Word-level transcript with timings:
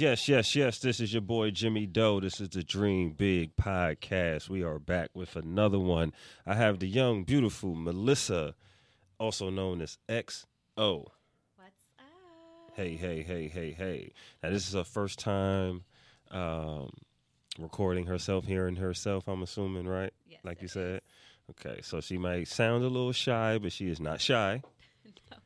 Yes, 0.00 0.30
yes, 0.30 0.56
yes. 0.56 0.78
This 0.78 0.98
is 0.98 1.12
your 1.12 1.20
boy 1.20 1.50
Jimmy 1.50 1.84
Doe. 1.84 2.20
This 2.20 2.40
is 2.40 2.48
the 2.48 2.62
Dream 2.62 3.10
Big 3.10 3.54
podcast. 3.56 4.48
We 4.48 4.62
are 4.62 4.78
back 4.78 5.10
with 5.12 5.36
another 5.36 5.78
one. 5.78 6.14
I 6.46 6.54
have 6.54 6.78
the 6.78 6.86
young, 6.86 7.22
beautiful 7.24 7.74
Melissa, 7.74 8.54
also 9.18 9.50
known 9.50 9.82
as 9.82 9.98
XO. 10.08 10.46
What's 10.76 11.10
up? 11.98 12.06
Hey, 12.72 12.96
hey, 12.96 13.22
hey, 13.22 13.48
hey, 13.48 13.72
hey. 13.72 14.12
Now, 14.42 14.48
this 14.48 14.66
is 14.66 14.72
her 14.72 14.84
first 14.84 15.18
time 15.18 15.84
um, 16.30 16.88
recording 17.58 18.06
herself, 18.06 18.46
hearing 18.46 18.76
herself, 18.76 19.28
I'm 19.28 19.42
assuming, 19.42 19.86
right? 19.86 20.14
Yes, 20.26 20.40
like 20.44 20.62
you 20.62 20.68
said. 20.68 21.02
Okay, 21.50 21.80
so 21.82 22.00
she 22.00 22.16
might 22.16 22.48
sound 22.48 22.84
a 22.84 22.88
little 22.88 23.12
shy, 23.12 23.58
but 23.58 23.70
she 23.70 23.90
is 23.90 24.00
not 24.00 24.22
shy. 24.22 24.62
No. 25.30 25.36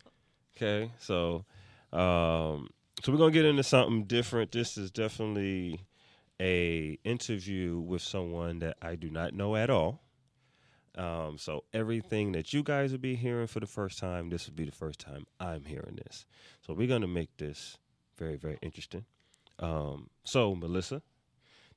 Okay, 0.57 0.93
so 1.01 1.45
um, 1.93 2.69
so 3.05 3.13
we're 3.13 3.19
gonna 3.19 3.33
get 3.33 3.45
into 3.45 3.63
something 3.63 4.05
different. 4.05 4.51
This 4.51 4.79
is 4.79 4.91
definitely 4.91 5.85
a 6.41 6.99
interview 7.05 7.79
with 7.79 8.01
someone 8.01 8.61
that 8.61 8.79
I 8.81 8.95
do 8.95 9.11
not 9.11 9.35
know 9.35 9.57
at 9.57 9.69
all. 9.69 10.01
Um, 10.97 11.37
so 11.37 11.65
everything 11.75 12.33
that 12.33 12.55
you 12.55 12.63
guys 12.63 12.93
will 12.93 12.99
be 12.99 13.15
hearing 13.15 13.47
for 13.47 13.61
the 13.61 13.67
first 13.67 13.99
time, 13.99 14.31
this 14.31 14.47
will 14.47 14.55
be 14.55 14.65
the 14.65 14.73
first 14.73 15.01
time 15.01 15.27
I'm 15.39 15.67
hearing 15.67 15.99
this. 16.03 16.25
So 16.67 16.73
we're 16.73 16.89
gonna 16.89 17.07
make 17.07 17.37
this 17.37 17.77
very, 18.17 18.37
very 18.37 18.59
interesting. 18.63 19.05
Um, 19.59 20.09
so 20.25 20.55
Melissa, 20.55 21.03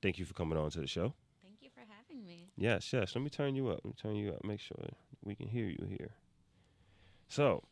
thank 0.02 0.20
you 0.20 0.24
for 0.24 0.34
coming 0.34 0.58
on 0.58 0.70
to 0.72 0.80
the 0.80 0.88
show. 0.88 1.14
Thank 1.44 1.58
you 1.60 1.70
for 1.76 1.82
having 1.90 2.26
me. 2.26 2.52
Yes, 2.56 2.94
yes. 2.94 3.14
Let 3.14 3.22
me 3.22 3.30
turn 3.30 3.54
you 3.54 3.68
up. 3.68 3.82
Let 3.84 3.86
me 3.86 3.96
turn 4.02 4.16
you 4.16 4.30
up. 4.30 4.46
Make 4.46 4.62
sure 4.62 4.78
we 5.26 5.36
can 5.36 5.50
hear 5.50 5.66
you 5.66 5.88
here. 5.90 6.12
So, 7.28 7.64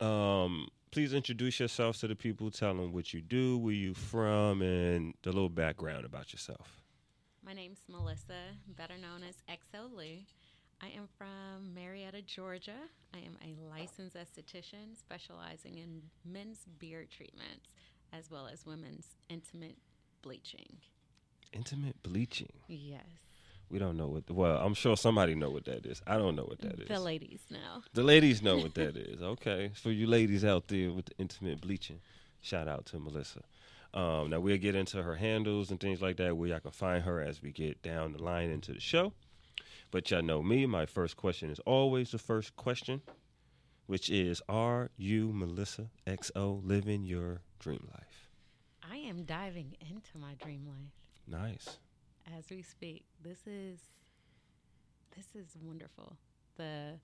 um, 0.00 0.68
please 0.90 1.12
introduce 1.12 1.60
yourself 1.60 1.98
to 1.98 2.08
the 2.08 2.16
people. 2.16 2.50
Tell 2.50 2.74
them 2.74 2.92
what 2.92 3.12
you 3.12 3.20
do, 3.20 3.58
where 3.58 3.74
you 3.74 3.94
from, 3.94 4.62
and 4.62 5.14
the 5.22 5.30
little 5.30 5.48
background 5.48 6.04
about 6.04 6.32
yourself. 6.32 6.82
My 7.44 7.52
name's 7.52 7.80
Melissa, 7.88 8.40
better 8.76 8.98
known 8.98 9.22
as 9.22 9.36
XO 9.48 9.94
Lee. 9.94 10.26
I 10.82 10.88
am 10.88 11.08
from 11.16 11.74
Marietta, 11.74 12.22
Georgia. 12.22 12.76
I 13.14 13.18
am 13.18 13.36
a 13.42 13.68
licensed 13.70 14.16
esthetician 14.16 14.96
specializing 14.98 15.78
in 15.78 16.02
men's 16.24 16.66
beard 16.78 17.08
treatments 17.10 17.68
as 18.12 18.30
well 18.30 18.46
as 18.46 18.66
women's 18.66 19.16
intimate 19.28 19.76
bleaching. 20.22 20.76
Intimate 21.52 22.02
bleaching. 22.02 22.52
Yes. 22.68 23.04
We 23.70 23.78
don't 23.78 23.96
know 23.96 24.06
what. 24.06 24.30
well, 24.30 24.58
I'm 24.58 24.74
sure 24.74 24.96
somebody 24.96 25.34
know 25.34 25.50
what 25.50 25.64
that 25.64 25.86
is. 25.86 26.00
I 26.06 26.18
don't 26.18 26.36
know 26.36 26.44
what 26.44 26.60
that 26.60 26.80
is. 26.80 26.88
The 26.88 27.00
ladies 27.00 27.40
know. 27.50 27.82
The 27.94 28.02
ladies 28.02 28.42
know 28.42 28.58
what 28.58 28.74
that 28.74 28.96
is. 28.96 29.20
Okay, 29.20 29.72
for 29.74 29.90
you 29.90 30.06
ladies 30.06 30.44
out 30.44 30.68
there 30.68 30.92
with 30.92 31.06
the 31.06 31.12
intimate 31.18 31.60
bleaching, 31.60 32.00
shout 32.40 32.68
out 32.68 32.86
to 32.86 32.98
Melissa. 32.98 33.40
Um, 33.92 34.30
now 34.30 34.40
we'll 34.40 34.58
get 34.58 34.74
into 34.74 35.02
her 35.02 35.16
handles 35.16 35.70
and 35.70 35.80
things 35.80 36.00
like 36.00 36.16
that, 36.18 36.36
where 36.36 36.48
y'all 36.50 36.60
can 36.60 36.70
find 36.70 37.02
her 37.04 37.20
as 37.20 37.42
we 37.42 37.50
get 37.50 37.82
down 37.82 38.12
the 38.12 38.22
line 38.22 38.50
into 38.50 38.72
the 38.72 38.80
show. 38.80 39.12
But 39.90 40.10
y'all 40.10 40.22
know 40.22 40.42
me. 40.42 40.66
My 40.66 40.86
first 40.86 41.16
question 41.16 41.50
is 41.50 41.58
always 41.60 42.10
the 42.10 42.18
first 42.18 42.54
question, 42.56 43.02
which 43.86 44.10
is: 44.10 44.42
Are 44.48 44.90
you 44.96 45.32
Melissa 45.32 45.88
XO 46.06 46.60
living 46.64 47.04
your 47.04 47.40
dream 47.58 47.88
life? 47.92 48.28
I 48.88 48.98
am 48.98 49.24
diving 49.24 49.76
into 49.80 50.18
my 50.18 50.34
dream 50.34 50.66
life 50.66 50.92
Nice. 51.26 51.78
As 52.36 52.44
we 52.50 52.62
speak. 52.62 53.04
This 53.22 53.46
is 53.46 53.80
this 55.16 55.26
is 55.34 55.56
wonderful. 55.62 56.16
The 56.56 56.94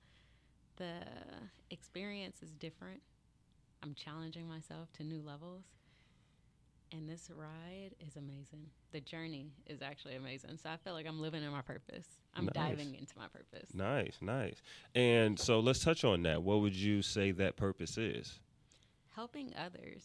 the 0.76 0.94
experience 1.70 2.42
is 2.42 2.52
different. 2.52 3.00
I'm 3.82 3.94
challenging 3.94 4.48
myself 4.48 4.92
to 4.94 5.04
new 5.04 5.22
levels. 5.22 5.64
And 6.94 7.08
this 7.08 7.30
ride 7.34 7.92
is 8.06 8.16
amazing. 8.16 8.66
The 8.92 9.00
journey 9.00 9.46
is 9.66 9.80
actually 9.80 10.14
amazing. 10.16 10.58
So 10.62 10.68
I 10.68 10.76
feel 10.76 10.92
like 10.92 11.06
I'm 11.06 11.20
living 11.20 11.42
in 11.42 11.50
my 11.50 11.62
purpose. 11.62 12.06
I'm 12.36 12.44
Nice. 12.46 12.54
diving 12.54 12.94
into 12.94 13.16
my 13.16 13.28
purpose. 13.28 13.70
Nice, 13.72 14.18
nice. 14.20 14.60
And 14.94 15.38
so 15.38 15.60
let's 15.60 15.82
touch 15.82 16.04
on 16.04 16.22
that. 16.24 16.42
What 16.42 16.60
would 16.60 16.74
you 16.74 17.00
say 17.00 17.30
that 17.32 17.56
purpose 17.56 17.96
is? 17.96 18.40
Helping 19.16 19.54
others. 19.56 20.04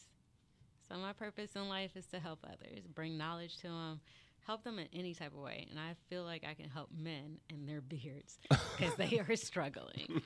So 0.87 0.95
my 0.95 1.11
purpose 1.11 1.57
in 1.57 1.67
life 1.67 1.97
is 1.97 2.05
to 2.07 2.19
help 2.19 2.39
others, 2.45 2.87
bring 2.95 3.17
knowledge 3.17 3.57
to 3.57 3.63
them, 3.67 3.99
help 4.47 4.63
them 4.63 4.79
in 4.79 4.87
any 4.93 5.13
type 5.13 5.33
of 5.33 5.39
way. 5.39 5.67
And 5.69 5.77
I 5.79 5.93
feel 6.09 6.23
like 6.23 6.43
I 6.49 6.53
can 6.53 6.69
help 6.69 6.89
men 6.97 7.37
and 7.51 7.67
their 7.67 7.81
beards 7.81 8.39
because 8.77 8.95
they 8.95 9.19
are 9.19 9.35
struggling. 9.35 10.21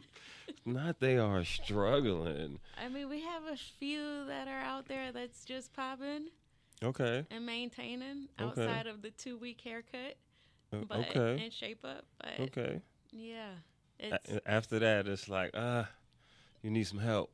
Not 0.64 1.00
they 1.00 1.18
are 1.18 1.44
struggling. 1.44 2.58
I 2.82 2.88
mean, 2.88 3.08
we 3.08 3.20
have 3.22 3.44
a 3.44 3.56
few 3.56 4.24
that 4.26 4.48
are 4.48 4.60
out 4.60 4.88
there 4.88 5.12
that's 5.12 5.44
just 5.44 5.72
popping 5.74 6.28
Okay. 6.82 7.26
and 7.30 7.44
maintaining 7.46 8.28
Okay. 8.40 8.62
outside 8.66 8.86
of 8.86 9.02
the 9.02 9.10
two 9.10 9.36
week 9.36 9.60
haircut, 9.60 10.16
Uh, 10.72 10.78
but 10.88 10.98
okay. 11.16 11.42
and 11.42 11.52
shape 11.52 11.84
up. 11.84 12.04
But 12.18 12.40
Okay. 12.40 12.80
yeah, 13.12 13.50
A- 14.00 14.48
After 14.50 14.78
that, 14.78 15.06
it's 15.08 15.28
like, 15.28 15.50
ah, 15.54 15.88
you 16.62 16.70
need 16.70 16.84
some 16.86 16.98
help. 17.00 17.30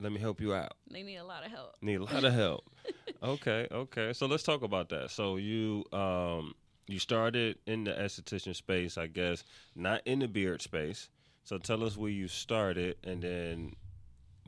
Let 0.00 0.12
me 0.12 0.20
help 0.20 0.40
you 0.40 0.54
out. 0.54 0.74
they 0.90 1.02
need 1.02 1.16
a 1.16 1.24
lot 1.24 1.44
of 1.44 1.50
help. 1.50 1.74
Need 1.80 2.00
a 2.00 2.04
lot 2.04 2.24
of 2.24 2.32
help. 2.32 2.64
okay, 3.22 3.66
okay. 3.70 4.12
So 4.12 4.26
let's 4.26 4.42
talk 4.42 4.62
about 4.62 4.88
that. 4.90 5.10
So 5.10 5.36
you 5.36 5.84
um 5.92 6.54
you 6.86 6.98
started 6.98 7.58
in 7.66 7.84
the 7.84 7.92
esthetician 7.92 8.54
space, 8.54 8.98
I 8.98 9.06
guess, 9.06 9.44
not 9.74 10.02
in 10.04 10.18
the 10.18 10.28
beard 10.28 10.60
space. 10.62 11.08
So 11.44 11.58
tell 11.58 11.84
us 11.84 11.96
where 11.96 12.10
you 12.10 12.28
started, 12.28 12.96
and 13.04 13.22
then 13.22 13.74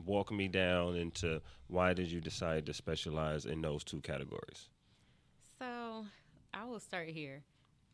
walk 0.05 0.31
me 0.31 0.47
down 0.47 0.95
into 0.95 1.41
why 1.67 1.93
did 1.93 2.11
you 2.11 2.21
decide 2.21 2.65
to 2.67 2.73
specialize 2.73 3.45
in 3.45 3.61
those 3.61 3.83
two 3.83 4.01
categories? 4.01 4.69
So 5.59 6.05
I 6.53 6.65
will 6.65 6.79
start 6.79 7.09
here. 7.09 7.43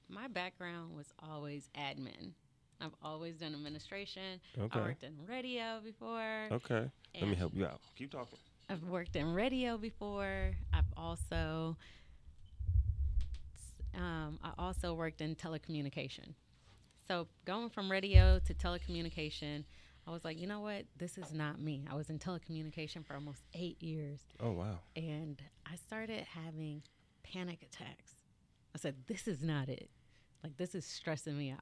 My 0.09 0.27
background 0.27 0.95
was 0.95 1.07
always 1.21 1.69
admin. 1.77 2.33
I've 2.81 2.95
always 3.01 3.35
done 3.37 3.53
administration. 3.53 4.39
Okay. 4.57 4.79
I 4.79 4.83
worked 4.83 5.03
in 5.03 5.13
radio 5.27 5.79
before. 5.83 6.47
Okay. 6.51 6.89
Let 7.19 7.29
me 7.29 7.35
help 7.35 7.53
you 7.55 7.65
out. 7.65 7.79
Keep 7.95 8.11
talking. 8.11 8.39
I've 8.69 8.83
worked 8.83 9.15
in 9.15 9.33
radio 9.33 9.77
before. 9.77 10.51
I've 10.73 10.91
also 10.97 11.77
um, 13.95 14.39
I 14.43 14.51
also 14.57 14.93
worked 14.93 15.21
in 15.21 15.35
telecommunication. 15.35 16.33
So 17.07 17.27
going 17.45 17.69
from 17.69 17.91
radio 17.91 18.39
to 18.45 18.53
telecommunication, 18.53 19.65
I 20.07 20.11
was 20.11 20.25
like, 20.25 20.39
you 20.39 20.47
know 20.47 20.61
what? 20.61 20.85
This 20.97 21.17
is 21.17 21.33
not 21.33 21.59
me. 21.61 21.85
I 21.89 21.95
was 21.95 22.09
in 22.09 22.17
telecommunication 22.19 23.05
for 23.05 23.13
almost 23.13 23.43
eight 23.53 23.81
years, 23.81 24.19
Oh 24.41 24.51
wow. 24.51 24.79
and 24.95 25.41
I 25.65 25.75
started 25.75 26.25
having 26.25 26.81
panic 27.23 27.61
attacks. 27.61 28.15
I 28.75 28.79
said, 28.79 28.95
this 29.07 29.27
is 29.27 29.41
not 29.43 29.69
it. 29.69 29.89
Like 30.43 30.57
this 30.57 30.73
is 30.75 30.85
stressing 30.85 31.37
me 31.37 31.51
out. 31.51 31.59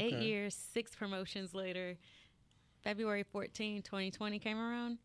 Eight 0.00 0.14
years, 0.18 0.54
six 0.54 0.94
promotions 0.94 1.54
later, 1.54 1.96
February 2.82 3.22
14, 3.22 3.82
2020 3.82 4.38
came 4.38 4.58
around. 4.58 4.98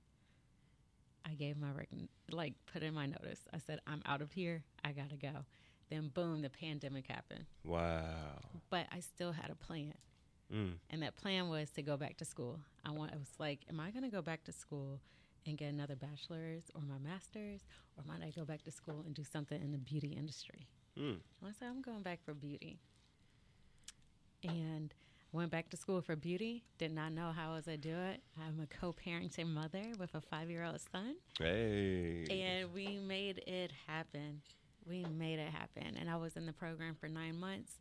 I 1.25 1.34
gave 1.36 1.58
my 1.58 1.72
rec- 1.72 1.90
like 2.31 2.53
put 2.72 2.84
in 2.84 2.94
my 2.94 3.06
notice. 3.06 3.41
I 3.53 3.58
said 3.59 3.80
I'm 3.88 4.02
out 4.06 4.22
of 4.22 4.31
here. 4.31 4.64
I 4.84 4.91
gotta 4.91 5.16
go. 5.18 5.46
Then 5.90 6.09
boom, 6.14 6.41
the 6.41 6.50
pandemic 6.50 7.08
happened. 7.08 7.46
Wow. 7.64 8.40
But 8.70 8.88
I 8.91 9.02
still 9.02 9.31
had 9.31 9.50
a 9.52 9.56
plan, 9.56 9.94
Mm. 10.52 10.74
and 10.90 11.03
that 11.03 11.16
plan 11.16 11.47
was 11.50 11.70
to 11.72 11.81
go 11.81 11.96
back 11.97 12.18
to 12.18 12.25
school. 12.25 12.59
I 12.84 12.91
want. 12.91 13.14
I 13.14 13.18
was 13.18 13.31
like, 13.40 13.59
am 13.70 13.80
I 13.80 13.91
gonna 13.91 14.09
go 14.09 14.22
back 14.22 14.44
to 14.46 14.52
school 14.52 15.00
and 15.46 15.58
get 15.58 15.70
another 15.74 15.96
bachelor's 15.96 16.64
or 16.75 16.81
my 16.81 16.97
master's, 16.97 17.62
or 17.97 18.03
might 18.06 18.25
I 18.25 18.31
go 18.31 18.44
back 18.46 18.64
to 18.64 18.72
school 18.72 19.03
and 19.06 19.14
do 19.14 19.24
something 19.24 19.62
in 19.62 19.72
the 19.72 19.78
beauty 19.78 20.09
industry? 20.18 20.68
Mm. 20.97 21.20
I 21.46 21.52
said, 21.52 21.68
I'm 21.70 21.81
going 21.81 22.02
back 22.02 22.24
for 22.24 22.34
beauty. 22.34 22.80
And 24.44 24.94
went 25.31 25.52
back 25.52 25.69
to 25.69 25.78
school 25.78 26.02
for 26.02 26.16
beauty. 26.16 26.63
Did 26.78 26.94
not 26.94 27.13
know 27.13 27.31
how 27.31 27.52
I 27.52 27.56
was 27.56 27.66
going 27.66 27.81
to 27.81 27.90
do 27.90 27.96
it. 27.96 28.22
I'm 28.40 28.59
a 28.59 28.68
co 28.68 28.94
parenting 28.94 29.47
mother 29.47 29.84
with 30.00 30.13
a 30.16 30.22
five 30.22 30.50
year 30.50 30.63
old 30.63 30.79
son. 30.91 31.16
Hey. 31.38 32.26
And 32.29 32.73
we 32.73 32.97
made 32.97 33.43
it 33.47 33.72
happen. 33.88 34.41
We 34.88 35.05
made 35.05 35.40
it 35.40 35.52
happen. 35.52 35.96
And 35.99 36.09
I 36.09 36.16
was 36.16 36.35
in 36.35 36.46
the 36.46 36.53
program 36.53 36.96
for 36.99 37.08
nine 37.08 37.40
months, 37.40 37.73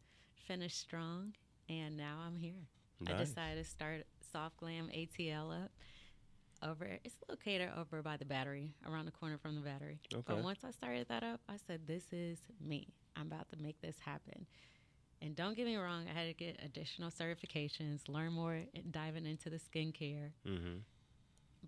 finished 0.47 0.79
strong, 0.79 1.33
and 1.69 1.97
now 1.97 2.19
I'm 2.27 2.37
here. 2.37 2.69
Nice. 3.01 3.15
I 3.15 3.19
decided 3.19 3.65
to 3.65 3.71
start 3.71 4.07
Soft 4.33 4.59
Glam 4.59 4.89
ATL 4.95 5.65
up. 5.65 5.71
Over, 6.63 6.99
it's 7.05 7.15
located 7.27 7.71
over 7.79 8.03
by 8.03 8.19
the 8.19 8.27
battery, 8.27 8.75
around 8.87 9.07
the 9.07 9.13
corner 9.13 9.39
from 9.39 9.55
the 9.55 9.63
battery. 9.63 9.99
Okay. 10.13 10.23
But 10.27 10.43
once 10.43 10.59
I 10.63 10.73
started 10.73 11.09
that 11.09 11.23
up, 11.23 11.41
I 11.49 11.55
said, 11.67 11.87
"This 11.87 12.13
is 12.13 12.39
me. 12.61 12.89
I'm 13.17 13.29
about 13.29 13.49
to 13.49 13.57
make 13.57 13.81
this 13.81 13.99
happen." 14.01 14.47
And 15.23 15.37
don't 15.37 15.55
get 15.55 15.67
me 15.67 15.77
wrong, 15.77 16.07
I 16.09 16.19
had 16.19 16.29
to 16.29 16.33
get 16.33 16.61
additional 16.65 17.11
certifications, 17.11 18.09
learn 18.09 18.33
more, 18.33 18.55
and 18.75 18.91
diving 18.91 19.27
into 19.27 19.51
the 19.51 19.59
skincare. 19.59 20.31
Mm-hmm. 20.47 20.79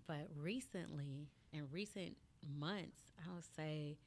But 0.07 0.27
recently, 0.35 1.27
in 1.51 1.67
recent 1.71 2.17
months, 2.59 2.99
I 3.19 3.33
would 3.33 3.45
say 3.55 3.97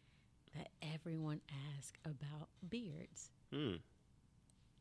that 0.56 0.69
everyone 0.94 1.40
asks 1.76 1.98
about 2.04 2.48
beards. 2.69 3.31
Mm. 3.54 3.78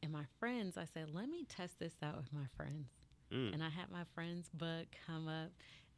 And 0.02 0.12
my 0.12 0.26
friends, 0.40 0.78
I 0.78 0.86
said, 0.86 1.10
let 1.14 1.30
me 1.30 1.46
test 1.48 1.80
this 1.80 1.94
out 2.02 2.18
with 2.18 2.34
my 2.34 2.48
friends. 2.58 2.88
Mm. 3.32 3.54
And 3.54 3.64
I 3.64 3.70
had 3.70 3.92
my 3.92 4.04
friends 4.16 4.50
book 4.54 4.88
come 5.06 5.28
up 5.28 5.52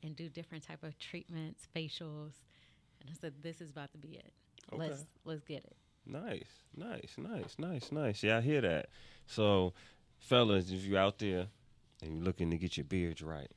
and 0.03 0.15
do 0.15 0.29
different 0.29 0.65
type 0.65 0.83
of 0.83 0.97
treatments, 0.99 1.67
facials. 1.75 2.33
And 3.01 3.09
I 3.09 3.13
said, 3.19 3.33
"This 3.41 3.61
is 3.61 3.69
about 3.69 3.91
to 3.91 3.97
be 3.97 4.15
it. 4.15 4.33
Okay. 4.71 4.87
Let's 4.87 5.05
let's 5.25 5.43
get 5.43 5.63
it." 5.63 5.75
Nice, 6.09 6.63
nice, 6.75 7.15
nice, 7.17 7.55
nice, 7.57 7.91
nice. 7.91 8.23
Yeah, 8.23 8.37
I 8.37 8.41
hear 8.41 8.61
that. 8.61 8.87
So, 9.25 9.73
fellas, 10.19 10.71
if 10.71 10.85
you 10.85 10.97
out 10.97 11.19
there 11.19 11.47
and 12.01 12.15
you're 12.15 12.23
looking 12.23 12.49
to 12.51 12.57
get 12.57 12.77
your 12.77 12.85
beards 12.85 13.21
right, 13.21 13.51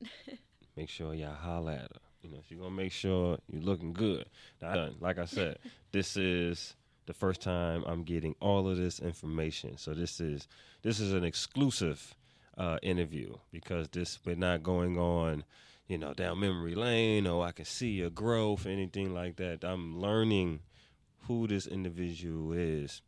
make 0.76 0.88
sure 0.88 1.14
y'all 1.14 1.34
holler 1.34 1.72
at 1.72 1.80
her. 1.80 2.00
You 2.22 2.30
know, 2.30 2.38
she's 2.48 2.58
gonna 2.58 2.70
make 2.70 2.92
sure 2.92 3.38
you're 3.50 3.62
looking 3.62 3.92
good. 3.92 4.26
Now, 4.62 4.90
like 5.00 5.18
I 5.18 5.24
said, 5.24 5.58
this 5.92 6.16
is 6.16 6.76
the 7.06 7.14
first 7.14 7.40
time 7.40 7.82
I'm 7.86 8.04
getting 8.04 8.36
all 8.40 8.68
of 8.68 8.76
this 8.76 9.00
information. 9.00 9.76
So 9.76 9.92
this 9.92 10.20
is 10.20 10.46
this 10.82 11.00
is 11.00 11.12
an 11.12 11.24
exclusive 11.24 12.14
uh, 12.56 12.78
interview 12.82 13.34
because 13.50 13.88
this 13.88 14.18
we're 14.24 14.36
not 14.36 14.62
going 14.62 14.96
on, 14.96 15.44
you 15.88 15.98
know, 15.98 16.12
down 16.12 16.38
memory 16.38 16.76
lane 16.76 17.26
or 17.26 17.44
I 17.44 17.52
can 17.52 17.64
see 17.64 17.90
your 17.90 18.10
growth, 18.10 18.66
anything 18.66 19.12
like 19.12 19.36
that. 19.36 19.64
I'm 19.64 19.98
learning 19.98 20.60
who 21.26 21.46
this 21.46 21.66
individual 21.66 22.52
is 22.52 23.02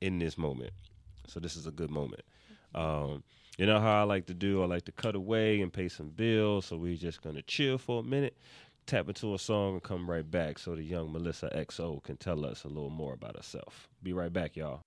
in 0.00 0.18
this 0.18 0.36
moment. 0.36 0.72
So 1.26 1.40
this 1.40 1.56
is 1.56 1.66
a 1.66 1.70
good 1.70 1.90
moment. 1.90 2.22
Um, 2.74 3.22
you 3.56 3.66
know 3.66 3.80
how 3.80 4.00
I 4.00 4.02
like 4.02 4.26
to 4.26 4.34
do? 4.34 4.62
I 4.62 4.66
like 4.66 4.84
to 4.86 4.92
cut 4.92 5.14
away 5.14 5.60
and 5.60 5.72
pay 5.72 5.88
some 5.88 6.08
bills. 6.08 6.66
So 6.66 6.76
we're 6.76 6.96
just 6.96 7.22
gonna 7.22 7.42
chill 7.42 7.78
for 7.78 8.00
a 8.00 8.02
minute, 8.02 8.36
tap 8.86 9.08
into 9.08 9.34
a 9.34 9.38
song, 9.38 9.74
and 9.74 9.82
come 9.82 10.10
right 10.10 10.28
back 10.28 10.58
so 10.58 10.74
the 10.74 10.82
young 10.82 11.12
Melissa 11.12 11.50
XO 11.54 12.02
can 12.02 12.16
tell 12.16 12.44
us 12.44 12.64
a 12.64 12.68
little 12.68 12.90
more 12.90 13.14
about 13.14 13.36
herself. 13.36 13.88
Be 14.02 14.12
right 14.12 14.32
back, 14.32 14.56
y'all. 14.56 14.80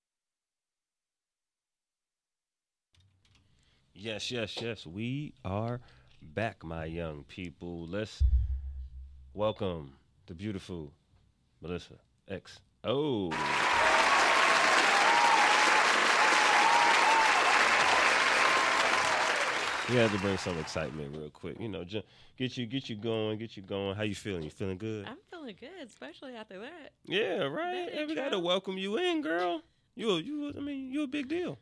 Yes, 3.94 4.30
yes, 4.30 4.62
yes. 4.62 4.86
We 4.86 5.34
are 5.44 5.80
back, 6.22 6.64
my 6.64 6.86
young 6.86 7.24
people. 7.24 7.88
Let's 7.88 8.22
welcome 9.34 9.94
the 10.28 10.36
beautiful 10.36 10.92
Melissa 11.62 11.96
XO. 12.88 13.34
We 19.90 19.96
had 19.96 20.12
to 20.12 20.20
bring 20.20 20.38
some 20.38 20.58
excitement 20.60 21.16
real 21.16 21.30
quick. 21.30 21.60
You 21.60 21.70
know, 21.70 21.86
ju- 21.86 22.04
get 22.38 22.58
you 22.58 22.66
get 22.66 22.90
you 22.90 22.98
going, 22.98 23.38
get 23.38 23.56
you 23.56 23.64
going. 23.64 23.96
How 23.96 24.04
you 24.04 24.16
feeling? 24.16 24.44
You 24.44 24.50
feeling 24.50 24.78
good? 24.78 25.06
I'm 25.06 25.18
feeling 25.30 25.56
good, 25.58 25.88
especially 25.88 26.36
after 26.36 26.60
that. 26.60 26.92
yeah, 27.06 27.44
right. 27.44 27.90
that 27.94 28.08
we 28.08 28.16
got 28.16 28.32
to 28.32 28.40
welcome 28.40 28.78
you 28.78 28.98
in, 28.98 29.22
girl. 29.22 29.62
You, 29.96 30.18
you. 30.18 30.54
I 30.58 30.60
mean, 30.60 30.92
you 30.92 31.04
a 31.04 31.08
big 31.08 31.30
deal. 31.30 31.58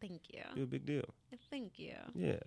Thank 0.00 0.22
you. 0.32 0.40
You 0.54 0.62
a 0.62 0.66
big 0.66 0.86
deal. 0.86 1.04
Thank 1.50 1.78
you. 1.78 1.94
Yeah. 2.14 2.38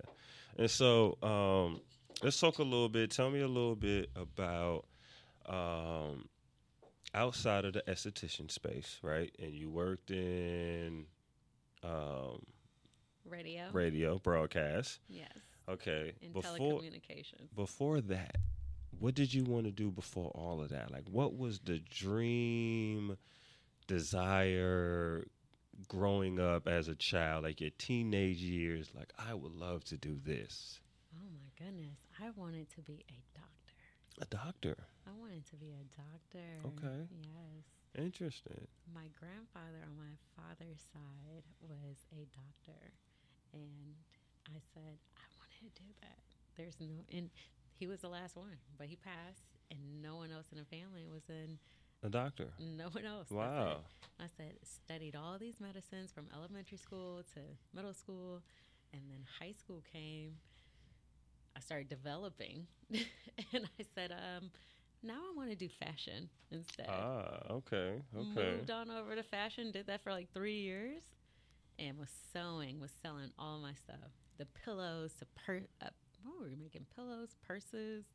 And 0.58 0.70
so, 0.70 1.18
um, 1.22 1.80
let's 2.24 2.40
talk 2.40 2.58
a 2.58 2.64
little 2.64 2.90
bit. 2.90 3.12
Tell 3.12 3.30
me 3.30 3.42
a 3.42 3.48
little 3.48 3.76
bit 3.76 4.10
about 4.16 4.86
um, 5.46 6.28
outside 7.13 7.65
of 7.65 7.73
the 7.73 7.81
esthetician 7.81 8.51
space, 8.51 9.00
right? 9.01 9.33
And 9.39 9.53
you 9.53 9.69
worked 9.69 10.11
in 10.11 11.06
um, 11.83 12.41
Radio. 13.29 13.69
radio 13.71 14.19
broadcast. 14.19 15.00
Yes. 15.07 15.31
Okay. 15.67 16.13
In 16.21 16.31
before 16.31 16.57
telecommunications. 16.57 17.53
before 17.56 18.01
that, 18.01 18.38
what 19.00 19.15
did 19.15 19.33
you 19.33 19.44
want 19.44 19.65
to 19.65 19.71
do 19.71 19.91
before 19.91 20.31
all 20.35 20.61
of 20.61 20.69
that? 20.69 20.91
Like, 20.91 21.07
what 21.09 21.38
was 21.38 21.59
the 21.59 21.79
dream, 21.79 23.17
desire, 23.88 25.25
growing 25.88 26.39
up 26.39 26.67
as 26.67 26.88
a 26.88 26.95
child, 26.95 27.44
like 27.44 27.61
your 27.61 27.69
teenage 27.77 28.39
years? 28.39 28.89
Like, 28.95 29.13
I 29.17 29.33
would 29.33 29.53
love 29.53 29.83
to 29.85 29.97
do 29.97 30.19
this. 30.23 30.79
Oh 31.15 31.29
my 31.31 31.65
goodness. 31.65 31.97
I 32.21 32.29
wanted 32.35 32.69
to 32.75 32.81
be 32.81 33.06
a 33.09 33.38
doctor. 33.38 33.58
A 34.21 34.25
doctor. 34.25 34.75
I 35.07 35.12
wanted 35.19 35.45
to 35.48 35.56
be 35.56 35.71
a 35.71 35.86
doctor. 35.95 36.45
Okay. 36.66 37.07
Yes. 37.24 37.63
Interesting. 37.98 38.68
My 38.94 39.07
grandfather 39.19 39.80
on 39.88 39.95
my 39.98 40.13
father's 40.36 40.81
side 40.94 41.44
was 41.62 41.98
a 42.13 42.25
doctor. 42.36 42.80
And 43.54 43.95
I 44.50 44.60
said, 44.74 45.00
I 45.18 45.25
wanted 45.39 45.74
to 45.75 45.81
do 45.81 45.89
that. 46.01 46.19
There's 46.57 46.75
no, 46.80 47.04
and 47.16 47.30
he 47.80 47.88
was 47.88 48.01
the 48.01 48.10
last 48.10 48.36
one, 48.36 48.60
but 48.77 48.88
he 48.88 48.98
passed, 48.98 49.48
and 49.71 49.80
no 50.01 50.18
one 50.18 50.31
else 50.31 50.48
in 50.51 50.57
the 50.60 50.66
family 50.66 51.07
was 51.10 51.24
in, 51.30 51.57
A 52.04 52.10
doctor. 52.10 52.48
no 52.60 52.89
one 52.89 53.06
else. 53.06 53.27
That's 53.30 53.31
it. 53.31 53.36
Wow. 53.36 53.77
I 54.19 54.25
said, 54.36 54.54
studied 54.63 55.16
all 55.16 55.38
these 55.39 55.62
medicines 55.62 56.12
from 56.12 56.25
elementary 56.36 56.77
school 56.77 57.24
to 57.33 57.39
middle 57.74 57.94
school, 57.94 58.42
and 58.92 59.01
then 59.10 59.24
high 59.39 59.54
school 59.54 59.81
came. 59.94 60.36
I 61.59 61.61
started 61.61 61.89
developing, 61.89 62.67
and 62.91 63.65
I 63.79 63.83
said, 63.94 64.11
um, 64.11 64.50
now 65.03 65.15
I 65.15 65.35
want 65.35 65.50
to 65.50 65.56
do 65.56 65.67
fashion 65.67 66.29
instead. 66.51 66.88
Ah, 66.88 67.41
okay. 67.51 68.01
Okay. 68.17 68.51
Moved 68.56 68.71
on 68.71 68.89
over 68.89 69.13
to 69.15 69.23
fashion, 69.23 69.71
did 69.71 69.88
that 69.88 70.01
for 70.01 70.11
like 70.13 70.33
three 70.33 70.59
years, 70.59 71.03
and 71.77 71.97
was 71.97 72.09
sewing, 72.33 72.79
was 72.79 72.91
selling 73.01 73.31
all 73.38 73.59
my 73.59 73.73
stuff. 73.73 74.11
The 74.38 74.45
pillows 74.63 75.11
to 75.19 75.25
per, 75.35 75.61
uh, 75.81 75.88
what 76.23 76.39
were 76.39 76.47
we 76.47 76.56
making? 76.56 76.85
Pillows, 76.95 77.35
purses, 77.45 78.06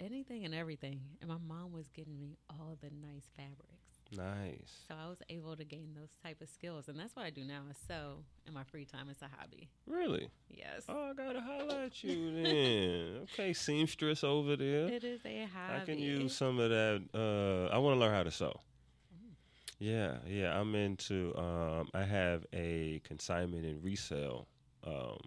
anything 0.00 0.46
and 0.46 0.54
everything. 0.54 1.00
And 1.20 1.28
my 1.28 1.38
mom 1.46 1.72
was 1.72 1.88
getting 1.88 2.18
me 2.18 2.38
all 2.48 2.78
the 2.80 2.90
nice 3.06 3.28
fabrics. 3.36 3.81
Nice. 4.16 4.84
So 4.88 4.94
I 4.94 5.08
was 5.08 5.18
able 5.30 5.56
to 5.56 5.64
gain 5.64 5.94
those 5.98 6.10
type 6.22 6.40
of 6.42 6.48
skills, 6.48 6.88
and 6.88 6.98
that's 6.98 7.16
what 7.16 7.24
I 7.24 7.30
do 7.30 7.44
now. 7.44 7.62
Sew 7.88 8.18
in 8.46 8.52
my 8.52 8.64
free 8.64 8.84
time. 8.84 9.08
It's 9.10 9.22
a 9.22 9.28
hobby. 9.38 9.68
Really? 9.86 10.28
Yes, 10.50 10.84
Oh, 10.88 11.10
I 11.10 11.14
gotta 11.14 11.40
holler 11.40 11.80
at 11.86 12.04
you 12.04 12.42
then. 12.42 13.16
okay, 13.32 13.52
seamstress 13.52 14.22
over 14.22 14.56
there. 14.56 14.88
it 14.88 15.02
is 15.04 15.20
a 15.24 15.46
hobby. 15.54 15.80
I 15.82 15.84
can 15.84 15.98
use 15.98 16.36
some 16.36 16.58
of 16.58 16.70
that. 16.70 17.02
Uh, 17.14 17.74
I 17.74 17.78
want 17.78 17.96
to 17.96 18.00
learn 18.00 18.12
how 18.14 18.22
to 18.22 18.30
sew. 18.30 18.60
Yeah, 19.78 20.18
yeah. 20.28 20.58
I'm 20.60 20.74
into. 20.76 21.34
Um, 21.36 21.88
I 21.94 22.02
have 22.04 22.46
a 22.52 23.00
consignment 23.04 23.64
and 23.64 23.82
resale 23.82 24.46
um, 24.86 25.18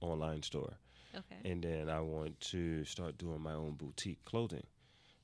online 0.00 0.42
store, 0.42 0.74
Okay. 1.16 1.50
and 1.50 1.62
then 1.64 1.88
I 1.88 2.00
want 2.00 2.38
to 2.52 2.84
start 2.84 3.18
doing 3.18 3.40
my 3.40 3.54
own 3.54 3.72
boutique 3.74 4.24
clothing. 4.24 4.62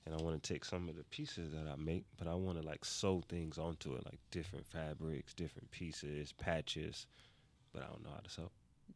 And 0.06 0.14
I 0.14 0.22
want 0.22 0.42
to 0.42 0.52
take 0.52 0.64
some 0.66 0.88
of 0.88 0.96
the 0.96 1.04
pieces 1.04 1.52
that 1.52 1.66
I 1.66 1.76
make, 1.76 2.04
but 2.18 2.28
I 2.28 2.34
want 2.34 2.60
to 2.60 2.66
like 2.66 2.84
sew 2.84 3.22
things 3.28 3.56
onto 3.56 3.94
it, 3.94 4.04
like 4.04 4.18
different 4.30 4.66
fabrics, 4.66 5.32
different 5.32 5.70
pieces, 5.70 6.32
patches. 6.32 7.06
But 7.72 7.82
I 7.84 7.86
don't 7.86 8.04
know 8.04 8.10
how 8.14 8.20
to 8.20 8.30
sew. 8.30 8.50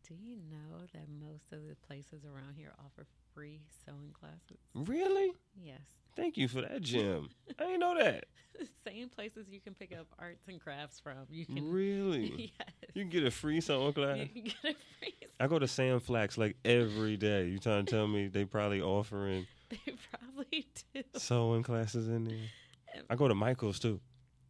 Do 0.06 0.14
you 0.14 0.36
know 0.36 0.80
that 0.92 1.06
most 1.08 1.52
of 1.52 1.66
the 1.66 1.76
places 1.86 2.24
around 2.26 2.54
here 2.56 2.72
offer 2.84 3.06
free 3.34 3.60
sewing 3.86 4.12
classes? 4.12 4.58
Really? 4.74 5.32
Yes. 5.62 5.80
Thank 6.14 6.36
you 6.36 6.46
for 6.48 6.60
that, 6.60 6.82
Jim. 6.82 7.30
I 7.58 7.64
didn't 7.64 7.80
know 7.80 7.96
that. 7.98 8.24
Same 8.86 9.08
places 9.08 9.46
you 9.48 9.60
can 9.60 9.72
pick 9.74 9.94
up 9.98 10.06
arts 10.18 10.48
and 10.48 10.60
crafts 10.60 11.00
from. 11.00 11.14
You 11.30 11.46
can 11.46 11.70
Really? 11.70 12.52
yes. 12.58 12.68
You 12.92 13.02
can 13.02 13.10
get 13.10 13.24
a 13.24 13.30
free 13.30 13.60
sewing 13.60 13.92
class. 13.92 14.18
You 14.18 14.26
can 14.26 14.42
get 14.44 14.54
a 14.64 14.76
free. 14.98 15.14
I 15.40 15.46
go 15.46 15.58
to 15.58 15.68
Sam 15.68 16.00
Flax 16.00 16.36
like 16.36 16.56
every 16.64 17.16
day. 17.16 17.46
You 17.46 17.58
trying 17.58 17.86
to 17.86 17.90
tell 17.90 18.08
me 18.08 18.26
they 18.26 18.44
probably 18.44 18.82
offering 18.82 19.46
They 19.70 19.76
probably 19.86 20.27
do. 20.94 21.02
sewing 21.16 21.62
classes 21.62 22.08
in 22.08 22.24
there? 22.24 23.02
I 23.10 23.14
go 23.16 23.28
to 23.28 23.34
Michael's 23.34 23.78
too. 23.78 24.00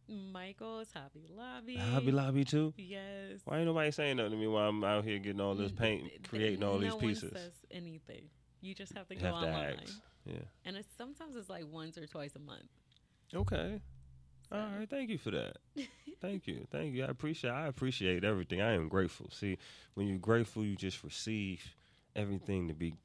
Michael's 0.07 0.87
Hobby 0.93 1.27
Lobby. 1.29 1.75
Hobby 1.75 2.11
Lobby 2.11 2.43
too. 2.43 2.73
Yes. 2.77 3.41
Why 3.45 3.57
ain't 3.57 3.67
nobody 3.67 3.91
saying 3.91 4.17
nothing 4.17 4.31
to 4.31 4.37
me 4.37 4.47
while 4.47 4.69
I'm 4.69 4.83
out 4.83 5.03
here 5.03 5.19
getting 5.19 5.41
all 5.41 5.53
this 5.55 5.71
paint, 5.71 6.09
creating 6.27 6.63
all 6.63 6.79
these 6.79 6.95
pieces? 6.95 7.31
One 7.31 7.33
says 7.41 7.51
anything. 7.69 8.23
You 8.61 8.73
just 8.73 8.93
have 8.97 9.07
to 9.09 9.15
You 9.15 9.21
go 9.21 9.27
have 9.27 9.41
to 9.43 9.47
online. 9.49 9.79
ask. 9.83 9.99
Yeah. 10.25 10.39
And 10.65 10.75
it's 10.75 10.87
sometimes 10.97 11.35
it's 11.35 11.49
like 11.49 11.65
once 11.71 11.97
or 11.97 12.07
twice 12.07 12.35
a 12.35 12.39
month. 12.39 12.63
Okay. 13.33 13.79
All 14.51 14.57
So- 14.57 14.77
right. 14.79 14.89
Thank 14.89 15.09
you 15.11 15.17
for 15.19 15.31
that. 15.31 15.57
Thank 16.21 16.47
you. 16.47 16.65
Thank 16.71 16.95
you. 16.95 17.03
I 17.05 17.07
appreciate. 17.09 17.51
I 17.51 17.67
appreciate 17.67 18.23
everything. 18.23 18.61
I 18.61 18.73
am 18.73 18.89
grateful. 18.89 19.29
See, 19.31 19.57
when 19.93 20.07
you're 20.07 20.17
grateful, 20.17 20.65
you 20.65 20.75
just 20.75 21.03
receive 21.03 21.63
everything 22.15 22.67
to 22.67 22.73
be 22.73 22.95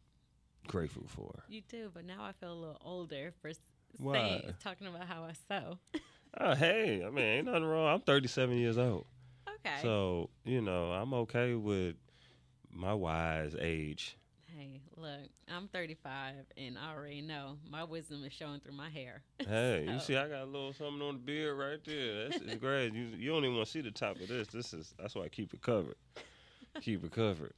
grateful 0.68 1.04
for. 1.08 1.30
You 1.48 1.62
do, 1.68 1.90
but 1.92 2.04
now 2.04 2.22
I 2.22 2.32
feel 2.32 2.52
a 2.52 2.54
little 2.54 2.80
older 2.84 3.32
for 3.40 3.50
saying 4.00 4.54
talking 4.62 4.86
about 4.86 5.06
how 5.06 5.24
I 5.24 5.32
sew. 5.48 5.78
Oh, 6.40 6.54
hey. 6.54 7.02
I 7.06 7.10
mean, 7.10 7.24
ain't 7.24 7.46
nothing 7.46 7.64
wrong. 7.64 7.86
I'm 7.94 8.00
37 8.00 8.56
years 8.56 8.78
old. 8.78 9.06
Okay. 9.48 9.76
So, 9.82 10.30
you 10.44 10.60
know, 10.60 10.92
I'm 10.92 11.14
okay 11.14 11.54
with 11.54 11.96
my 12.70 12.92
wise 12.92 13.54
age. 13.58 14.16
hey, 14.56 14.80
look, 14.96 15.28
I'm 15.48 15.68
35 15.68 16.34
and 16.56 16.76
I 16.78 16.92
already 16.94 17.20
know 17.22 17.56
my 17.70 17.84
wisdom 17.84 18.24
is 18.24 18.32
showing 18.32 18.60
through 18.60 18.74
my 18.74 18.90
hair. 18.90 19.22
Hey, 19.46 19.86
you 19.88 20.00
see, 20.00 20.16
I 20.16 20.26
got 20.28 20.42
a 20.42 20.46
little 20.46 20.72
something 20.72 21.02
on 21.02 21.14
the 21.14 21.20
beard 21.20 21.58
right 21.58 21.78
there. 21.84 22.28
That's 22.28 22.42
it's 22.42 22.54
great. 22.56 22.94
You 22.94 23.08
you 23.16 23.30
don't 23.30 23.44
even 23.44 23.56
want 23.56 23.66
to 23.66 23.72
see 23.72 23.80
the 23.82 23.90
top 23.90 24.20
of 24.20 24.28
this. 24.28 24.48
This 24.48 24.72
is 24.72 24.94
that's 24.98 25.14
why 25.14 25.22
I 25.24 25.28
keep 25.28 25.52
it 25.54 25.60
covered. 25.62 25.96
keep 26.80 27.04
it 27.04 27.12
covered. 27.12 27.52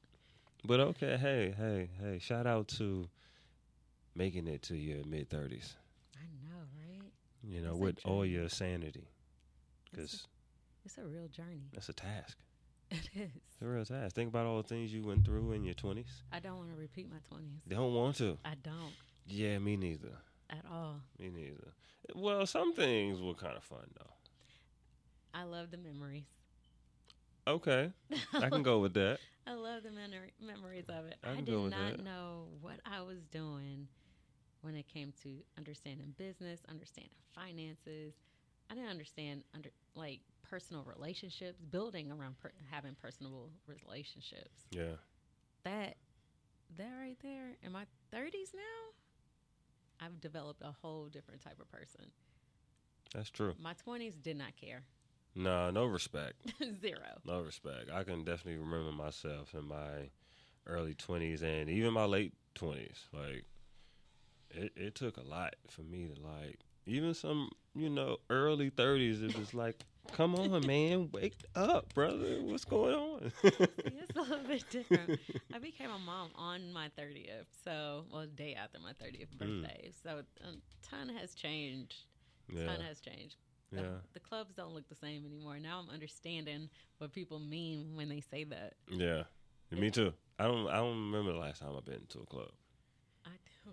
But 0.66 0.80
okay, 0.80 1.16
hey, 1.16 1.54
hey, 1.56 1.90
hey! 2.00 2.18
Shout 2.18 2.46
out 2.46 2.68
to 2.78 3.08
making 4.14 4.46
it 4.49 4.62
to 4.62 4.76
your 4.76 5.04
mid 5.04 5.28
thirties. 5.30 5.76
I 6.16 6.25
know, 6.42 6.58
right? 6.76 7.11
You 7.42 7.61
know, 7.62 7.73
It's 7.73 7.80
with 7.80 7.99
all 8.04 8.25
your 8.26 8.49
sanity, 8.49 9.06
because 9.90 10.14
a, 10.14 10.87
it's 10.87 10.99
a 10.99 11.02
real 11.04 11.28
journey. 11.28 11.68
that's 11.73 11.88
a 11.88 11.92
task. 11.92 12.37
It 12.90 13.08
is. 13.14 13.30
It's 13.35 13.62
a 13.62 13.66
real 13.66 13.85
task. 13.85 14.14
Think 14.14 14.28
about 14.30 14.46
all 14.46 14.58
the 14.58 14.68
things 14.68 14.92
you 14.94 15.02
went 15.02 15.25
through 15.25 15.52
in 15.52 15.64
your 15.64 15.75
twenties. 15.75 16.23
I 16.32 16.38
don't 16.40 16.56
want 16.56 16.70
to 16.70 16.76
repeat 16.76 17.08
my 17.11 17.16
20s. 17.16 17.58
Don't 17.68 17.92
want 17.94 18.16
to. 18.18 18.38
I 18.44 18.54
don't. 18.62 18.92
Yeah, 19.26 19.58
me 19.58 19.76
neither. 19.76 20.12
at 20.50 20.64
all. 20.70 21.00
Me 21.18 21.28
neither. 21.35 21.73
Well, 22.14 22.46
some 22.46 22.75
things 22.75 23.20
were 23.20 23.35
kind 23.35 23.56
of 23.56 23.64
fun 23.64 23.87
though. 23.99 24.12
I 25.35 25.42
love 25.42 25.70
the 25.73 25.78
memories. 25.78 26.25
Okay, 27.49 27.90
I 28.35 28.49
can 28.50 28.62
go 28.62 28.78
with 28.78 28.94
that. 28.94 29.18
I 29.47 29.55
love 29.55 29.83
the 29.85 29.91
memory, 29.91 30.33
memories 30.41 30.87
of 30.88 31.07
it. 31.07 31.17
I 31.23 31.33
I, 31.33 31.41
did 31.41 31.71
not 31.71 32.03
know 32.03 32.49
what 32.61 32.81
I 32.85 33.03
was 33.03 33.23
doing 33.31 33.87
when 34.62 34.75
it 34.75 34.88
came 34.88 35.12
to 35.23 35.37
understanding 35.57 36.15
business, 36.19 36.61
understanding 36.69 37.12
finances. 37.35 38.15
I 38.69 38.75
didn't 38.75 38.91
understand 38.91 39.45
under 39.55 39.71
like 39.95 40.21
personal 40.43 40.83
relationships, 40.85 41.61
building 41.71 42.11
around 42.11 42.38
per- 42.38 42.53
having 42.71 42.97
personal 43.00 43.50
relationships. 43.67 44.67
Yeah, 44.71 44.97
That 45.65 45.97
that 46.76 46.91
right 47.00 47.17
there 47.23 47.57
in 47.62 47.71
my 47.73 47.85
30s 48.12 48.53
now, 48.55 50.05
I've 50.05 50.21
developed 50.21 50.62
a 50.62 50.73
whole 50.83 51.07
different 51.07 51.41
type 51.43 51.61
of 51.61 51.71
person. 51.71 52.07
that's 53.15 53.31
true. 53.31 53.55
My 53.62 53.75
20s 53.75 54.17
did 54.17 54.37
not 54.37 54.57
care. 54.57 54.83
Nah, 55.37 55.71
no 55.71 55.85
respect. 55.85 56.37
Zero. 56.81 57.21
No 57.26 57.40
respect. 57.43 57.90
I 57.93 58.02
can 58.05 58.25
definitely 58.25 58.57
remember 58.57 58.90
myself 58.93 59.55
in 59.55 59.69
my 59.69 60.11
early 60.66 60.95
twenties 60.95 61.43
and 61.43 61.69
even 61.69 61.93
my 61.93 62.07
late 62.07 62.33
twenties. 62.55 63.05
Like 63.12 63.45
it, 64.50 64.73
it 64.76 64.95
took 64.95 65.16
a 65.19 65.23
lot 65.23 65.55
for 65.69 65.83
me 65.83 66.07
to 66.09 66.21
like 66.21 66.61
even 66.87 67.12
some, 67.14 67.50
you 67.75 67.90
know, 67.90 68.16
early 68.31 68.71
thirties 68.71 69.23
it 69.23 69.37
was 69.38 69.52
like, 69.52 69.85
Come 70.12 70.35
on, 70.37 70.64
man, 70.66 71.11
wake 71.12 71.37
up, 71.55 71.93
brother. 71.93 72.38
What's 72.40 72.64
going 72.64 72.95
on? 72.95 73.33
it's 73.43 74.16
a 74.16 74.23
little 74.23 74.47
bit 74.47 74.64
different. 74.71 75.19
I 75.52 75.59
became 75.59 75.90
a 75.90 75.99
mom 75.99 76.31
on 76.37 76.73
my 76.73 76.88
30th, 76.99 77.47
so 77.64 78.05
well, 78.12 78.26
day 78.26 78.55
after 78.55 78.78
my 78.78 78.93
30th 78.93 79.28
Mm. 79.37 79.38
birthday. 79.62 79.90
So 80.02 80.23
a 80.43 80.47
ton 80.88 81.09
has 81.11 81.35
changed. 81.35 82.05
yeah. 82.49 82.66
Ton 82.66 82.81
has 82.81 83.00
changed. 83.00 83.37
The, 83.73 83.80
Yeah. 83.82 83.88
the 84.12 84.20
clubs 84.20 84.54
don't 84.54 84.73
look 84.75 84.88
the 84.88 84.94
same 84.94 85.25
anymore. 85.26 85.58
Now 85.58 85.80
I'm 85.80 85.90
understanding 85.92 86.68
what 86.99 87.12
people 87.12 87.38
mean 87.40 87.94
when 87.96 88.08
they 88.08 88.20
say 88.20 88.44
that. 88.44 88.75
Yeah. 88.88 89.25
Me 89.70 89.90
too. 89.90 90.12
I 90.38 90.44
don't 90.44 90.68
I 90.68 90.76
don't 90.76 90.90
remember 91.11 91.32
the 91.32 91.38
last 91.38 91.61
time 91.61 91.70
I've 91.76 91.85
been 91.85 92.06
to 92.11 92.20
a 92.20 92.26
club. 92.26 92.50
I 93.25 93.30
do. 93.64 93.73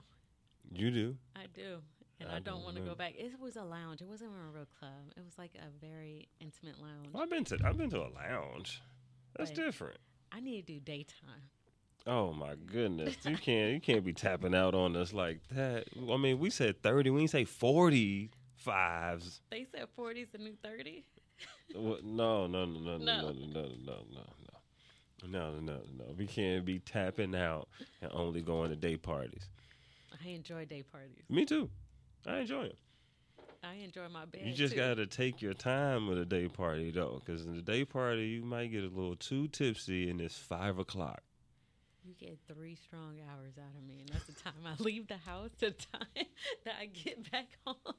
You 0.71 0.89
do? 0.91 1.15
I 1.35 1.45
do. 1.53 1.77
And 2.19 2.29
I 2.29 2.33
I, 2.33 2.35
don't 2.39 2.45
don't 2.55 2.63
want 2.63 2.77
to 2.77 2.81
go 2.81 2.95
back. 2.95 3.13
It 3.17 3.39
was 3.39 3.55
a 3.57 3.63
lounge. 3.63 4.01
It 4.01 4.07
wasn't 4.07 4.31
a 4.31 4.55
real 4.55 4.67
club. 4.79 5.11
It 5.17 5.23
was 5.23 5.37
like 5.37 5.51
a 5.55 5.69
very 5.85 6.29
intimate 6.39 6.79
lounge. 6.81 7.09
Well, 7.11 7.21
I've 7.23 7.29
been 7.29 7.43
to 7.45 7.59
I've 7.63 7.77
been 7.77 7.89
to 7.91 7.99
a 8.01 8.09
lounge. 8.09 8.81
That's 9.35 9.49
Like- 9.51 9.57
different. 9.57 9.97
I 10.31 10.39
need 10.39 10.65
to 10.65 10.73
do 10.73 10.79
daytime. 10.79 11.49
Oh 12.07 12.33
my 12.33 12.55
goodness. 12.55 13.15
You 13.25 13.37
can't 13.37 13.73
you 13.73 13.79
can't 13.79 14.03
be 14.03 14.13
tapping 14.13 14.55
out 14.55 14.73
on 14.73 14.95
us 14.95 15.13
like 15.13 15.39
that. 15.49 15.85
I 16.11 16.17
mean, 16.17 16.39
we 16.39 16.49
said 16.49 16.81
30, 16.81 17.11
we 17.11 17.19
didn't 17.19 17.31
say 17.31 17.45
40 17.45 18.31
fives. 18.63 19.41
They 19.51 19.65
said 19.71 19.87
40's 19.97 20.29
the 20.31 20.37
new 20.37 20.55
30. 20.63 21.03
No, 21.75 21.97
no, 22.03 22.47
no, 22.47 22.65
no, 22.65 22.65
no, 22.65 22.97
no, 22.97 22.97
No. 22.97 23.21
no, 23.21 23.31
no, 23.31 24.03
no, 25.25 25.51
no, 25.51 25.59
no. 25.59 25.81
No. 25.97 26.05
We 26.17 26.27
can't 26.27 26.65
be 26.65 26.79
tapping 26.79 27.35
out 27.35 27.67
and 28.01 28.11
only 28.13 28.41
going 28.41 28.69
to 28.69 28.75
day 28.75 28.97
parties. 28.97 29.49
I 30.23 30.29
enjoy 30.29 30.65
day 30.65 30.83
parties. 30.83 31.23
Me 31.29 31.45
too. 31.45 31.69
I 32.25 32.39
enjoy 32.39 32.63
them. 32.63 32.77
I 33.63 33.75
enjoy 33.75 34.09
my 34.09 34.25
bed. 34.25 34.41
You 34.43 34.53
just 34.53 34.73
too. 34.73 34.79
got 34.79 34.95
to 34.95 35.07
take 35.07 35.41
your 35.41 35.53
time 35.53 36.07
with 36.07 36.17
a 36.19 36.25
day 36.25 36.47
party 36.47 36.91
though, 36.91 37.21
because 37.23 37.45
in 37.45 37.55
the 37.55 37.61
day 37.61 37.85
party 37.85 38.23
you 38.27 38.43
might 38.43 38.67
get 38.71 38.83
a 38.83 38.87
little 38.87 39.15
too 39.15 39.47
tipsy, 39.47 40.09
and 40.09 40.19
it's 40.19 40.37
five 40.37 40.77
o'clock. 40.79 41.21
You 42.03 42.13
get 42.19 42.37
three 42.53 42.75
strong 42.75 43.19
hours 43.31 43.53
out 43.57 43.73
of 43.77 43.87
me, 43.87 44.01
and 44.01 44.09
that's 44.09 44.25
the 44.25 44.33
time 44.33 44.53
I 44.65 44.73
leave 44.83 45.07
the 45.07 45.15
house, 45.17 45.51
the 45.59 45.71
time 45.71 46.07
that 46.65 46.73
I 46.79 46.87
get 46.87 47.31
back 47.31 47.47
home. 47.65 47.95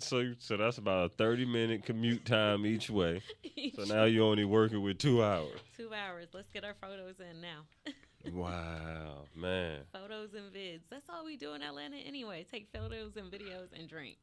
So, 0.00 0.32
so 0.38 0.56
that's 0.56 0.78
about 0.78 1.06
a 1.06 1.08
thirty 1.10 1.44
minute 1.44 1.84
commute 1.84 2.24
time 2.24 2.66
each 2.66 2.90
way. 2.90 3.22
So 3.76 3.84
now 3.84 4.04
you're 4.04 4.24
only 4.26 4.44
working 4.44 4.82
with 4.82 4.98
two 4.98 5.22
hours. 5.24 5.58
Two 5.76 5.90
hours. 5.92 6.28
Let's 6.34 6.50
get 6.50 6.64
our 6.64 6.74
photos 6.74 7.14
in 7.20 7.40
now. 7.40 7.62
Wow, 8.32 9.24
man. 9.36 9.80
photos 9.92 10.32
and 10.32 10.50
vids. 10.52 10.80
That's 10.90 11.08
all 11.10 11.24
we 11.26 11.36
do 11.36 11.52
in 11.52 11.60
Atlanta 11.62 11.96
anyway. 11.96 12.46
Take 12.50 12.68
photos 12.72 13.16
and 13.16 13.30
videos 13.30 13.68
and 13.78 13.86
drink. 13.86 14.16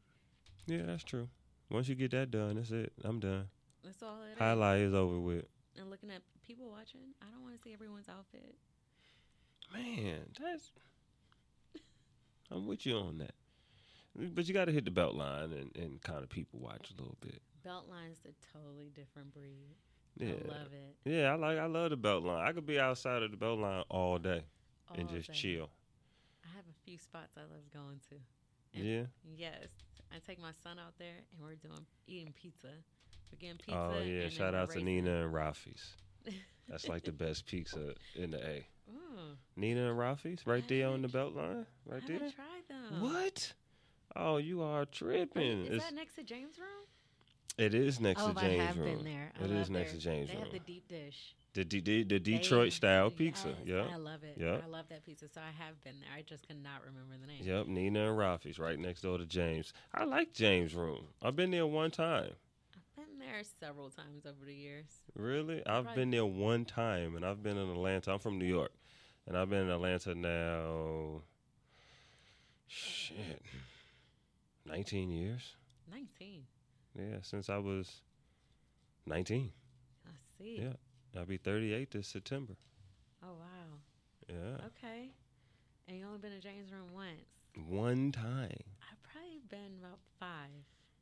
Yeah, 0.66 0.84
that's 0.88 1.04
true. 1.04 1.28
Once 1.70 1.88
you 1.88 1.94
get 1.94 2.10
that 2.12 2.32
done, 2.32 2.56
that's 2.56 2.72
it. 2.72 2.92
I'm 3.04 3.20
done. 3.20 3.48
That's 3.84 4.02
all 4.02 4.18
it 4.24 4.34
is. 4.34 4.40
Highlight 4.40 4.80
is 4.82 4.94
over 4.96 5.20
with. 5.20 5.46
And 5.78 5.90
looking 5.92 6.10
at 6.10 6.22
people 6.46 6.70
watching, 6.72 7.02
I 7.22 7.26
don't 7.32 7.44
want 7.44 7.56
to 7.56 7.62
see 7.62 7.74
everyone's 7.74 8.10
outfit. 8.10 8.56
Man, 9.72 10.22
that's. 10.42 10.72
I'm 12.50 12.66
with 12.68 12.86
you 12.88 12.96
on 12.98 13.20
that. 13.20 13.36
But 14.16 14.48
you 14.48 14.54
got 14.54 14.66
to 14.66 14.72
hit 14.72 14.86
the 14.86 14.92
belt 14.92 15.16
line 15.16 15.54
and, 15.54 15.76
and 15.76 16.02
kind 16.02 16.22
of 16.24 16.30
people 16.30 16.60
watch 16.60 16.92
a 16.92 17.02
little 17.02 17.18
bit. 17.22 17.42
Beltline's 17.66 18.20
a 18.26 18.58
totally 18.58 18.92
different 18.94 19.34
breed. 19.34 19.76
Yeah. 20.18 20.34
I 20.46 20.48
love 20.48 20.74
it. 20.74 21.10
Yeah, 21.10 21.32
I 21.32 21.36
like 21.36 21.58
I 21.58 21.66
love 21.66 21.92
the 21.92 21.98
belt 21.98 22.24
line. 22.24 22.46
I 22.46 22.52
could 22.52 22.66
be 22.66 22.80
outside 22.80 23.24
of 23.24 23.32
the 23.32 23.38
belt 23.38 23.60
line 23.60 23.84
all 23.90 24.18
day 24.18 24.44
and 24.98 25.08
just 25.10 25.30
day. 25.30 25.34
chill. 25.34 25.70
I 26.44 26.56
have 26.56 26.66
a 26.66 26.86
few 26.86 26.98
spots 26.98 27.38
I 27.38 27.42
love 27.42 27.64
going 27.74 28.00
to. 28.10 28.16
And 28.74 28.86
Yeah. 28.86 29.04
Yes, 29.38 29.70
I 30.14 30.20
take 30.26 30.42
my 30.42 30.52
son 30.64 30.80
out 30.80 30.94
there, 30.98 31.16
and 31.32 31.42
we're 31.42 31.56
doing 31.56 31.86
eating 32.08 32.34
pizza. 32.34 32.68
We're 33.32 33.38
getting 33.40 33.58
pizza. 33.58 33.94
Oh 33.98 34.04
yeah, 34.04 34.30
shout 34.30 34.54
out 34.54 34.72
to. 34.72 34.82
Nina 34.82 35.24
and 35.24 35.34
Rafi's. 35.34 35.96
That's 36.68 36.88
like 36.88 37.04
the 37.04 37.12
best 37.12 37.46
pizza 37.46 37.94
in 38.16 38.32
the 38.32 38.46
A. 38.46 38.66
Ooh, 38.90 39.38
Nina 39.56 39.90
and 39.90 40.00
Rafi's 40.00 40.46
right 40.46 40.68
there 40.68 40.90
on 40.90 41.02
the 41.02 41.08
belt 41.08 41.36
line, 41.36 41.66
I 41.90 41.94
right 41.94 42.08
there. 42.08 42.20
tried 42.20 42.68
them. 42.68 43.02
What? 43.02 43.54
Oh, 44.16 44.38
you 44.38 44.62
are 44.62 44.80
Wait, 44.82 44.92
tripping. 44.92 45.66
is 45.66 45.76
It's, 45.76 45.86
that 45.86 45.94
next 45.94 46.16
to 46.16 46.24
James' 46.24 46.58
room? 46.58 46.68
it 47.58 47.74
is 47.74 48.00
next 48.00 48.22
oh, 48.24 48.34
to 48.34 48.40
James 48.40 48.52
room. 48.52 48.62
I 48.62 48.64
have 48.66 48.78
room. 48.78 48.96
been 48.96 49.06
there. 49.06 49.32
I 49.40 49.44
It 49.46 49.52
is 49.52 49.70
next 49.70 49.92
their- 49.92 50.00
to 50.00 50.04
James 50.04 50.30
They 50.30 50.36
room. 50.36 50.44
They 50.52 50.58
have 50.58 50.66
the 50.66 50.74
deep 50.74 50.88
dish. 50.88 51.36
The, 51.54 51.64
the, 51.66 51.82
the, 51.82 52.04
They- 52.04 52.20
Detroit 52.20 52.72
style 52.74 53.10
pizza. 53.10 53.50
Yes, 53.50 53.58
Yeah. 53.66 53.94
I 53.94 53.98
love 53.98 54.24
it. 54.24 54.38
Yeah. 54.40 54.60
I 54.64 54.68
love 54.68 54.86
that 54.90 55.06
pizza. 55.06 55.28
So 55.28 55.42
I 55.42 55.52
have 55.64 55.82
been 55.84 55.96
there. 56.00 56.10
I 56.18 56.22
just 56.22 56.48
cannot 56.48 56.82
remember 56.86 57.16
the 57.20 57.28
name. 57.28 57.42
Yep, 57.44 57.68
Nina 57.68 58.10
and 58.10 58.18
Rafi's 58.18 58.58
right 58.60 58.80
next 58.80 59.02
door 59.02 59.18
to 59.18 59.26
James. 59.26 59.74
I 59.94 60.06
like 60.06 60.34
James' 60.34 60.74
room. 60.74 61.08
I've 61.22 61.36
been 61.36 61.52
there 61.52 61.68
one 61.68 61.92
time. 61.92 62.32
I've 62.76 62.96
been 63.08 63.20
there 63.20 63.42
several 63.60 63.90
times 63.90 64.26
over 64.26 64.46
the 64.46 64.54
years. 64.54 64.86
Really? 65.16 65.66
I've 65.66 65.86
Right. 65.88 65.96
been 65.96 66.12
there 66.12 66.26
one 66.26 66.64
time, 66.66 67.16
and 67.16 67.26
I've 67.26 67.44
been 67.44 67.58
in 67.58 67.70
Atlanta. 67.70 68.14
I'm 68.14 68.20
from 68.20 68.38
New 68.40 68.46
York, 68.46 68.72
and 69.28 69.36
I've 69.38 69.50
been 69.50 69.64
in 69.64 69.70
Atlanta 69.70 70.16
now. 70.16 71.22
Shit, 72.68 73.42
nineteen 74.66 75.12
years. 75.12 75.56
19. 75.92 76.44
Yeah, 76.98 77.18
since 77.22 77.50
I 77.50 77.58
was 77.58 78.02
nineteen. 79.06 79.52
I 80.06 80.12
see. 80.38 80.60
Yeah, 80.62 80.74
I'll 81.20 81.26
be 81.26 81.38
thirty-eight 81.38 81.92
this 81.92 82.08
September. 82.08 82.54
Oh, 83.24 83.34
wow. 83.40 83.78
Yeah, 84.28 84.66
Okay. 84.68 85.10
And 85.88 85.98
you 85.98 86.06
only 86.06 86.20
been 86.20 86.32
in 86.32 86.42
James' 86.42 86.72
room 86.72 86.94
once. 86.94 87.68
one 87.70 88.12
time. 88.12 88.58
I've 88.90 89.02
probably 89.12 89.42
been 89.50 89.78
about 89.80 90.00
five. 90.20 90.50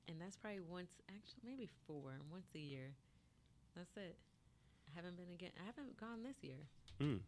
And 0.08 0.20
that's 0.20 0.36
probably 0.36 0.62
once, 0.62 0.90
actually, 1.10 1.44
maybe 1.46 1.70
four, 1.86 2.12
once 2.32 2.48
a 2.56 2.60
year. 2.60 2.90
That's 3.76 3.96
it. 3.98 4.18
I 4.88 4.96
haven't 4.96 5.16
been 5.18 5.32
again. 5.34 5.52
I 5.62 5.66
haven't 5.66 5.96
gone 6.00 6.24
this 6.24 6.38
year. 6.42 6.58
Mm. 7.00 7.20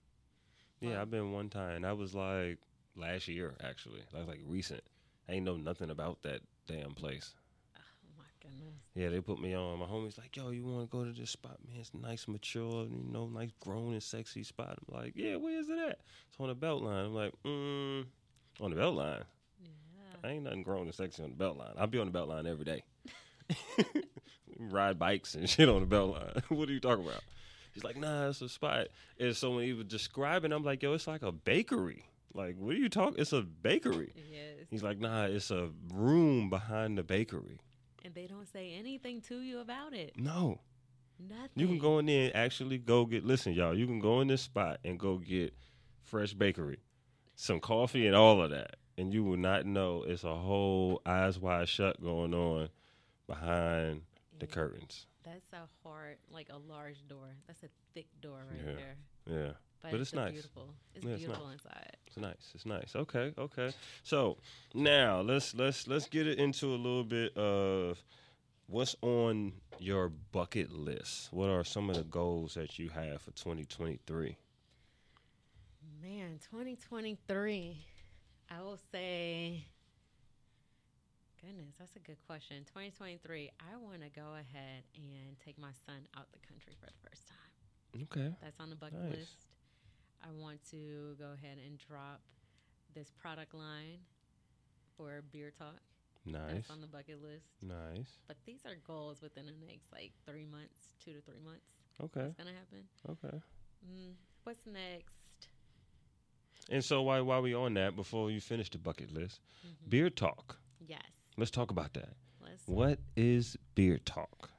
Yeah, 0.79 0.95
Wow. 0.95 1.01
I've 1.03 1.11
been 1.11 1.31
one 1.31 1.49
time. 1.49 1.83
That 1.83 1.97
was 1.97 2.15
like 2.15 2.57
last 2.95 3.27
year, 3.27 3.53
actually. 3.63 4.01
That 4.11 4.19
was 4.19 4.27
like 4.27 4.41
recent. 4.47 4.81
Ain't 5.31 5.45
know 5.45 5.55
nothing 5.55 5.89
about 5.89 6.23
that 6.23 6.41
damn 6.67 6.93
place. 6.93 7.33
Oh, 7.77 7.79
my 8.17 8.25
goodness. 8.41 8.75
Yeah, 8.95 9.07
they 9.07 9.21
put 9.21 9.39
me 9.39 9.55
on. 9.55 9.79
My 9.79 9.85
homie's 9.85 10.17
like, 10.17 10.35
"Yo, 10.35 10.49
you 10.49 10.65
want 10.65 10.91
to 10.91 10.97
go 10.97 11.05
to 11.05 11.11
this 11.17 11.29
spot, 11.29 11.57
man? 11.65 11.77
It's 11.79 11.93
nice, 11.93 12.27
mature, 12.27 12.83
you 12.83 13.05
know, 13.09 13.27
nice, 13.27 13.51
grown 13.61 13.93
and 13.93 14.03
sexy 14.03 14.43
spot." 14.43 14.77
I'm 14.77 14.93
like, 14.93 15.13
"Yeah, 15.15 15.37
where 15.37 15.57
is 15.57 15.69
it 15.69 15.79
at?" 15.79 16.01
It's 16.29 16.37
on 16.37 16.49
the 16.49 16.55
belt 16.55 16.83
line. 16.83 17.05
I'm 17.05 17.15
like, 17.15 17.31
"Mm, 17.45 18.07
on 18.59 18.71
the 18.71 18.75
belt 18.75 18.95
line. 18.95 19.23
Yeah. 19.61 19.69
I 20.21 20.33
ain't 20.33 20.43
nothing 20.43 20.63
grown 20.63 20.87
and 20.87 20.93
sexy 20.93 21.23
on 21.23 21.29
the 21.29 21.37
belt 21.37 21.57
line. 21.57 21.75
I'll 21.77 21.87
be 21.87 21.99
on 21.99 22.07
the 22.07 22.11
belt 22.11 22.27
line 22.27 22.45
every 22.45 22.65
day. 22.65 22.83
Ride 24.59 24.99
bikes 24.99 25.33
and 25.35 25.49
shit 25.49 25.69
on 25.69 25.79
the 25.79 25.85
belt 25.85 26.11
line. 26.11 26.43
what 26.49 26.67
are 26.67 26.73
you 26.73 26.81
talking 26.81 27.05
about?" 27.05 27.23
He's 27.73 27.85
like, 27.85 27.95
"Nah, 27.95 28.27
it's 28.27 28.41
a 28.41 28.49
spot." 28.49 28.87
And 29.17 29.33
so 29.33 29.51
when 29.55 29.63
he 29.63 29.71
was 29.71 29.85
describing, 29.85 30.51
I'm 30.51 30.65
like, 30.65 30.83
"Yo, 30.83 30.93
it's 30.93 31.07
like 31.07 31.21
a 31.21 31.31
bakery. 31.31 32.10
Like, 32.33 32.55
what 32.57 32.75
are 32.75 32.79
you 32.79 32.89
talking? 32.89 33.19
It's 33.19 33.33
a 33.33 33.41
bakery." 33.41 34.13
Yes. 34.15 34.67
He's 34.69 34.83
like, 34.83 34.99
"Nah, 34.99 35.25
it's 35.25 35.51
a 35.51 35.71
room 35.93 36.49
behind 36.49 36.97
the 36.97 37.03
bakery." 37.03 37.59
And 38.03 38.13
they 38.15 38.25
don't 38.27 38.47
say 38.47 38.73
anything 38.73 39.21
to 39.23 39.41
you 39.41 39.59
about 39.59 39.93
it. 39.93 40.17
No. 40.17 40.59
Nothing. 41.19 41.49
You 41.55 41.67
can 41.67 41.77
go 41.77 41.99
in 41.99 42.07
there 42.07 42.25
and 42.27 42.35
actually 42.35 42.77
go 42.79 43.05
get. 43.05 43.23
Listen, 43.25 43.53
y'all. 43.53 43.77
You 43.77 43.85
can 43.85 43.99
go 43.99 44.21
in 44.21 44.27
this 44.27 44.41
spot 44.41 44.79
and 44.83 44.97
go 44.99 45.17
get 45.17 45.53
fresh 46.01 46.33
bakery, 46.33 46.79
some 47.35 47.59
coffee, 47.59 48.07
and 48.07 48.15
all 48.15 48.41
of 48.41 48.49
that, 48.49 48.77
and 48.97 49.13
you 49.13 49.23
will 49.23 49.37
not 49.37 49.65
know 49.67 50.03
it's 50.03 50.23
a 50.23 50.35
whole 50.35 50.99
eyes 51.05 51.37
wide 51.37 51.69
shut 51.69 52.01
going 52.01 52.33
on 52.33 52.69
behind 53.27 54.01
the 54.39 54.47
curtains. 54.47 55.05
That's 55.23 55.53
a 55.53 55.67
hard, 55.83 56.17
like 56.31 56.49
a 56.49 56.57
large 56.57 57.07
door. 57.07 57.35
That's 57.45 57.61
a 57.63 57.69
thick 57.93 58.07
door 58.19 58.43
right 58.49 58.59
Yeah. 58.65 58.73
there. 58.73 58.95
Yeah, 59.27 59.51
but, 59.81 59.91
But 59.91 59.99
it's, 60.01 60.11
it's 60.11 60.15
nice. 60.15 60.31
beautiful. 60.31 60.73
It's 60.95 61.05
Yeah, 61.05 61.11
it's 61.11 61.19
beautiful 61.23 61.49
inside. 61.49 61.97
It's 62.07 62.17
nice. 62.17 62.51
It's 62.53 62.65
nice. 62.65 62.95
Okay. 62.95 63.33
Okay. 63.37 63.71
So 64.03 64.37
now 64.73 65.21
let's 65.21 65.55
let's 65.55 65.87
let's 65.87 66.07
get 66.07 66.27
it 66.27 66.37
into 66.39 66.67
a 66.67 66.75
little 66.77 67.03
bit 67.03 67.35
of 67.37 67.97
what's 68.67 68.95
on 69.01 69.53
your 69.79 70.09
bucket 70.09 70.71
list. 70.71 71.29
What 71.31 71.49
are 71.49 71.63
some 71.63 71.89
of 71.89 71.95
the 71.95 72.03
goals 72.03 72.53
that 72.55 72.77
you 72.77 72.89
have 72.89 73.21
for 73.21 73.31
2023? 73.31 74.37
Man, 76.01 76.39
2023. 76.49 77.77
I 78.49 78.61
will 78.61 78.77
say, 78.91 79.65
goodness, 81.41 81.75
that's 81.79 81.95
a 81.95 81.99
good 81.99 82.17
question. 82.27 82.57
2023, 82.65 83.49
I 83.59 83.77
want 83.77 84.01
to 84.01 84.09
go 84.09 84.33
ahead 84.33 84.83
and 84.95 85.39
take 85.43 85.57
my 85.57 85.71
son 85.85 86.01
out 86.17 86.27
the 86.33 86.39
country 86.47 86.73
for 86.79 86.85
the 86.87 87.09
first 87.09 87.27
time. 87.27 88.03
Okay. 88.03 88.35
That's 88.41 88.59
on 88.59 88.69
the 88.69 88.75
bucket 88.75 88.99
Nice. 89.03 89.17
list. 89.19 89.45
I 90.23 90.31
want 90.31 90.59
to 90.71 91.15
go 91.17 91.29
ahead 91.33 91.57
and 91.65 91.77
drop 91.77 92.21
this 92.93 93.11
product 93.11 93.53
line 93.53 93.99
for 94.97 95.21
Beard 95.31 95.53
Talk. 95.57 95.75
Nice. 96.25 96.41
That's 96.53 96.69
on 96.69 96.81
the 96.81 96.87
bucket 96.87 97.21
list. 97.21 97.45
Nice. 97.61 98.19
But 98.27 98.37
these 98.45 98.61
are 98.65 98.75
goals 98.85 99.21
within 99.21 99.45
the 99.47 99.65
next 99.65 99.91
like 99.91 100.11
three 100.25 100.45
months, 100.45 100.93
two 101.03 101.13
to 101.13 101.21
three 101.21 101.39
months. 101.43 101.71
Okay. 102.03 102.21
That's 102.21 102.37
gonna 102.37 102.51
happen. 102.51 102.87
Okay. 103.09 103.37
Mm, 103.89 104.13
what's 104.43 104.65
next? 104.67 105.15
And 106.69 106.83
so 106.83 107.01
while 107.01 107.23
while 107.23 107.41
we 107.41 107.53
on 107.55 107.73
that, 107.73 107.95
before 107.95 108.29
you 108.29 108.39
finish 108.39 108.69
the 108.69 108.77
bucket 108.77 109.11
list, 109.11 109.41
Mhm. 109.65 109.89
beard 109.89 110.15
talk. 110.15 110.59
Yes. 110.79 111.01
Let's 111.37 111.51
talk 111.51 111.71
about 111.71 111.93
that. 111.93 112.15
Let's. 112.39 112.67
What 112.67 112.99
is 113.15 113.57
beard 113.73 114.05
talk? 114.05 114.51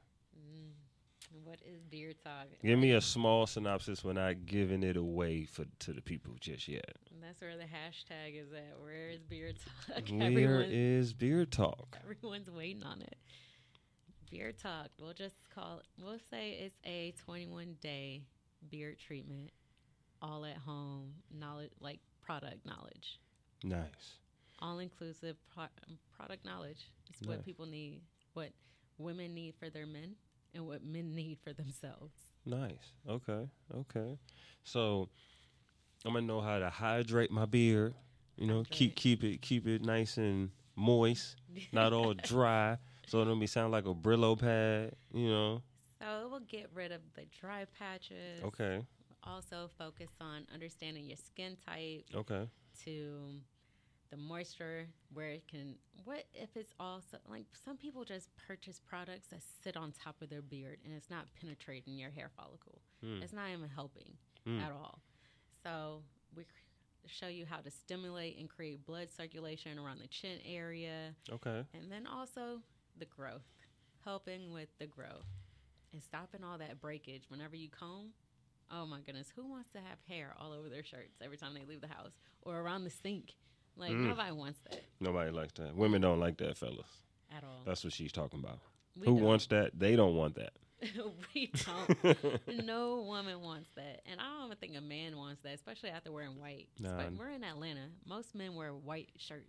What 1.53 1.61
is 1.71 1.83
beard 1.83 2.15
talk? 2.23 2.47
Give 2.63 2.79
me 2.79 2.93
a 2.93 3.01
small 3.01 3.45
synopsis. 3.45 4.03
We're 4.03 4.13
not 4.13 4.47
giving 4.47 4.81
it 4.81 4.97
away 4.97 5.45
for 5.45 5.65
to 5.81 5.93
the 5.93 6.01
people 6.01 6.33
just 6.39 6.67
yet. 6.67 6.95
And 7.13 7.21
that's 7.21 7.41
where 7.41 7.55
the 7.55 7.65
hashtag 7.65 8.41
is 8.41 8.51
at. 8.51 8.79
Where 8.81 9.09
is 9.09 9.19
beard 9.21 9.57
talk? 9.87 10.03
Where 10.09 10.23
Everyone- 10.23 10.65
is 10.67 11.13
beard 11.13 11.51
talk? 11.51 11.95
Everyone's 12.03 12.49
waiting 12.49 12.81
on 12.81 13.03
it. 13.03 13.17
Beard 14.31 14.57
talk. 14.57 14.87
We'll 14.99 15.13
just 15.13 15.35
call 15.53 15.77
it, 15.77 15.85
we'll 16.03 16.17
say 16.31 16.53
it's 16.53 16.79
a 16.85 17.13
21 17.23 17.75
day 17.79 18.23
beard 18.71 18.97
treatment, 18.97 19.51
all 20.23 20.45
at 20.45 20.57
home, 20.57 21.13
knowledge, 21.31 21.69
like 21.79 21.99
product 22.23 22.65
knowledge, 22.65 23.19
Nice. 23.63 24.15
all 24.57 24.79
inclusive 24.79 25.35
pro- 25.53 25.65
product 26.17 26.45
knowledge. 26.45 26.89
It's 27.11 27.21
what 27.27 27.45
people 27.45 27.67
need, 27.67 28.01
what 28.33 28.49
women 28.97 29.35
need 29.35 29.53
for 29.59 29.69
their 29.69 29.85
men, 29.85 30.15
and 30.53 30.65
what 30.67 30.83
men 30.83 31.15
need 31.15 31.37
for 31.43 31.53
themselves. 31.53 32.13
Nice. 32.45 32.91
Okay. 33.09 33.47
Okay. 33.75 34.17
So 34.63 35.09
I'm 36.05 36.13
gonna 36.13 36.25
know 36.25 36.41
how 36.41 36.59
to 36.59 36.69
hydrate 36.69 37.31
my 37.31 37.45
beard. 37.45 37.93
You 38.37 38.47
know, 38.47 38.63
keep 38.69 38.91
Hydrate. 38.91 38.95
keep 38.95 39.23
it 39.23 39.41
keep 39.41 39.67
it 39.67 39.81
nice 39.83 40.17
and 40.17 40.49
moist, 40.75 41.35
not 41.71 41.93
all 41.93 42.13
dry. 42.23 42.77
So 43.07 43.21
it 43.21 43.25
don't 43.25 43.39
be 43.39 43.47
sound 43.47 43.71
like 43.71 43.85
a 43.85 43.93
Brillo 43.93 44.37
pad. 44.39 44.95
You 45.13 45.29
know. 45.29 45.61
So 46.01 46.25
it 46.25 46.29
will 46.31 46.39
get 46.41 46.69
rid 46.73 46.91
of 46.91 47.01
the 47.15 47.23
dry 47.39 47.65
patches. 47.79 48.41
Okay. 48.43 48.81
Also 49.23 49.69
focus 49.77 50.09
on 50.19 50.45
understanding 50.53 51.05
your 51.05 51.15
skin 51.15 51.55
type, 51.65 52.03
Okay. 52.13 52.45
to 52.83 53.35
the 54.13 54.17
moisture 54.21 54.85
where 55.11 55.29
it 55.29 55.43
can 55.47 55.73
what 56.05 56.25
if 56.35 56.49
it's 56.55 56.71
also 56.79 57.17
like 57.27 57.45
some 57.65 57.75
people 57.75 58.03
just 58.03 58.29
purchase 58.47 58.79
products 58.87 59.25
that 59.31 59.39
sit 59.63 59.75
on 59.75 59.91
top 59.91 60.15
of 60.21 60.29
their 60.29 60.43
beard 60.43 60.77
and 60.85 60.93
it's 60.95 61.09
not 61.09 61.25
penetrating 61.41 61.97
your 61.97 62.11
hair 62.11 62.29
follicle 62.37 62.79
Hmm. 63.03 63.23
it's 63.23 63.33
not 63.33 63.49
even 63.51 63.69
helping 63.69 64.13
Hmm. 64.45 64.59
at 64.59 64.71
all 64.71 64.99
so 65.63 66.03
we 66.35 66.43
show 67.07 67.27
you 67.27 67.45
how 67.49 67.57
to 67.57 67.71
stimulate 67.71 68.37
and 68.37 68.47
create 68.47 68.85
blood 68.85 69.07
circulation 69.11 69.79
around 69.79 69.99
the 69.99 70.07
chin 70.07 70.37
area 70.45 71.15
Okay. 71.31 71.63
and 71.73 71.91
then 71.91 72.05
also 72.05 72.59
the 72.99 73.05
growth 73.05 73.41
helping 74.05 74.53
with 74.53 74.69
the 74.79 74.85
growth 74.85 75.25
and 75.91 76.03
stopping 76.03 76.43
all 76.43 76.59
that 76.59 76.79
breakage 76.79 77.23
whenever 77.29 77.55
you 77.55 77.67
comb 77.69 78.09
oh 78.69 78.85
my 78.85 78.99
goodness 78.99 79.33
who 79.35 79.43
wants 79.49 79.71
to 79.71 79.79
have 79.79 79.97
hair 80.07 80.35
all 80.39 80.51
over 80.53 80.69
their 80.69 80.83
shirts 80.83 81.17
every 81.19 81.37
time 81.37 81.55
they 81.55 81.65
leave 81.65 81.81
the 81.81 81.87
house 81.87 82.13
or 82.43 82.59
around 82.59 82.83
the 82.83 82.89
sink 82.91 83.33
like 83.77 83.91
Mm. 83.91 84.07
nobody 84.09 84.31
wants 84.31 84.59
that 84.69 84.83
Nobody 84.99 85.31
likes 85.31 85.53
that. 85.53 85.75
Women 85.75 86.01
don't 86.01 86.19
like 86.19 86.37
that, 86.37 86.57
fellas. 86.57 86.85
at 87.35 87.43
all 87.43 87.61
That's 87.65 87.83
what 87.83 87.93
she's 87.93 88.11
talking 88.11 88.39
about. 88.39 88.59
We 88.95 89.07
Who 89.07 89.15
don't. 89.15 89.23
wants 89.25 89.47
that? 89.47 89.77
They 89.77 89.95
don't 89.95 90.15
want 90.15 90.35
that. 90.35 90.53
we 91.33 91.49
don't 91.65 92.37
no 92.65 93.01
woman 93.03 93.39
wants 93.41 93.69
that 93.77 94.01
and 94.05 94.19
i 94.19 94.25
don't 94.25 94.47
even 94.47 94.57
think 94.57 94.75
a 94.75 94.81
man 94.81 95.15
wants 95.15 95.41
that 95.41 95.53
especially 95.53 95.89
after 95.89 96.11
wearing 96.11 96.37
white 96.37 96.67
Nah. 96.77 96.97
but 96.97 97.13
we're 97.13 97.29
in 97.29 97.41
atlanta 97.41 97.87
most 98.05 98.35
men 98.35 98.53
wear 98.53 98.71
white 98.73 99.07
shirts 99.17 99.47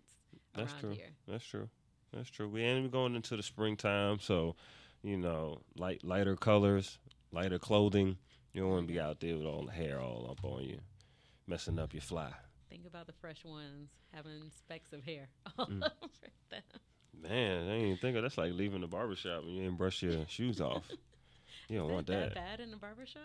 That's 0.54 0.70
around 0.72 0.80
true. 0.80 0.90
here 0.92 1.10
That's 1.26 1.44
true. 1.44 1.68
That's 2.12 2.30
true. 2.30 2.48
We 2.48 2.62
ain't 2.62 2.78
even 2.78 2.90
going 2.92 3.16
into 3.16 3.36
the 3.36 3.42
springtime, 3.42 4.20
so 4.20 4.54
you 5.02 5.16
know, 5.16 5.58
light 5.76 6.04
lighter 6.04 6.36
colors, 6.36 6.98
lighter 7.32 7.58
clothing. 7.58 8.16
You 8.52 8.60
don't 8.62 8.70
want 8.70 8.86
to 8.86 8.92
be 8.92 9.00
out 9.00 9.18
there 9.18 9.36
with 9.36 9.46
all 9.46 9.66
the 9.66 9.72
hair 9.72 9.98
all 10.00 10.28
up 10.30 10.44
on 10.44 10.62
you, 10.62 10.78
messing 11.48 11.80
up 11.80 11.92
your 11.92 12.02
fly. 12.02 12.30
Think 12.74 12.86
about 12.86 13.06
the 13.06 13.12
fresh 13.12 13.44
ones 13.44 13.90
having 14.12 14.50
specks 14.58 14.92
of 14.92 15.02
hair 15.04 15.28
all 15.58 15.66
Mm. 15.66 15.82
over 16.02 16.12
them 16.50 16.62
Man, 17.22 17.62
I 17.62 17.64
didn't 17.72 17.80
even 17.86 17.96
think 17.98 18.16
of 18.16 18.22
that's 18.22 18.36
like 18.36 18.52
leaving 18.52 18.80
the 18.80 18.86
barbershop 18.88 19.44
when 19.44 19.52
you 19.54 19.62
didn't 19.62 19.78
brush 19.78 20.02
your 20.02 20.26
shoes 20.28 20.60
off. 20.60 20.84
You 21.68 21.78
don't 21.78 21.86
Is 21.88 21.92
want 21.94 22.06
that, 22.08 22.34
that. 22.34 22.34
bad 22.34 22.60
in 22.60 22.70
the 22.70 22.76
barbershop 22.76 23.22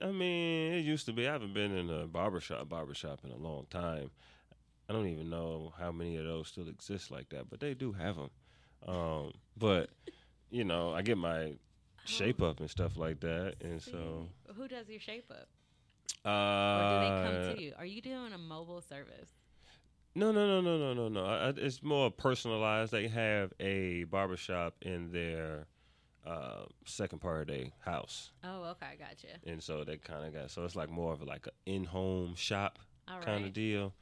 I 0.00 0.06
mean, 0.12 0.72
it 0.74 0.84
used 0.84 1.04
to 1.06 1.12
be. 1.12 1.28
I 1.28 1.32
haven't 1.32 1.52
been 1.54 1.76
in 1.76 1.90
a 1.90 2.06
barbershop 2.06 2.68
barbershop 2.68 3.20
in 3.24 3.30
a 3.30 3.36
long 3.36 3.66
time. 3.68 4.10
I 4.88 4.92
don't 4.94 5.08
even 5.08 5.28
know 5.28 5.74
how 5.78 5.90
many 5.92 6.16
of 6.16 6.24
those 6.24 6.48
still 6.48 6.68
exist 6.68 7.10
like 7.10 7.28
that, 7.30 7.50
but 7.50 7.58
they 7.60 7.74
do 7.74 7.92
have 7.92 8.16
them. 8.16 8.30
Um, 8.86 9.32
but 9.56 9.90
you 10.50 10.64
know, 10.64 10.92
I 10.94 11.02
get 11.02 11.18
my 11.18 11.54
shape 12.06 12.40
up 12.40 12.60
and 12.60 12.70
stuff 12.70 12.96
like 12.96 13.20
that, 13.20 13.56
and 13.60 13.82
so 13.82 14.28
who 14.56 14.66
does 14.68 14.88
your 14.88 15.00
shape 15.00 15.30
up 15.30 15.48
uh, 16.24 16.28
or 16.28 16.90
do 16.90 17.00
they 17.00 17.30
come 17.30 17.56
to 17.56 17.62
you 17.62 17.72
are 17.78 17.86
you 17.86 18.00
doing 18.02 18.32
a 18.32 18.38
mobile 18.38 18.80
service 18.80 19.30
No, 20.14 20.32
no, 20.32 20.46
no, 20.46 20.60
no, 20.60 20.78
no, 20.78 20.94
no, 20.94 21.08
no. 21.08 21.24
I, 21.24 21.48
it's 21.56 21.82
more 21.82 22.10
personalized. 22.10 22.90
They 22.92 23.06
have 23.08 23.52
a 23.60 24.04
barbershop 24.04 24.74
in 24.82 25.12
their 25.12 25.66
uh, 26.26 26.64
second 26.86 27.20
part 27.20 27.42
of 27.42 27.46
their 27.46 27.66
house, 27.80 28.32
oh 28.42 28.64
okay 28.70 28.96
gotcha 28.98 29.38
and 29.46 29.62
so 29.62 29.84
they 29.84 29.96
kind 29.96 30.24
of 30.26 30.34
got. 30.34 30.50
So 30.50 30.64
it's 30.64 30.76
like 30.76 30.90
more 30.90 31.12
of 31.12 31.22
like 31.22 31.46
an 31.46 31.52
in-home 31.66 32.34
shop 32.34 32.78
all 33.10 33.20
kind 33.20 33.44
of 33.44 33.52
deal. 33.52 33.94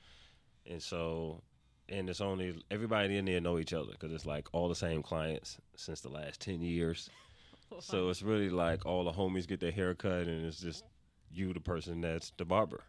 And 0.68 0.82
so, 0.82 1.42
and 1.88 2.10
it's 2.10 2.20
only 2.20 2.60
everybody 2.70 3.16
in 3.18 3.26
there 3.26 3.40
know 3.40 3.58
each 3.58 3.72
other 3.72 3.92
because 3.92 4.12
it's 4.12 4.26
like 4.26 4.48
all 4.52 4.68
the 4.68 4.74
same 4.74 5.02
clients 5.02 5.58
since 5.76 6.00
the 6.00 6.08
last 6.08 6.40
ten 6.40 6.60
years. 6.60 7.10
So 7.80 8.10
it's 8.10 8.22
really 8.22 8.48
like 8.48 8.86
all 8.86 9.02
the 9.02 9.10
homies 9.10 9.48
get 9.48 9.58
their 9.58 9.72
hair 9.72 9.92
cut, 9.92 10.28
and 10.28 10.46
it's 10.46 10.60
just 10.60 10.84
you, 11.32 11.52
the 11.52 11.60
person 11.60 12.00
that's 12.00 12.32
the 12.36 12.44
barber. 12.44 12.82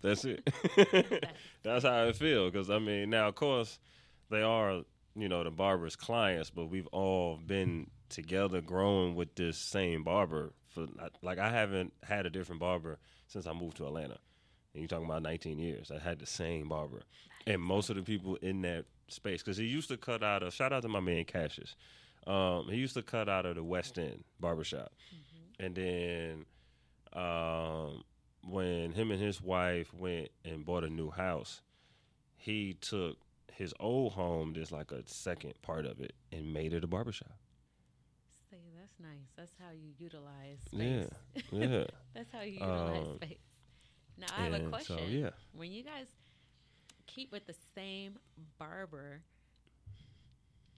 That's 0.00 0.24
it. 0.24 0.48
that's 1.62 1.84
how 1.84 2.06
I 2.06 2.12
feel. 2.12 2.50
Because 2.50 2.70
I 2.70 2.78
mean, 2.78 3.10
now 3.10 3.28
of 3.28 3.34
course 3.34 3.78
they 4.30 4.42
are, 4.42 4.82
you 5.16 5.28
know, 5.28 5.42
the 5.44 5.50
barber's 5.50 5.96
clients, 5.96 6.50
but 6.50 6.66
we've 6.66 6.86
all 6.88 7.38
been 7.44 7.90
together, 8.08 8.60
growing 8.60 9.14
with 9.14 9.34
this 9.34 9.58
same 9.58 10.04
barber 10.04 10.52
for 10.68 10.86
like 11.22 11.38
I 11.38 11.50
haven't 11.50 11.92
had 12.02 12.26
a 12.26 12.30
different 12.30 12.60
barber 12.60 12.98
since 13.26 13.46
I 13.46 13.52
moved 13.52 13.76
to 13.78 13.86
Atlanta. 13.86 14.18
And 14.74 14.82
you're 14.82 14.88
talking 14.88 15.06
about 15.06 15.22
19 15.22 15.58
years. 15.58 15.90
I 15.90 15.98
had 15.98 16.18
the 16.18 16.26
same 16.26 16.68
barber, 16.68 17.02
and 17.46 17.60
most 17.60 17.90
of 17.90 17.96
the 17.96 18.02
people 18.02 18.36
in 18.36 18.62
that 18.62 18.84
space 19.08 19.42
because 19.42 19.56
he 19.56 19.64
used 19.64 19.88
to 19.88 19.96
cut 19.96 20.22
out 20.22 20.42
of. 20.42 20.54
Shout 20.54 20.72
out 20.72 20.82
to 20.82 20.88
my 20.88 21.00
man 21.00 21.24
Cassius. 21.24 21.74
Um, 22.26 22.66
he 22.68 22.76
used 22.76 22.94
to 22.94 23.02
cut 23.02 23.28
out 23.28 23.46
of 23.46 23.56
the 23.56 23.64
West 23.64 23.98
End 23.98 24.22
barbershop. 24.38 24.92
And 25.58 25.74
then 25.74 26.44
um, 27.16 28.02
when 28.48 28.92
him 28.92 29.10
and 29.10 29.20
his 29.20 29.40
wife 29.42 29.92
went 29.94 30.28
and 30.44 30.64
bought 30.64 30.84
a 30.84 30.90
new 30.90 31.10
house, 31.10 31.60
he 32.36 32.74
took 32.74 33.18
his 33.52 33.74
old 33.80 34.12
home, 34.12 34.52
there's 34.54 34.72
like 34.72 34.92
a 34.92 35.02
second 35.06 35.54
part 35.62 35.84
of 35.86 36.00
it, 36.00 36.14
and 36.32 36.52
made 36.52 36.72
it 36.72 36.84
a 36.84 36.86
barbershop. 36.86 37.32
See, 38.50 38.56
that's 38.78 38.98
nice. 39.00 39.28
That's 39.36 39.52
how 39.60 39.70
you 39.72 39.92
utilize 39.98 40.58
Yeah, 40.70 41.04
space. 41.04 41.44
Yeah. 41.52 41.84
that's 42.14 42.32
how 42.32 42.40
you 42.42 42.52
utilize 42.52 43.06
Um, 43.06 43.16
space. 43.16 43.38
Now 44.16 44.26
I 44.36 44.44
have 44.44 44.52
a 44.54 44.68
question. 44.68 44.98
So, 44.98 45.04
yeah. 45.08 45.30
When 45.52 45.70
you 45.72 45.82
guys 45.82 46.06
keep 47.06 47.32
with 47.32 47.46
the 47.46 47.54
same 47.74 48.18
barber, 48.58 49.22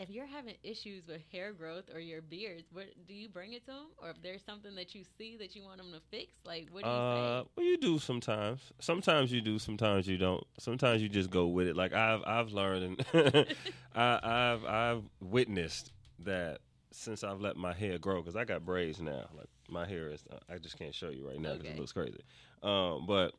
if 0.00 0.08
you're 0.08 0.26
having 0.26 0.54
issues 0.62 1.06
with 1.06 1.20
hair 1.30 1.52
growth 1.52 1.84
or 1.92 2.00
your 2.00 2.22
beards, 2.22 2.64
what 2.72 2.86
do 3.06 3.12
you 3.12 3.28
bring 3.28 3.52
it 3.52 3.60
to 3.66 3.72
them? 3.72 3.86
Or 4.02 4.08
if 4.10 4.22
there's 4.22 4.42
something 4.42 4.74
that 4.76 4.94
you 4.94 5.04
see 5.18 5.36
that 5.36 5.54
you 5.54 5.62
want 5.62 5.76
them 5.76 5.92
to 5.92 6.00
fix, 6.10 6.32
like 6.44 6.68
what 6.72 6.84
do 6.84 6.90
you 6.90 6.96
Uh, 6.96 7.42
say? 7.42 7.48
well, 7.54 7.66
you 7.66 7.76
do 7.76 7.98
sometimes. 7.98 8.60
Sometimes 8.80 9.30
you 9.30 9.42
do. 9.42 9.58
Sometimes 9.58 10.08
you 10.08 10.16
don't. 10.16 10.42
Sometimes 10.58 11.02
you 11.02 11.08
just 11.10 11.30
go 11.30 11.46
with 11.48 11.68
it. 11.68 11.76
Like 11.76 11.92
I've 11.92 12.22
I've 12.26 12.48
learned 12.50 13.04
and 13.14 13.46
I, 13.94 14.18
I've 14.22 14.64
I've 14.64 15.02
witnessed 15.20 15.92
that 16.20 16.60
since 16.92 17.22
I've 17.22 17.40
let 17.40 17.56
my 17.56 17.72
hair 17.74 17.98
grow 17.98 18.22
because 18.22 18.36
I 18.36 18.44
got 18.44 18.64
braids 18.64 19.00
now. 19.02 19.26
Like 19.36 19.48
My 19.68 19.86
hair 19.86 20.10
is. 20.10 20.24
I 20.48 20.56
just 20.56 20.78
can't 20.78 20.94
show 20.94 21.10
you 21.10 21.28
right 21.28 21.38
now 21.38 21.52
because 21.52 21.66
Okay. 21.66 21.74
it 21.74 21.78
looks 21.78 21.92
crazy. 21.92 22.20
Um, 22.62 23.04
but 23.06 23.34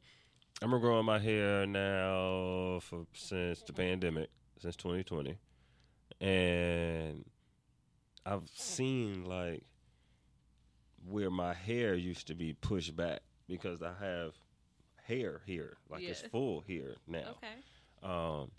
I'm 0.62 0.70
growing 0.80 1.06
my 1.06 1.18
hair 1.18 1.66
now 1.66 2.80
for 2.82 3.08
since 3.14 3.64
the 3.64 3.74
pandemic, 3.74 4.30
since 4.60 4.76
2020, 4.76 5.38
and 6.22 7.26
I've 8.26 8.48
seen 8.54 9.26
like 9.26 9.64
where 11.10 11.32
my 11.32 11.54
hair 11.54 11.96
used 11.96 12.28
to 12.28 12.36
be 12.36 12.54
pushed 12.54 12.96
back 12.96 13.22
because 13.48 13.82
I 13.82 13.92
have 14.00 14.34
hair 15.04 15.42
here, 15.46 15.78
like 15.90 16.04
it's 16.04 16.22
full 16.22 16.62
here 16.62 16.96
now. 17.08 17.36
Okay. 17.38 17.48
Um, 18.04 18.52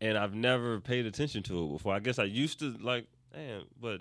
and 0.00 0.18
I've 0.18 0.34
never 0.34 0.80
paid 0.80 1.06
attention 1.06 1.42
to 1.44 1.64
it 1.64 1.72
before. 1.72 1.94
I 1.94 2.00
guess 2.00 2.18
I 2.18 2.24
used 2.24 2.58
to 2.58 2.74
like, 2.80 3.06
damn, 3.32 3.62
but 3.80 4.00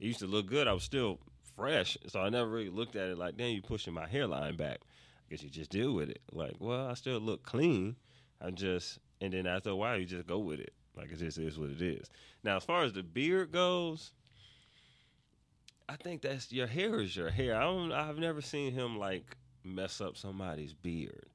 it 0.00 0.06
used 0.06 0.20
to 0.20 0.26
look 0.26 0.46
good. 0.46 0.66
I 0.66 0.72
was 0.72 0.82
still 0.82 1.20
fresh, 1.54 1.96
so 2.08 2.20
I 2.20 2.30
never 2.30 2.48
really 2.48 2.70
looked 2.70 2.96
at 2.96 3.10
it 3.10 3.18
like, 3.18 3.36
damn, 3.36 3.50
you 3.50 3.62
pushing 3.62 3.94
my 3.94 4.06
hairline 4.08 4.56
back. 4.56 4.80
I 4.80 5.30
guess 5.30 5.42
you 5.42 5.50
just 5.50 5.70
deal 5.70 5.92
with 5.92 6.08
it. 6.08 6.20
Like, 6.32 6.54
well, 6.58 6.88
I 6.88 6.94
still 6.94 7.18
look 7.18 7.42
clean. 7.42 7.96
I 8.40 8.50
just, 8.50 8.98
and 9.20 9.32
then 9.32 9.46
after 9.46 9.70
a 9.70 9.76
while, 9.76 9.98
you 9.98 10.06
just 10.06 10.26
go 10.26 10.38
with 10.38 10.60
it. 10.60 10.72
Like 10.96 11.12
it 11.12 11.18
just 11.18 11.38
is 11.38 11.58
what 11.58 11.70
it 11.70 11.82
is. 11.82 12.08
Now, 12.42 12.56
as 12.56 12.64
far 12.64 12.84
as 12.84 12.92
the 12.92 13.02
beard 13.02 13.52
goes, 13.52 14.12
I 15.88 15.96
think 15.96 16.22
that's 16.22 16.52
your 16.52 16.66
hair 16.66 17.00
is 17.00 17.14
your 17.14 17.30
hair. 17.30 17.56
I 17.56 17.62
don't. 17.64 17.92
I've 17.92 18.18
never 18.18 18.40
seen 18.40 18.72
him 18.72 18.98
like 18.98 19.36
mess 19.62 20.00
up 20.00 20.16
somebody's 20.16 20.72
beard. 20.72 21.26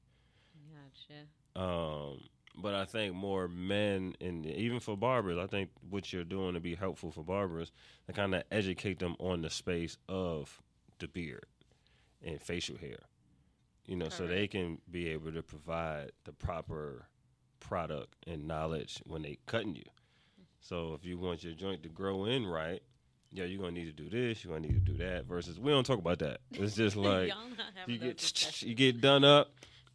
Gotcha. 0.72 1.64
Um, 1.64 2.20
but 2.56 2.74
I 2.74 2.84
think 2.84 3.14
more 3.14 3.48
men 3.48 4.14
and 4.20 4.44
even 4.46 4.80
for 4.80 4.96
barbers, 4.96 5.38
I 5.38 5.46
think 5.46 5.70
what 5.88 6.12
you're 6.12 6.24
doing 6.24 6.54
to 6.54 6.60
be 6.60 6.74
helpful 6.74 7.10
for 7.10 7.22
barbers 7.22 7.72
to 8.06 8.12
kind 8.12 8.34
of 8.34 8.42
educate 8.50 8.98
them 8.98 9.16
on 9.18 9.42
the 9.42 9.50
space 9.50 9.96
of 10.08 10.60
the 10.98 11.08
beard 11.08 11.46
and 12.22 12.40
facial 12.40 12.76
hair. 12.76 12.98
You 13.86 13.96
know, 13.96 14.08
so 14.10 14.26
they 14.26 14.46
can 14.46 14.78
be 14.90 15.08
able 15.08 15.32
to 15.32 15.42
provide 15.42 16.12
the 16.24 16.32
proper 16.32 17.06
product 17.62 18.14
and 18.26 18.46
knowledge 18.46 19.00
when 19.06 19.22
they 19.22 19.38
cutting 19.46 19.76
you. 19.76 19.84
So 20.60 20.94
if 20.94 21.04
you 21.04 21.18
want 21.18 21.42
your 21.42 21.54
joint 21.54 21.82
to 21.84 21.88
grow 21.88 22.24
in 22.24 22.46
right, 22.46 22.82
yeah, 23.30 23.44
you're 23.44 23.60
gonna 23.60 23.72
need 23.72 23.86
to 23.86 23.92
do 23.92 24.10
this, 24.10 24.44
you're 24.44 24.54
gonna 24.54 24.66
need 24.66 24.84
to 24.84 24.92
do 24.92 24.98
that. 24.98 25.24
Versus 25.24 25.58
we 25.58 25.70
don't 25.70 25.84
talk 25.84 25.98
about 25.98 26.18
that. 26.18 26.40
It's 26.52 26.76
just 26.76 26.96
like 27.10 27.28
Y'all 27.28 27.48
not 27.56 27.66
having 27.74 27.94
you 27.94 27.98
get 27.98 28.62
you 28.62 28.74
get 28.74 29.00
done 29.00 29.24
up. 29.24 29.50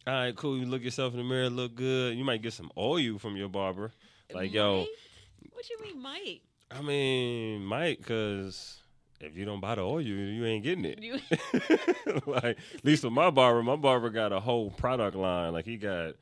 All 0.06 0.14
right, 0.14 0.34
cool. 0.34 0.58
You 0.58 0.66
look 0.66 0.82
yourself 0.82 1.12
in 1.12 1.18
the 1.18 1.24
mirror, 1.24 1.50
look 1.50 1.74
good. 1.74 2.16
You 2.16 2.24
might 2.24 2.42
get 2.42 2.52
some 2.54 2.70
oil 2.76 3.18
from 3.18 3.36
your 3.36 3.48
barber. 3.48 3.92
Like, 4.32 4.52
yo, 4.52 4.86
What 5.52 5.68
you 5.68 5.78
mean, 5.82 6.02
Mike? 6.02 6.40
I 6.70 6.82
mean, 6.82 7.64
Mike, 7.64 7.98
because 7.98 8.80
if 9.20 9.36
you 9.36 9.44
don't 9.44 9.60
buy 9.60 9.74
the 9.74 9.82
oil, 9.82 10.00
you 10.00 10.44
ain't 10.44 10.64
getting 10.64 10.84
it. 10.84 11.02
You, 11.02 11.18
like, 12.26 12.58
at 12.74 12.84
least 12.84 13.04
with 13.04 13.12
my 13.12 13.30
barber, 13.30 13.62
my 13.62 13.76
barber 13.76 14.10
got 14.10 14.32
a 14.32 14.40
whole 14.40 14.70
product 14.70 15.16
line. 15.16 15.52
Like, 15.52 15.64
he 15.64 15.76
got 15.76 16.14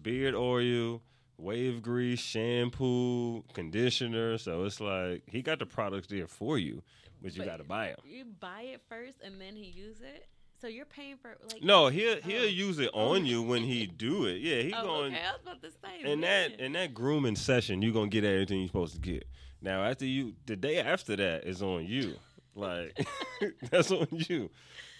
beard 0.00 0.34
oil, 0.34 1.02
wave 1.38 1.82
grease, 1.82 2.20
shampoo, 2.20 3.42
conditioner. 3.52 4.38
So 4.38 4.64
it's 4.64 4.80
like 4.80 5.22
he 5.26 5.42
got 5.42 5.58
the 5.58 5.66
products 5.66 6.06
there 6.08 6.26
for 6.26 6.58
you, 6.58 6.82
but 7.22 7.36
you 7.36 7.44
got 7.44 7.58
to 7.58 7.64
buy 7.64 7.88
them. 7.88 7.96
you 8.04 8.24
buy 8.40 8.62
it 8.62 8.82
first 8.88 9.18
and 9.24 9.40
then 9.40 9.56
he 9.56 9.64
use 9.66 10.00
it. 10.00 10.26
So 10.60 10.68
you're 10.68 10.86
paying 10.86 11.16
for 11.18 11.36
like 11.52 11.62
No, 11.62 11.88
he'll 11.88 12.20
he'll 12.22 12.42
Oh. 12.42 12.46
use 12.46 12.78
it 12.78 12.90
on 12.94 13.26
you 13.26 13.42
when 13.42 13.62
he 13.62 13.86
do 13.86 14.24
it. 14.24 14.40
Yeah, 14.40 14.62
he 14.62 14.72
Oh, 14.72 14.82
going 14.82 15.12
okay. 15.14 15.22
I 15.24 15.32
was 15.32 15.40
about 15.42 15.62
to 15.62 15.70
say 15.70 16.10
in 16.10 16.20
that 16.22 16.58
in 16.60 16.72
that 16.72 16.94
grooming 16.94 17.36
session, 17.36 17.82
you're 17.82 17.92
gonna 17.92 18.08
get 18.08 18.24
everything 18.24 18.60
you're 18.60 18.68
supposed 18.68 18.94
to 18.94 19.00
get. 19.00 19.26
Now 19.60 19.82
after 19.84 20.06
you, 20.06 20.34
the 20.46 20.56
day 20.56 20.78
after 20.78 21.16
that 21.16 21.44
is 21.44 21.62
on 21.62 21.86
you. 21.86 22.14
Like 22.54 23.04
that's 23.70 23.90
on 23.90 24.06
you, 24.12 24.48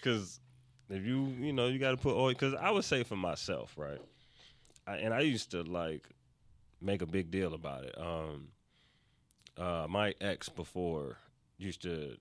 because 0.03 0.39
if 0.89 1.03
you 1.05 1.25
you 1.39 1.53
know 1.53 1.67
you 1.67 1.79
got 1.79 1.91
to 1.91 1.97
put 1.97 2.15
oil. 2.15 2.29
Because 2.29 2.53
I 2.53 2.69
would 2.69 2.83
say 2.83 3.03
for 3.03 3.15
myself, 3.15 3.73
right, 3.77 3.97
I, 4.87 4.97
and 4.97 5.13
I 5.13 5.21
used 5.21 5.51
to 5.51 5.63
like 5.63 6.07
make 6.81 7.01
a 7.01 7.05
big 7.05 7.31
deal 7.31 7.53
about 7.53 7.83
it. 7.83 7.95
Um, 7.97 8.49
uh, 9.57 9.87
my 9.89 10.13
ex 10.21 10.49
before 10.49 11.17
used 11.57 11.81
to 11.83 12.17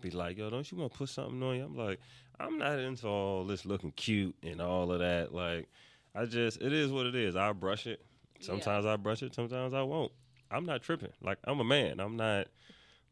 be 0.00 0.10
like, 0.10 0.38
"Yo, 0.38 0.50
don't 0.50 0.70
you 0.70 0.78
want 0.78 0.92
to 0.92 0.98
put 0.98 1.08
something 1.08 1.42
on 1.42 1.56
you?" 1.56 1.64
I'm 1.64 1.76
like, 1.76 2.00
I'm 2.38 2.58
not 2.58 2.78
into 2.78 3.06
all 3.06 3.44
this 3.44 3.64
looking 3.64 3.92
cute 3.92 4.36
and 4.42 4.60
all 4.60 4.92
of 4.92 5.00
that. 5.00 5.34
Like, 5.34 5.68
I 6.14 6.26
just 6.26 6.60
it 6.60 6.72
is 6.72 6.90
what 6.90 7.06
it 7.06 7.14
is. 7.14 7.36
I 7.36 7.52
brush 7.52 7.86
it. 7.86 8.04
Sometimes 8.40 8.84
I 8.86 8.96
brush 8.96 9.22
it. 9.22 9.34
Sometimes 9.34 9.72
I 9.74 9.82
won't. 9.82 10.12
I'm 10.50 10.66
not 10.66 10.82
tripping. 10.82 11.12
Like 11.22 11.38
I'm 11.44 11.60
a 11.60 11.64
man. 11.64 12.00
I'm 12.00 12.16
not 12.16 12.48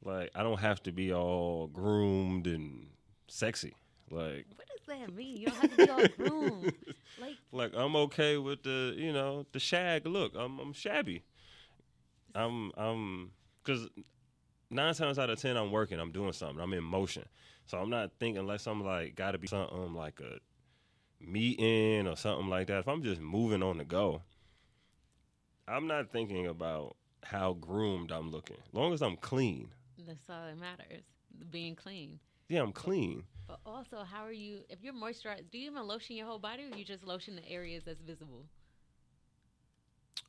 like 0.04 0.30
I 0.34 0.42
don't 0.42 0.60
have 0.60 0.82
to 0.84 0.92
be 0.92 1.12
all 1.12 1.68
groomed 1.68 2.46
and 2.46 2.86
sexy. 3.28 3.74
Like 4.10 4.46
What 4.54 4.66
does 4.86 4.98
that 4.98 5.14
mean? 5.14 5.36
You 5.36 5.46
don't 5.46 5.56
have 5.56 5.70
to 5.70 5.76
be 5.76 5.90
all 5.90 6.08
groomed. 6.16 6.74
Like 7.20 7.36
like 7.52 7.72
I'm 7.76 7.94
okay 7.94 8.38
with 8.38 8.62
the 8.62 8.94
you 8.96 9.12
know 9.12 9.44
the 9.52 9.60
shag 9.60 10.06
look. 10.06 10.32
I'm 10.34 10.58
I'm 10.58 10.72
shabby. 10.72 11.22
I'm 12.34 12.72
I'm 12.76 13.30
because 13.62 13.86
nine 14.70 14.94
times 14.94 15.18
out 15.18 15.28
of 15.30 15.38
ten 15.40 15.56
I'm 15.56 15.70
working. 15.70 16.00
I'm 16.00 16.10
doing 16.10 16.32
something. 16.32 16.58
I'm 16.58 16.72
in 16.72 16.82
motion. 16.82 17.24
So 17.66 17.78
I'm 17.78 17.90
not 17.90 18.10
thinking 18.18 18.38
unless 18.38 18.66
I'm 18.66 18.82
like 18.82 19.14
got 19.14 19.32
to 19.32 19.38
be 19.38 19.46
something 19.46 19.94
like 19.94 20.20
a 20.20 20.38
meeting 21.20 22.08
or 22.08 22.16
something 22.16 22.48
like 22.48 22.66
that. 22.68 22.78
If 22.78 22.88
I'm 22.88 23.02
just 23.02 23.20
moving 23.20 23.62
on 23.62 23.78
the 23.78 23.84
go, 23.84 24.22
I'm 25.68 25.86
not 25.86 26.10
thinking 26.10 26.46
about 26.46 26.96
how 27.22 27.52
groomed 27.54 28.10
I'm 28.10 28.30
looking. 28.30 28.56
As 28.66 28.74
long 28.74 28.92
as 28.92 29.02
I'm 29.02 29.16
clean. 29.16 29.68
that's 30.06 30.28
all 30.28 30.44
that 30.46 30.58
matters. 30.58 31.04
Being 31.50 31.76
clean. 31.76 32.18
Yeah, 32.48 32.62
I'm 32.62 32.72
clean. 32.72 33.24
But 33.46 33.60
also, 33.66 34.04
how 34.04 34.24
are 34.24 34.32
you? 34.32 34.60
If 34.68 34.82
you're 34.82 34.94
moisturized, 34.94 35.50
do 35.50 35.58
you 35.58 35.70
even 35.70 35.86
lotion 35.86 36.16
your 36.16 36.26
whole 36.26 36.38
body, 36.38 36.64
or 36.64 36.76
you 36.76 36.84
just 36.84 37.04
lotion 37.04 37.36
the 37.36 37.48
areas 37.48 37.82
that's 37.84 38.00
visible? 38.00 38.46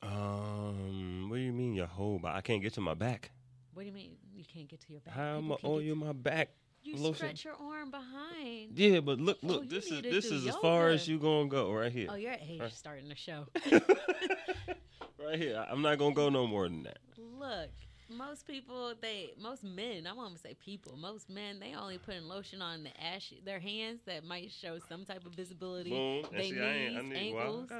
Um, 0.02 1.28
what 1.30 1.36
do 1.36 1.42
you 1.42 1.52
mean 1.52 1.74
your 1.74 1.86
whole 1.86 2.18
body? 2.18 2.36
I 2.36 2.40
can't 2.40 2.62
get 2.62 2.74
to 2.74 2.80
my 2.80 2.94
back. 2.94 3.30
What 3.72 3.82
do 3.82 3.86
you 3.88 3.92
mean 3.94 4.16
you 4.34 4.44
can't 4.44 4.68
get 4.68 4.80
to 4.80 4.92
your 4.92 5.00
back? 5.00 5.14
How 5.14 5.38
am 5.38 5.52
I 5.52 5.56
can 5.56 5.84
get 5.84 5.96
my 5.96 6.12
back? 6.12 6.50
You 6.82 6.96
lotion? 6.96 7.14
stretch 7.14 7.44
your 7.44 7.54
arm 7.54 7.90
behind. 7.90 8.78
Yeah, 8.78 9.00
but 9.00 9.18
look, 9.18 9.38
Oh, 9.42 9.46
look. 9.46 9.62
you 9.64 9.68
this 9.70 9.90
is 9.90 10.02
this 10.02 10.26
is 10.26 10.46
as 10.46 10.54
far 10.56 10.90
as 10.90 11.08
you 11.08 11.18
gonna 11.18 11.48
go 11.48 11.72
right 11.72 11.90
here. 11.90 12.08
Oh, 12.10 12.14
you're 12.14 12.36
you're 12.46 12.64
Right. 12.64 12.72
starting 12.72 13.08
the 13.08 13.14
show. 13.16 13.46
right 15.18 15.38
here. 15.38 15.64
I'm 15.70 15.80
not 15.80 15.98
gonna 15.98 16.14
go 16.14 16.28
no 16.28 16.46
more 16.46 16.68
than 16.68 16.82
that. 16.82 16.98
Look, 17.16 17.70
most 18.10 18.46
people, 18.46 18.94
they, 19.00 19.30
most 19.40 19.64
men, 19.64 20.06
I 20.06 20.12
won't 20.12 20.38
say 20.38 20.54
people, 20.54 20.96
most 20.96 21.30
men, 21.30 21.58
they 21.60 21.74
only 21.74 21.98
putting 21.98 22.24
lotion 22.24 22.60
on 22.60 22.84
the 22.84 22.90
ash, 23.02 23.32
their 23.44 23.58
hands 23.58 24.00
that 24.06 24.24
might 24.24 24.50
show 24.52 24.78
some 24.88 25.04
type 25.04 25.24
of 25.26 25.32
visibility. 25.32 25.90
Boom. 25.90 26.24
They 26.32 26.50
see, 26.50 26.58
ain't, 26.58 26.96
I 26.96 27.00
knees, 27.00 27.12
need, 27.12 27.34
ankles. 27.36 27.70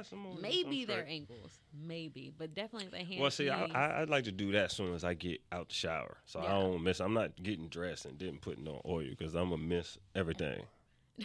Maybe 0.41 0.85
their 0.85 1.05
ankles, 1.07 1.59
maybe, 1.73 2.33
but 2.37 2.53
definitely 2.55 2.89
their 2.89 3.05
hands. 3.05 3.21
Well, 3.21 3.31
see, 3.31 3.49
I, 3.49 3.65
knees. 3.65 3.75
I, 3.75 4.01
I'd 4.01 4.09
like 4.09 4.23
to 4.25 4.31
do 4.31 4.51
that 4.53 4.65
as 4.65 4.73
soon 4.73 4.93
as 4.93 5.03
I 5.03 5.13
get 5.13 5.41
out 5.51 5.69
the 5.69 5.75
shower, 5.75 6.17
so 6.25 6.39
I 6.39 6.49
don't 6.49 6.83
miss. 6.83 6.99
I'm 6.99 7.13
not 7.13 7.35
getting 7.41 7.67
dressed 7.67 8.05
and 8.05 8.17
didn't 8.17 8.41
putting 8.41 8.67
on 8.67 8.81
oil 8.85 9.05
because 9.09 9.35
I'm 9.35 9.49
gonna 9.49 9.61
miss 9.61 9.97
everything. 10.15 10.63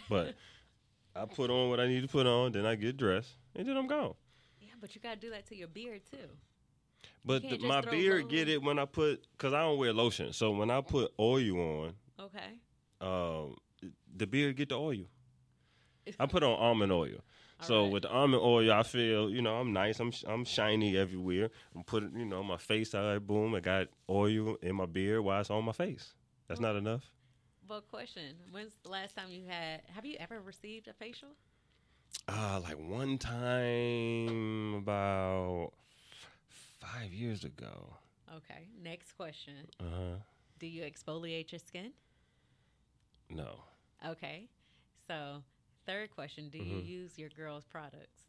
But 0.09 0.35
I 1.15 1.25
put 1.25 1.49
on 1.49 1.69
what 1.69 1.79
I 1.79 1.87
need 1.87 2.01
to 2.01 2.07
put 2.07 2.25
on, 2.27 2.51
then 2.51 2.65
I 2.65 2.75
get 2.75 2.97
dressed, 2.97 3.31
and 3.55 3.67
then 3.67 3.75
I'm 3.77 3.87
gone. 3.87 4.13
yeah, 4.61 4.69
but 4.79 4.95
you 4.95 5.01
gotta 5.01 5.19
do 5.19 5.29
that 5.31 5.47
to 5.47 5.55
your 5.55 5.67
beard 5.67 6.01
too. 6.09 6.29
But 7.23 7.43
the, 7.43 7.57
my 7.59 7.81
beard 7.81 8.29
get 8.29 8.49
it 8.49 8.61
when 8.63 8.79
I 8.79 8.85
put 8.85 9.25
because 9.33 9.53
I 9.53 9.61
don't 9.61 9.77
wear 9.77 9.93
lotion. 9.93 10.33
So 10.33 10.51
when 10.51 10.71
I 10.71 10.81
put 10.81 11.11
oil 11.19 11.59
on, 11.59 11.93
Okay. 12.19 12.59
um, 12.99 13.55
the 14.15 14.25
beard 14.27 14.55
get 14.55 14.69
the 14.69 14.75
oil. 14.79 15.05
I 16.19 16.25
put 16.25 16.43
on 16.43 16.51
almond 16.57 16.91
oil. 16.91 17.17
All 17.59 17.67
so 17.67 17.83
right. 17.83 17.91
with 17.93 18.03
the 18.03 18.09
almond 18.09 18.41
oil, 18.43 18.71
I 18.71 18.81
feel 18.81 19.29
you 19.29 19.41
know 19.43 19.55
I'm 19.55 19.71
nice. 19.71 19.99
I'm 19.99 20.11
I'm 20.27 20.45
shiny 20.45 20.97
everywhere. 20.97 21.51
I'm 21.75 21.83
putting 21.83 22.17
you 22.19 22.25
know 22.25 22.43
my 22.43 22.57
face. 22.57 22.95
I 22.95 23.19
boom. 23.19 23.53
I 23.53 23.59
got 23.59 23.87
oil 24.09 24.57
in 24.63 24.75
my 24.75 24.87
beard 24.87 25.21
while 25.23 25.41
it's 25.41 25.51
on 25.51 25.63
my 25.65 25.71
face. 25.73 26.13
That's 26.47 26.59
not 26.59 26.75
enough. 26.75 27.03
But 27.67 27.87
question: 27.87 28.33
When's 28.51 28.73
the 28.83 28.89
last 28.89 29.15
time 29.15 29.29
you 29.29 29.43
had? 29.47 29.81
Have 29.93 30.05
you 30.05 30.15
ever 30.19 30.41
received 30.41 30.87
a 30.87 30.93
facial? 30.93 31.29
Uh, 32.27 32.59
like 32.63 32.77
one 32.79 33.17
time 33.19 34.73
about 34.75 35.71
five 36.81 37.13
years 37.13 37.43
ago. 37.45 37.95
Okay. 38.37 38.67
Next 38.81 39.13
question: 39.13 39.67
Uh 39.79 39.83
huh. 39.95 40.15
Do 40.59 40.67
you 40.67 40.83
exfoliate 40.83 41.51
your 41.51 41.59
skin? 41.59 41.93
No. 43.29 43.63
Okay. 44.05 44.49
So, 45.07 45.43
third 45.85 46.11
question: 46.11 46.49
Do 46.49 46.57
you 46.57 46.77
Mhm. 46.81 46.85
use 46.85 47.17
your 47.17 47.29
girl's 47.29 47.65
products? 47.65 48.23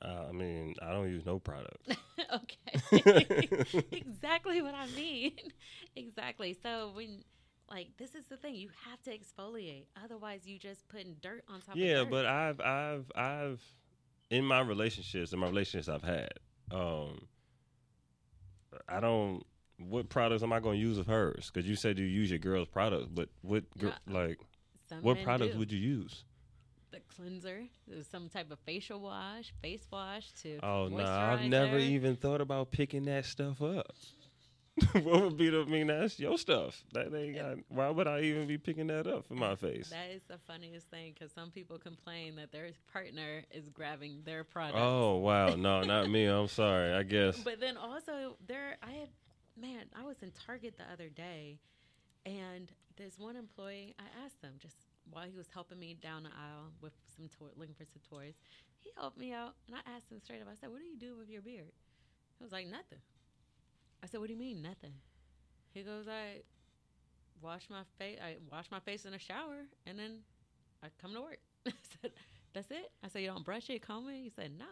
Uh, 0.00 0.26
I 0.28 0.32
mean, 0.32 0.74
I 0.82 0.90
don't 0.92 1.08
use 1.08 1.24
no 1.24 1.38
product. 1.38 1.88
okay. 2.34 3.24
exactly 3.92 4.60
what 4.62 4.74
I 4.74 4.86
mean. 4.88 5.32
exactly. 5.94 6.54
So 6.60 6.90
when 6.94 7.22
like 7.70 7.88
this 7.98 8.14
is 8.14 8.26
the 8.26 8.36
thing, 8.36 8.54
you 8.56 8.68
have 8.88 9.00
to 9.02 9.16
exfoliate. 9.16 9.86
Otherwise 10.02 10.46
you 10.46 10.58
just 10.58 10.88
putting 10.88 11.14
dirt 11.22 11.44
on 11.48 11.60
top 11.60 11.76
yeah, 11.76 11.98
of 12.00 12.06
dirt. 12.06 12.10
but 12.10 12.26
I've 12.26 12.60
I've 12.60 13.12
I've 13.14 13.62
in 14.30 14.44
my 14.44 14.60
relationships, 14.60 15.32
in 15.32 15.38
my 15.38 15.46
relationships 15.46 15.88
I've 15.88 16.02
had, 16.02 16.32
um, 16.72 17.26
I 18.88 19.00
don't 19.00 19.44
what 19.78 20.08
products 20.08 20.42
am 20.42 20.52
I 20.52 20.60
going 20.60 20.78
to 20.78 20.86
use 20.86 20.98
of 20.98 21.06
hers? 21.06 21.50
Because 21.52 21.68
you 21.68 21.76
said 21.76 21.98
you 21.98 22.04
use 22.04 22.30
your 22.30 22.38
girl's 22.38 22.68
products, 22.68 23.08
but 23.12 23.28
what 23.42 23.64
gr- 23.78 23.88
Yeah. 23.88 23.94
like 24.06 24.38
what 25.00 25.22
products 25.22 25.52
do. 25.52 25.58
would 25.58 25.72
you 25.72 25.78
use? 25.78 26.24
the 26.90 27.00
cleanser, 27.16 27.62
some 28.10 28.28
type 28.28 28.50
of 28.50 28.58
facial 28.66 29.00
wash, 29.00 29.50
face 29.62 29.86
wash 29.90 30.30
to 30.42 30.58
Oh 30.62 30.88
no, 30.88 31.02
I've 31.02 31.48
never 31.48 31.78
even 31.78 32.16
thought 32.16 32.42
about 32.42 32.70
picking 32.70 33.06
that 33.06 33.24
stuff 33.24 33.62
up. 33.62 33.94
what 35.02 35.20
would 35.22 35.36
be 35.36 35.50
the? 35.50 35.60
I 35.60 35.64
mean, 35.64 35.88
that's 35.88 36.18
your 36.18 36.38
stuff. 36.38 36.82
That 36.94 37.14
ain't 37.14 37.36
got. 37.36 37.58
Why 37.68 37.90
would 37.90 38.08
I 38.08 38.20
even 38.20 38.46
be 38.46 38.56
picking 38.56 38.86
that 38.86 39.06
up 39.06 39.26
for 39.26 39.34
my 39.34 39.54
face? 39.54 39.90
That 39.90 40.10
is 40.10 40.22
the 40.28 40.38
funniest 40.46 40.88
thing 40.88 41.12
because 41.12 41.30
some 41.32 41.50
people 41.50 41.78
complain 41.78 42.36
that 42.36 42.52
their 42.52 42.70
partner 42.90 43.42
is 43.50 43.68
grabbing 43.68 44.22
their 44.24 44.44
product. 44.44 44.78
Oh 44.78 45.16
wow, 45.18 45.56
no, 45.56 45.82
not 45.82 46.08
me. 46.08 46.24
I'm 46.24 46.48
sorry. 46.48 46.94
I 46.94 47.02
guess. 47.02 47.36
But 47.38 47.60
then 47.60 47.76
also 47.76 48.36
there, 48.46 48.78
I 48.82 48.92
had 48.92 49.08
man, 49.60 49.84
I 49.94 50.04
was 50.04 50.16
in 50.22 50.32
Target 50.46 50.78
the 50.78 50.90
other 50.90 51.10
day, 51.10 51.58
and 52.24 52.72
there's 52.96 53.18
one 53.18 53.36
employee. 53.36 53.94
I 53.98 54.24
asked 54.24 54.42
him 54.42 54.54
just 54.58 54.76
while 55.10 55.26
he 55.26 55.36
was 55.36 55.48
helping 55.52 55.78
me 55.78 55.98
down 56.00 56.22
the 56.22 56.30
aisle 56.30 56.72
with 56.80 56.92
some 57.14 57.28
toy, 57.28 57.52
looking 57.56 57.74
for 57.74 57.84
some 57.84 58.00
toys. 58.08 58.34
He 58.82 58.90
helped 58.96 59.18
me 59.18 59.32
out, 59.32 59.54
and 59.66 59.76
I 59.76 59.80
asked 59.94 60.10
him 60.10 60.20
straight 60.24 60.40
up. 60.40 60.48
I 60.50 60.56
said, 60.58 60.70
"What 60.70 60.80
do 60.80 60.86
you 60.86 60.96
do 60.96 61.16
with 61.18 61.28
your 61.28 61.42
beard?" 61.42 61.72
He 62.38 62.42
was 62.42 62.52
like, 62.52 62.66
"Nothing." 62.66 63.00
I 64.02 64.06
said, 64.06 64.20
"What 64.20 64.26
do 64.26 64.32
you 64.32 64.38
mean 64.38 64.62
nothing?" 64.62 64.94
He 65.74 65.82
goes, 65.82 66.06
"I 66.08 66.42
wash 67.40 67.68
my 67.70 67.82
face. 67.98 68.18
I 68.22 68.36
wash 68.50 68.70
my 68.70 68.80
face 68.80 69.04
in 69.04 69.14
a 69.14 69.18
shower, 69.18 69.66
and 69.86 69.98
then 69.98 70.18
I 70.82 70.88
come 71.00 71.14
to 71.14 71.20
work." 71.20 71.38
I 71.66 71.72
said, 72.00 72.12
"That's 72.52 72.70
it." 72.70 72.90
I 73.02 73.08
said, 73.08 73.22
"You 73.22 73.28
don't 73.28 73.44
brush 73.44 73.70
it, 73.70 73.82
comb 73.82 74.08
it?" 74.08 74.22
He 74.22 74.30
said, 74.30 74.52
"No." 74.58 74.66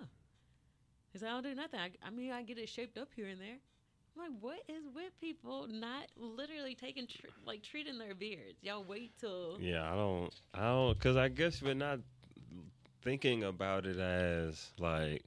He 1.12 1.18
said, 1.18 1.28
"I 1.28 1.32
don't 1.32 1.42
do 1.44 1.54
nothing. 1.54 1.80
I, 1.80 1.90
I 2.04 2.10
mean, 2.10 2.32
I 2.32 2.42
get 2.42 2.58
it 2.58 2.68
shaped 2.68 2.98
up 2.98 3.08
here 3.14 3.28
and 3.28 3.40
there." 3.40 3.58
I'm 4.16 4.22
like, 4.22 4.42
what 4.42 4.58
is 4.68 4.84
with 4.94 5.18
people 5.20 5.66
not 5.68 6.06
literally 6.16 6.74
taking 6.74 7.06
tr- 7.06 7.26
like 7.46 7.62
treating 7.62 7.98
their 7.98 8.14
beards? 8.14 8.58
Y'all 8.62 8.82
wait 8.82 9.12
till 9.18 9.58
Yeah, 9.60 9.90
I 9.90 9.94
don't. 9.94 10.34
I 10.54 10.60
don't. 10.62 10.98
Because 10.98 11.16
I 11.16 11.28
guess 11.28 11.62
we're 11.62 11.74
not 11.74 12.00
thinking 13.02 13.44
about 13.44 13.86
it 13.86 13.98
as 13.98 14.72
like 14.78 15.24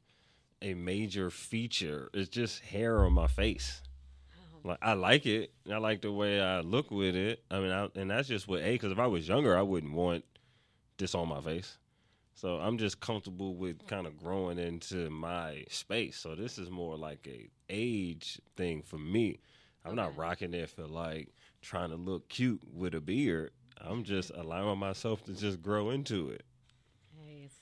a 0.61 0.73
major 0.73 1.29
feature. 1.29 2.09
It's 2.13 2.29
just 2.29 2.61
hair 2.61 3.03
on 3.05 3.13
my 3.13 3.27
face. 3.27 3.81
Like 4.63 4.79
I 4.81 4.93
like 4.93 5.25
it. 5.25 5.51
I 5.71 5.77
like 5.77 6.01
the 6.01 6.11
way 6.11 6.41
I 6.41 6.61
look 6.61 6.89
with 6.91 7.15
it. 7.15 7.43
I 7.51 7.59
mean, 7.59 7.71
I, 7.71 7.89
and 7.95 8.09
that's 8.09 8.27
just 8.27 8.47
what 8.47 8.61
a. 8.61 8.71
Because 8.71 8.91
if 8.91 8.99
I 8.99 9.07
was 9.07 9.27
younger, 9.27 9.57
I 9.57 9.61
wouldn't 9.61 9.93
want 9.93 10.23
this 10.97 11.15
on 11.15 11.27
my 11.27 11.41
face. 11.41 11.77
So 12.35 12.57
I'm 12.57 12.77
just 12.77 12.99
comfortable 12.99 13.55
with 13.55 13.85
kind 13.87 14.07
of 14.07 14.17
growing 14.17 14.57
into 14.57 15.09
my 15.09 15.65
space. 15.69 16.17
So 16.17 16.35
this 16.35 16.57
is 16.57 16.69
more 16.69 16.97
like 16.97 17.27
a 17.27 17.49
age 17.69 18.41
thing 18.55 18.81
for 18.81 18.97
me. 18.97 19.39
I'm 19.85 19.95
not 19.95 20.17
rocking 20.17 20.53
it 20.53 20.69
for 20.69 20.87
like 20.87 21.29
trying 21.61 21.89
to 21.89 21.95
look 21.95 22.29
cute 22.29 22.61
with 22.73 22.95
a 22.95 23.01
beard. 23.01 23.51
I'm 23.79 24.03
just 24.03 24.31
allowing 24.33 24.79
myself 24.79 25.23
to 25.25 25.33
just 25.33 25.61
grow 25.61 25.89
into 25.89 26.29
it. 26.29 26.43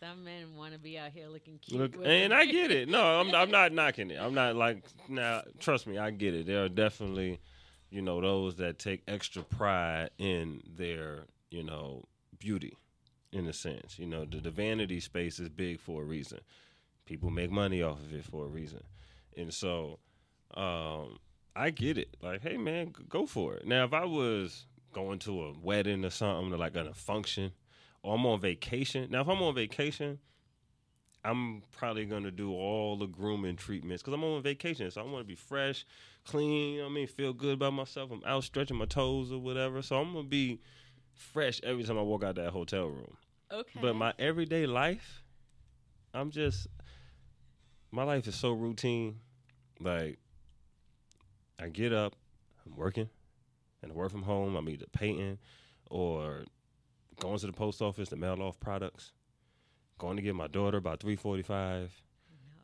Some 0.01 0.23
men 0.23 0.55
want 0.55 0.73
to 0.73 0.79
be 0.79 0.97
out 0.97 1.11
here 1.11 1.27
looking 1.27 1.59
cute. 1.59 1.79
Look, 1.79 2.05
and 2.05 2.33
I 2.33 2.45
get 2.45 2.71
it. 2.71 2.89
No, 2.89 3.19
I'm 3.19 3.33
I'm 3.35 3.51
not 3.59 3.71
knocking 3.71 4.09
it. 4.09 4.19
I'm 4.19 4.33
not 4.33 4.55
like 4.55 4.83
now. 5.07 5.43
Trust 5.59 5.85
me, 5.87 5.97
I 5.97 6.11
get 6.11 6.33
it. 6.33 6.47
There 6.47 6.63
are 6.63 6.69
definitely, 6.69 7.39
you 7.89 8.01
know, 8.01 8.19
those 8.19 8.55
that 8.55 8.79
take 8.79 9.03
extra 9.07 9.43
pride 9.43 10.09
in 10.17 10.61
their, 10.75 11.25
you 11.51 11.63
know, 11.63 12.05
beauty, 12.39 12.75
in 13.31 13.47
a 13.47 13.53
sense. 13.53 13.99
You 13.99 14.07
know, 14.07 14.25
the, 14.25 14.37
the 14.37 14.51
vanity 14.51 14.99
space 14.99 15.39
is 15.39 15.49
big 15.49 15.79
for 15.79 16.01
a 16.01 16.05
reason. 16.05 16.39
People 17.05 17.29
make 17.29 17.51
money 17.51 17.83
off 17.83 17.99
of 17.99 18.13
it 18.13 18.25
for 18.25 18.45
a 18.45 18.49
reason, 18.49 18.83
and 19.37 19.53
so, 19.53 19.99
um, 20.55 21.19
I 21.55 21.69
get 21.69 21.97
it. 21.97 22.17
Like, 22.21 22.41
hey 22.41 22.57
man, 22.57 22.93
go 23.07 23.27
for 23.27 23.55
it. 23.55 23.67
Now, 23.67 23.85
if 23.85 23.93
I 23.93 24.05
was 24.05 24.65
going 24.93 25.19
to 25.19 25.43
a 25.43 25.53
wedding 25.61 26.03
or 26.03 26.09
something, 26.09 26.53
or 26.53 26.57
like 26.57 26.75
a 26.75 26.93
function, 26.93 27.51
or 28.03 28.15
I'm 28.15 28.25
on 28.25 28.39
vacation. 28.39 29.09
Now, 29.11 29.21
if 29.21 29.27
I'm 29.27 29.41
on 29.41 29.55
vacation. 29.55 30.19
I'm 31.23 31.61
probably 31.71 32.05
gonna 32.05 32.31
do 32.31 32.51
all 32.51 32.97
the 32.97 33.05
grooming 33.05 33.55
treatments 33.55 34.01
because 34.01 34.15
I'm 34.15 34.23
on 34.23 34.41
vacation, 34.41 34.89
so 34.89 35.01
I 35.01 35.03
want 35.03 35.19
to 35.19 35.27
be 35.27 35.35
fresh, 35.35 35.85
clean. 36.25 36.73
You 36.73 36.77
know 36.79 36.85
what 36.85 36.91
I 36.91 36.95
mean, 36.95 37.07
feel 37.07 37.31
good 37.31 37.53
about 37.53 37.73
myself. 37.73 38.09
I'm 38.09 38.23
out 38.25 38.43
stretching 38.43 38.77
my 38.77 38.85
toes 38.85 39.31
or 39.31 39.37
whatever, 39.37 39.83
so 39.83 39.97
I'm 39.97 40.13
gonna 40.13 40.27
be 40.27 40.61
fresh 41.13 41.61
every 41.63 41.83
time 41.83 41.99
I 41.99 42.01
walk 42.01 42.23
out 42.23 42.35
that 42.35 42.49
hotel 42.49 42.87
room. 42.87 43.17
Okay. 43.51 43.79
But 43.81 43.95
my 43.95 44.13
everyday 44.17 44.65
life, 44.65 45.23
I'm 46.13 46.31
just 46.31 46.67
my 47.91 48.03
life 48.03 48.27
is 48.27 48.35
so 48.35 48.51
routine. 48.51 49.19
Like 49.79 50.17
I 51.59 51.69
get 51.69 51.93
up, 51.93 52.15
I'm 52.65 52.75
working, 52.75 53.09
and 53.83 53.91
I 53.91 53.95
work 53.95 54.11
from 54.11 54.23
home. 54.23 54.55
I'm 54.55 54.69
either 54.69 54.85
painting 54.91 55.37
or 55.89 56.45
going 57.31 57.39
to 57.39 57.47
the 57.47 57.53
post 57.53 57.81
office 57.81 58.09
to 58.09 58.17
mail 58.17 58.41
off 58.41 58.59
products. 58.59 59.13
Going 59.97 60.17
to 60.17 60.21
get 60.21 60.35
my 60.35 60.47
daughter 60.47 60.77
about 60.77 60.99
three 60.99 61.15
forty-five. 61.15 61.91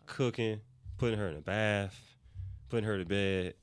Cooking, 0.07 0.61
putting 0.97 1.19
her 1.19 1.29
in 1.29 1.37
a 1.37 1.41
bath, 1.41 1.99
putting 2.69 2.85
her 2.85 2.97
to 2.97 3.05
bed, 3.05 3.53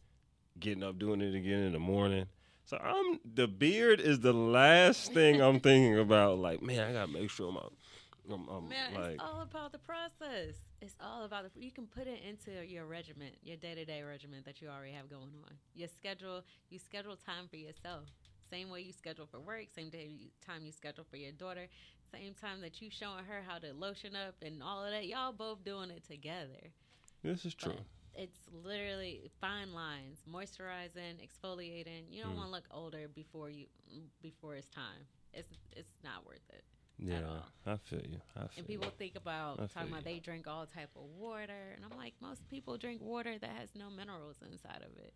getting 0.58 0.82
up, 0.82 0.98
doing 0.98 1.20
it 1.20 1.34
again 1.34 1.60
in 1.60 1.72
the 1.72 1.78
morning. 1.78 2.26
So 2.64 2.78
I'm 2.78 3.20
the 3.34 3.46
beard 3.46 4.00
is 4.00 4.20
the 4.20 4.32
last 4.32 5.12
thing 5.12 5.40
I'm 5.42 5.60
thinking 5.60 5.98
about. 5.98 6.38
Like, 6.38 6.62
man, 6.62 6.80
I 6.80 6.92
gotta 6.92 7.12
make 7.12 7.30
sure 7.30 7.50
I'm, 7.50 8.32
I'm, 8.32 8.48
I'm 8.48 8.68
Man, 8.68 8.94
like, 8.94 9.12
it's 9.12 9.22
all 9.22 9.42
about 9.42 9.72
the 9.72 9.78
process. 9.78 10.54
It's 10.80 10.96
all 11.02 11.24
about 11.24 11.44
the. 11.44 11.60
You 11.60 11.70
can 11.70 11.86
put 11.86 12.06
it 12.06 12.20
into 12.26 12.64
your 12.66 12.86
regiment, 12.86 13.34
your 13.42 13.56
day 13.56 13.74
to 13.74 13.84
day 13.84 14.02
regiment 14.02 14.44
that 14.46 14.62
you 14.62 14.68
already 14.68 14.92
have 14.92 15.10
going 15.10 15.32
on. 15.44 15.52
Your 15.74 15.88
schedule. 15.88 16.42
You 16.70 16.78
schedule 16.78 17.16
time 17.16 17.48
for 17.48 17.56
yourself. 17.56 18.04
Same 18.54 18.70
way 18.70 18.82
you 18.82 18.92
schedule 18.92 19.26
for 19.26 19.40
work. 19.40 19.64
Same 19.74 19.88
day 19.90 20.06
you, 20.16 20.28
time 20.46 20.64
you 20.64 20.70
schedule 20.70 21.02
for 21.10 21.16
your 21.16 21.32
daughter. 21.32 21.66
Same 22.12 22.34
time 22.34 22.60
that 22.60 22.80
you 22.80 22.88
showing 22.88 23.24
her 23.24 23.42
how 23.44 23.58
to 23.58 23.72
lotion 23.72 24.14
up 24.14 24.36
and 24.42 24.62
all 24.62 24.84
of 24.84 24.92
that. 24.92 25.06
Y'all 25.08 25.32
both 25.32 25.64
doing 25.64 25.90
it 25.90 26.04
together. 26.08 26.70
this 27.24 27.44
is 27.44 27.52
true. 27.54 27.72
But 27.72 28.22
it's 28.22 28.38
literally 28.64 29.28
fine 29.40 29.72
lines, 29.72 30.20
moisturizing, 30.32 31.14
exfoliating. 31.18 32.04
You 32.10 32.22
don't 32.22 32.34
Mm. 32.34 32.36
want 32.36 32.46
to 32.48 32.52
look 32.52 32.68
older 32.70 33.08
before 33.08 33.50
you 33.50 33.66
before 34.22 34.54
it's 34.54 34.68
time. 34.68 35.08
It's 35.32 35.48
it's 35.72 35.96
not 36.04 36.24
worth 36.24 36.48
it. 36.50 36.62
Yeah. 36.96 37.40
I 37.66 37.76
feel 37.78 38.02
you. 38.06 38.20
I 38.36 38.40
feel 38.46 38.50
And 38.58 38.66
people 38.68 38.86
you. 38.86 38.92
think 38.98 39.16
about 39.16 39.56
talking 39.72 39.88
about 39.88 40.06
you. 40.06 40.12
they 40.14 40.18
drink 40.20 40.46
all 40.46 40.64
type 40.66 40.90
of 40.94 41.02
water, 41.18 41.72
and 41.74 41.84
I'm 41.84 41.98
like, 41.98 42.14
most 42.20 42.48
people 42.48 42.78
drink 42.78 43.00
water 43.02 43.36
that 43.36 43.50
has 43.50 43.74
no 43.74 43.90
minerals 43.90 44.36
inside 44.48 44.82
of 44.88 44.96
it. 44.96 45.12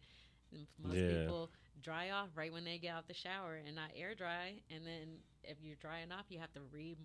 Most 0.82 0.96
Yeah. 0.96 1.08
people 1.20 1.50
dry 1.82 2.10
off 2.10 2.28
right 2.34 2.52
when 2.52 2.64
they 2.64 2.78
get 2.78 2.94
out 2.94 3.06
the 3.06 3.14
shower 3.14 3.56
and 3.56 3.74
not 3.76 3.90
air 3.94 4.14
dry, 4.14 4.60
and 4.70 4.86
then 4.86 5.18
if 5.44 5.58
you're 5.62 5.76
drying 5.76 6.10
off, 6.12 6.26
you 6.28 6.38
have 6.38 6.52
to 6.54 6.60
re 6.72 6.96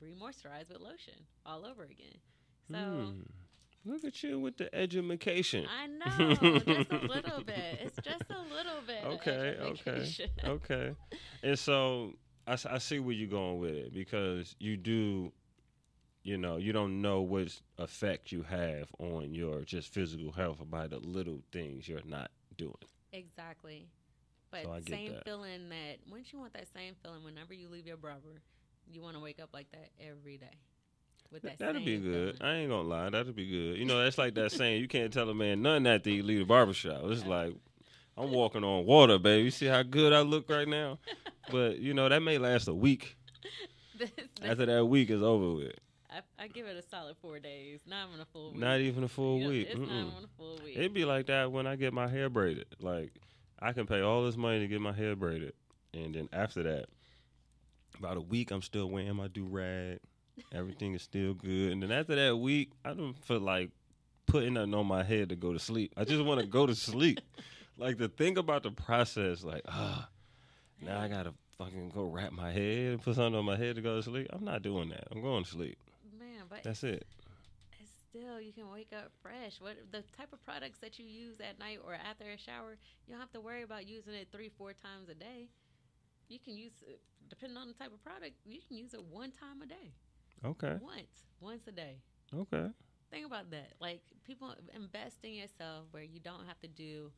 re 0.00 0.14
moisturize 0.14 0.68
with 0.68 0.80
lotion 0.80 1.26
all 1.44 1.64
over 1.66 1.84
again. 1.84 2.18
So 2.70 2.76
Hmm. 2.78 3.22
Look 3.84 4.04
at 4.04 4.22
you 4.22 4.38
with 4.38 4.58
the 4.58 4.72
education. 4.74 5.66
I 5.66 5.86
know 5.86 6.58
just 6.58 6.90
a 6.90 7.06
little 7.06 7.42
bit. 7.42 7.80
It's 7.80 7.96
just 8.04 8.24
a 8.30 8.54
little 8.54 8.82
bit. 8.86 9.04
Okay, 9.04 9.56
okay, 9.58 10.30
okay. 10.44 10.94
And 11.42 11.58
so 11.58 12.12
I, 12.46 12.52
I 12.68 12.78
see 12.78 12.98
where 12.98 13.14
you're 13.14 13.28
going 13.30 13.58
with 13.58 13.72
it 13.74 13.94
because 13.94 14.54
you 14.58 14.76
do, 14.76 15.32
you 16.22 16.36
know, 16.36 16.58
you 16.58 16.72
don't 16.72 17.00
know 17.00 17.22
what 17.22 17.58
effect 17.78 18.32
you 18.32 18.42
have 18.42 18.88
on 18.98 19.32
your 19.34 19.62
just 19.62 19.92
physical 19.94 20.32
health 20.32 20.58
by 20.70 20.86
the 20.86 20.98
little 20.98 21.40
things 21.50 21.88
you're 21.88 22.02
not 22.04 22.30
doing. 22.60 22.74
Exactly. 23.12 23.88
But 24.50 24.64
So 24.64 24.78
same 24.88 25.12
that. 25.12 25.24
feeling 25.24 25.68
that 25.70 25.98
once 26.10 26.32
you 26.32 26.38
want 26.38 26.52
that 26.54 26.66
same 26.74 26.94
feeling 27.02 27.24
whenever 27.24 27.54
you 27.54 27.68
leave 27.68 27.86
your 27.86 27.96
barber, 27.96 28.42
you 28.90 29.02
want 29.02 29.16
to 29.16 29.20
wake 29.22 29.40
up 29.40 29.50
like 29.52 29.70
that 29.72 29.90
every 30.00 30.36
day. 30.38 30.58
With 31.32 31.42
that 31.42 31.58
That'd 31.58 31.84
be 31.84 31.98
good. 31.98 32.36
feeling. 32.38 32.52
I 32.52 32.58
ain't 32.58 32.70
gonna 32.70 32.88
lie, 32.88 33.08
that'd 33.10 33.36
be 33.36 33.46
good. 33.48 33.78
You 33.78 33.84
know, 33.84 34.02
that's 34.02 34.18
like 34.18 34.34
that 34.34 34.50
saying, 34.50 34.80
you 34.80 34.88
can't 34.88 35.12
tell 35.12 35.28
a 35.30 35.34
man 35.34 35.62
nothing 35.62 35.86
after 35.86 36.10
he 36.10 36.22
leave 36.22 36.40
the 36.40 36.44
barbershop. 36.44 37.02
It's 37.04 37.24
like 37.24 37.54
I'm 38.16 38.32
walking 38.32 38.64
on 38.64 38.84
water, 38.84 39.18
baby. 39.18 39.44
You 39.44 39.50
see 39.52 39.66
how 39.66 39.82
good 39.84 40.12
I 40.12 40.20
look 40.22 40.48
right 40.50 40.68
now? 40.68 40.98
But 41.50 41.78
you 41.78 41.94
know, 41.94 42.08
that 42.08 42.20
may 42.22 42.38
last 42.38 42.68
a 42.68 42.74
week. 42.74 43.16
After 44.42 44.66
that 44.66 44.86
week 44.86 45.10
is 45.10 45.22
over 45.22 45.52
with. 45.54 45.72
I, 46.40 46.48
give 46.48 46.66
it 46.66 46.76
a 46.76 46.82
solid 46.82 47.16
four 47.20 47.38
days, 47.38 47.80
not 47.86 48.08
even 48.08 48.20
a 48.20 48.24
full 48.24 48.52
week. 48.52 48.60
Not 48.60 48.80
even 48.80 49.04
a 49.04 49.08
full 49.08 49.38
You 49.38 49.44
know, 49.44 49.50
week. 49.50 49.66
It's 49.70 49.78
not 49.78 49.88
Mm-mm. 49.88 50.12
even 50.12 50.24
a 50.24 50.36
full 50.36 50.60
week. 50.64 50.76
It'd 50.76 50.94
be 50.94 51.04
like 51.04 51.26
that 51.26 51.52
when 51.52 51.66
I 51.66 51.76
get 51.76 51.92
my 51.92 52.08
hair 52.08 52.28
braided. 52.30 52.66
Like 52.80 53.12
I 53.60 53.72
can 53.72 53.86
pay 53.86 54.00
all 54.00 54.24
this 54.24 54.36
money 54.36 54.60
to 54.60 54.66
get 54.66 54.80
my 54.80 54.92
hair 54.92 55.14
braided, 55.14 55.52
and 55.92 56.14
then 56.14 56.28
after 56.32 56.62
that, 56.62 56.86
about 57.98 58.16
a 58.16 58.20
week, 58.22 58.50
I'm 58.50 58.62
still 58.62 58.88
wearing 58.88 59.16
my 59.16 59.28
do 59.28 59.44
rag. 59.44 59.98
Everything 60.52 60.94
is 60.94 61.02
still 61.02 61.34
good, 61.34 61.72
and 61.72 61.82
then 61.82 61.92
after 61.92 62.14
that 62.16 62.36
week, 62.36 62.72
I 62.84 62.94
don't 62.94 63.14
feel 63.24 63.40
like 63.40 63.70
putting 64.26 64.54
nothing 64.54 64.74
on 64.74 64.86
my 64.86 65.02
head 65.02 65.28
to 65.28 65.36
go 65.36 65.52
to 65.52 65.58
sleep. 65.58 65.92
I 65.96 66.04
just 66.04 66.24
want 66.24 66.40
to 66.40 66.46
go 66.46 66.66
to 66.66 66.74
sleep. 66.74 67.20
Like 67.78 67.96
the 67.96 68.08
thing 68.08 68.36
about 68.36 68.62
the 68.62 68.70
process, 68.72 69.42
like 69.42 69.62
ah, 69.66 70.06
now 70.82 71.00
I 71.00 71.08
gotta 71.08 71.32
fucking 71.56 71.88
go 71.94 72.04
wrap 72.04 72.30
my 72.30 72.52
head 72.52 72.92
and 72.92 73.02
put 73.02 73.14
something 73.16 73.36
on 73.38 73.46
my 73.46 73.56
head 73.56 73.76
to 73.76 73.80
go 73.80 73.96
to 73.96 74.02
sleep. 74.02 74.26
I'm 74.30 74.44
not 74.44 74.60
doing 74.60 74.90
that. 74.90 75.04
I'm 75.10 75.22
going 75.22 75.44
to 75.44 75.50
sleep. 75.50 75.78
But 76.50 76.64
That's 76.64 76.82
it. 76.82 77.06
it's 77.80 77.92
still 78.10 78.40
you 78.40 78.52
can 78.52 78.70
wake 78.70 78.92
up 78.92 79.12
fresh. 79.22 79.60
What 79.60 79.76
the 79.92 80.02
type 80.18 80.32
of 80.32 80.42
products 80.44 80.80
that 80.80 80.98
you 80.98 81.06
use 81.06 81.40
at 81.40 81.58
night 81.58 81.78
or 81.86 81.94
after 81.94 82.24
a 82.24 82.36
shower, 82.36 82.76
you 83.06 83.12
don't 83.12 83.20
have 83.20 83.32
to 83.32 83.40
worry 83.40 83.62
about 83.62 83.86
using 83.86 84.14
it 84.14 84.28
three, 84.32 84.50
four 84.58 84.72
times 84.72 85.08
a 85.08 85.14
day. 85.14 85.48
You 86.28 86.38
can 86.38 86.56
use 86.56 86.72
it, 86.86 87.00
depending 87.28 87.56
on 87.56 87.68
the 87.68 87.74
type 87.74 87.92
of 87.94 88.02
product, 88.04 88.34
you 88.44 88.58
can 88.66 88.76
use 88.76 88.94
it 88.94 89.02
one 89.04 89.30
time 89.30 89.62
a 89.62 89.66
day. 89.66 89.94
Okay. 90.44 90.76
Once, 90.82 91.24
once 91.40 91.66
a 91.68 91.72
day. 91.72 91.98
Okay. 92.34 92.66
Think 93.10 93.26
about 93.26 93.50
that. 93.52 93.72
Like 93.80 94.02
people 94.24 94.54
invest 94.74 95.18
in 95.22 95.34
yourself 95.34 95.86
where 95.92 96.02
you 96.02 96.20
don't 96.20 96.46
have 96.46 96.58
to 96.60 96.68
do 96.68 97.12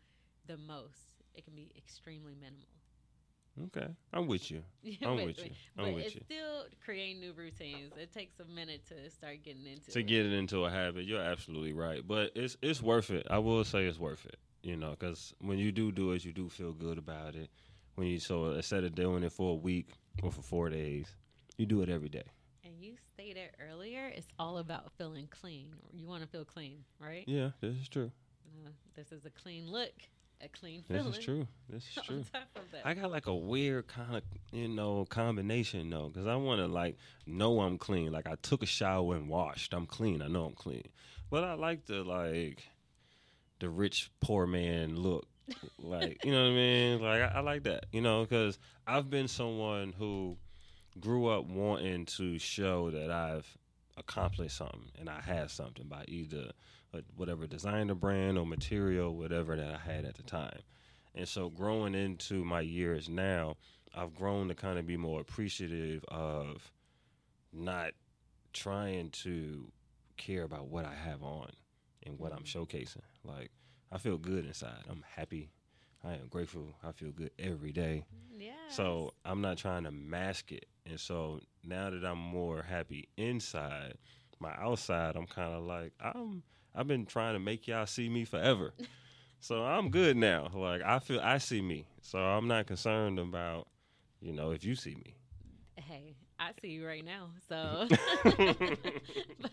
the 0.47 0.57
most. 0.57 1.23
It 1.35 1.45
can 1.45 1.55
be 1.55 1.71
extremely 1.77 2.35
minimal. 2.35 2.82
Okay. 3.67 3.87
I'm 4.15 4.27
with 4.27 4.51
you. 4.51 4.63
I'm 5.05 5.25
with 5.25 5.39
you. 5.39 5.51
I'm 5.77 5.85
but 5.87 5.95
with 5.95 6.05
it's 6.07 6.15
you. 6.15 6.21
still 6.25 6.65
creating 6.85 7.21
new 7.21 7.33
routines. 7.35 7.93
It 8.01 8.13
takes 8.13 8.41
a 8.41 8.45
minute 8.47 8.87
to 8.89 9.11
start 9.11 9.43
getting 9.43 9.67
into 9.67 9.91
To 9.91 9.99
it. 9.99 10.07
get 10.07 10.25
it 10.27 10.33
into 10.33 10.65
a 10.65 10.71
habit, 10.71 11.05
you're 11.05 11.21
absolutely 11.21 11.73
right. 11.75 12.07
But 12.07 12.33
it's 12.35 12.57
it's 12.63 12.81
worth 12.83 13.11
it. 13.11 13.27
I 13.31 13.39
will 13.39 13.65
say 13.65 13.85
it's 13.85 13.99
worth 13.99 14.25
it. 14.27 14.37
You 14.63 14.77
know, 14.77 14.91
because 14.91 15.35
when 15.41 15.59
you 15.59 15.73
do 15.73 15.93
do 15.93 16.13
it, 16.13 16.25
you 16.25 16.33
do 16.33 16.49
feel 16.49 16.73
good 16.73 16.97
about 16.97 17.35
it. 17.35 17.51
When 17.97 18.07
you 18.07 18.19
so 18.21 18.53
instead 18.53 18.85
of 18.85 18.95
doing 18.95 19.23
it 19.23 19.33
for 19.33 19.51
a 19.53 19.55
week 19.57 19.89
or 20.23 20.31
for 20.33 20.43
four 20.43 20.71
days, 20.71 21.15
you 21.59 21.67
do 21.67 21.83
it 21.83 21.89
every 21.91 22.09
day. 22.09 22.25
And 22.65 22.75
you 22.81 22.95
stated 23.13 23.51
earlier, 23.61 24.07
it's 24.15 24.29
all 24.39 24.59
about 24.59 24.93
feeling 24.97 25.29
clean. 25.31 25.75
You 25.93 26.07
want 26.07 26.23
to 26.23 26.29
feel 26.29 26.45
clean, 26.45 26.85
right? 26.99 27.25
Yeah, 27.27 27.51
this 27.61 27.75
is 27.77 27.89
true. 27.89 28.11
Uh, 28.65 28.71
this 28.95 29.13
is 29.13 29.27
a 29.27 29.31
clean 29.31 29.67
look, 29.71 29.93
a 30.43 30.49
clean 30.49 30.85
This 30.89 31.07
is 31.07 31.19
true. 31.19 31.47
This 31.69 31.85
is 31.85 32.05
true. 32.05 32.17
On 32.19 32.25
top 32.25 32.43
of 32.57 32.71
that, 32.73 32.85
I 32.85 32.95
got 32.95 33.11
like 33.11 33.27
a 33.27 33.35
weird 33.35 33.87
kind 33.87 34.17
of 34.17 34.23
you 34.51 34.69
know 34.69 35.05
combination 35.09 35.89
though, 35.89 36.09
because 36.09 36.27
I 36.27 36.37
want 36.37 36.61
to 36.61 36.67
like 36.67 36.97
know 37.27 37.61
I'm 37.61 37.79
clean. 37.79 38.13
Like 38.13 38.27
I 38.27 38.35
took 38.43 38.63
a 38.63 38.67
shower 38.67 39.15
and 39.15 39.29
washed. 39.29 39.73
I'm 39.73 39.87
clean. 39.87 40.21
I 40.21 40.29
know 40.29 40.45
I'm 40.45 40.55
clean. 40.55 40.85
But 41.31 41.45
I 41.45 41.55
like 41.55 41.87
the 41.87 42.05
like 42.05 42.63
the 43.61 43.69
rich 43.71 44.11
poor 44.21 44.47
man 44.47 44.97
look. 44.97 45.27
like 45.79 46.25
you 46.25 46.33
know 46.33 46.43
what 46.43 46.53
I 46.53 46.55
mean? 46.55 47.01
Like 47.01 47.23
I, 47.23 47.27
I 47.37 47.41
like 47.41 47.63
that. 47.65 47.87
You 47.93 48.01
know, 48.01 48.23
because 48.23 48.59
I've 48.87 49.09
been 49.09 49.29
someone 49.29 49.95
who 49.97 50.37
grew 51.01 51.29
up 51.29 51.47
wanting 51.47 52.05
to 52.05 52.39
show 52.39 52.91
that 52.91 53.11
I've 53.11 53.47
accomplished 53.97 54.57
something 54.57 54.91
and 54.99 55.09
I 55.09 55.21
had 55.21 55.51
something 55.51 55.87
by 55.87 56.05
either 56.09 56.51
whatever 57.17 57.47
designer 57.47 57.95
brand 57.95 58.39
or 58.39 58.47
material, 58.47 59.17
whatever 59.17 59.57
that 59.57 59.75
I 59.75 59.93
had 59.93 60.05
at 60.05 60.15
the 60.15 60.23
time. 60.23 60.61
And 61.15 61.29
so 61.29 61.51
growing 61.51 61.95
into 61.95 62.45
my 62.45 62.61
years 62.61 63.09
now, 63.09 63.57
I've 63.95 64.15
grown 64.15 64.49
to 64.49 64.55
kind 64.55 64.79
of 64.79 64.87
be 64.87 64.97
more 64.97 65.21
appreciative 65.21 66.05
of 66.09 66.73
not 67.53 67.93
trying 68.53 69.11
to 69.11 69.71
care 70.17 70.45
about 70.45 70.69
what 70.69 70.85
I 70.85 70.95
have 70.95 71.23
on 71.23 71.51
and 72.05 72.19
what 72.19 72.33
I'm 72.33 72.45
mm-hmm. 72.45 72.59
showcasing. 72.61 73.03
Like 73.25 73.51
I 73.91 73.99
feel 73.99 74.17
good 74.17 74.47
inside. 74.47 74.85
I'm 74.91 75.05
happy. 75.17 75.51
I 76.05 76.15
am 76.15 76.29
grateful. 76.29 76.75
I 76.83 76.93
feel 76.93 77.13
good 77.13 77.31
every 77.39 77.73
day. 77.73 78.05
yeah. 78.37 78.53
So 78.69 79.13
I'm 79.25 79.41
not 79.41 79.59
trying 79.59 79.85
to 79.85 79.91
mask 79.91 80.51
it. 80.53 80.67
And 80.87 80.99
so 80.99 81.41
now 81.63 81.91
that 81.91 82.05
I'm 82.05 82.19
more 82.19 82.63
happy 82.63 83.09
inside, 83.17 83.95
my 84.41 84.53
outside, 84.59 85.15
I'm 85.17 85.27
kind 85.27 85.53
of 85.53 85.63
like 85.65 85.93
I'm. 86.01 86.43
I've 86.75 86.87
been 86.89 87.07
trying 87.07 87.35
to 87.35 87.39
make 87.41 87.67
y'all 87.69 87.87
see 87.87 88.09
me 88.09 88.25
forever. 88.25 88.73
so 89.41 89.63
I'm 89.65 89.91
good 89.91 90.17
now. 90.17 90.51
Like 90.55 90.83
I 90.83 90.99
feel 90.99 91.21
I 91.21 91.39
see 91.39 91.61
me. 91.63 91.87
So 92.01 92.19
I'm 92.19 92.49
not 92.49 92.67
concerned 92.67 93.19
about, 93.19 93.69
you 94.21 94.33
know, 94.33 94.51
if 94.53 94.65
you 94.65 94.75
see 94.75 94.95
me. 94.95 95.15
hey, 95.77 96.15
I 96.39 96.51
see 96.61 96.69
you 96.71 96.87
right 96.87 97.05
now. 97.05 97.31
So, 97.49 97.87
but 98.25 99.53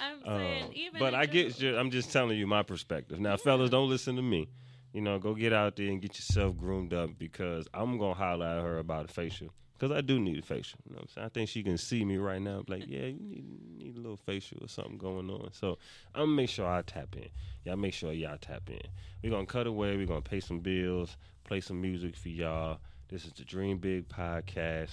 I'm 0.00 0.22
saying 0.26 0.64
Um, 0.64 0.70
even. 0.74 0.98
but 0.98 1.14
I 1.14 1.26
get 1.26 1.54
general- 1.56 1.74
you. 1.74 1.80
I'm 1.80 1.90
just 1.90 2.12
telling 2.12 2.38
you 2.38 2.46
my 2.46 2.62
perspective. 2.62 3.20
Now, 3.20 3.36
fellas, 3.36 3.70
don't 3.70 3.88
listen 3.88 4.16
to 4.16 4.22
me. 4.22 4.48
You 4.92 5.00
know, 5.00 5.18
go 5.18 5.34
get 5.34 5.52
out 5.52 5.76
there 5.76 5.88
and 5.88 6.02
get 6.02 6.16
yourself 6.16 6.56
groomed 6.56 6.92
up 6.92 7.10
because 7.18 7.66
I'm 7.72 7.98
gonna 7.98 8.14
holler 8.14 8.46
at 8.46 8.62
her 8.62 8.78
about 8.78 9.06
a 9.06 9.08
facial 9.08 9.48
because 9.82 9.96
I 9.96 10.00
do 10.00 10.20
need 10.20 10.38
a 10.38 10.42
facial. 10.42 10.78
You 10.88 10.92
know, 10.92 10.98
what 10.98 11.02
I'm 11.02 11.08
saying? 11.08 11.26
I 11.26 11.28
think 11.30 11.48
she 11.48 11.64
can 11.64 11.76
see 11.76 12.04
me 12.04 12.16
right 12.16 12.40
now. 12.40 12.62
Like, 12.68 12.84
yeah, 12.86 13.06
you 13.06 13.18
need 13.20 13.44
need 13.78 13.96
a 13.96 14.00
little 14.00 14.16
facial 14.16 14.58
or 14.60 14.68
something 14.68 14.96
going 14.96 15.28
on. 15.28 15.48
So 15.52 15.76
I'm 16.14 16.22
gonna 16.22 16.36
make 16.36 16.50
sure 16.50 16.68
I 16.68 16.82
tap 16.82 17.16
in. 17.16 17.28
Y'all 17.64 17.76
make 17.76 17.92
sure 17.92 18.12
y'all 18.12 18.38
tap 18.40 18.70
in. 18.70 18.80
We're 19.24 19.30
gonna 19.30 19.44
cut 19.44 19.66
away. 19.66 19.96
We're 19.96 20.06
gonna 20.06 20.20
pay 20.20 20.38
some 20.38 20.60
bills, 20.60 21.16
play 21.42 21.60
some 21.60 21.80
music 21.80 22.14
for 22.14 22.28
y'all. 22.28 22.78
This 23.08 23.24
is 23.24 23.32
the 23.32 23.44
Dream 23.44 23.78
Big 23.78 24.08
podcast. 24.08 24.90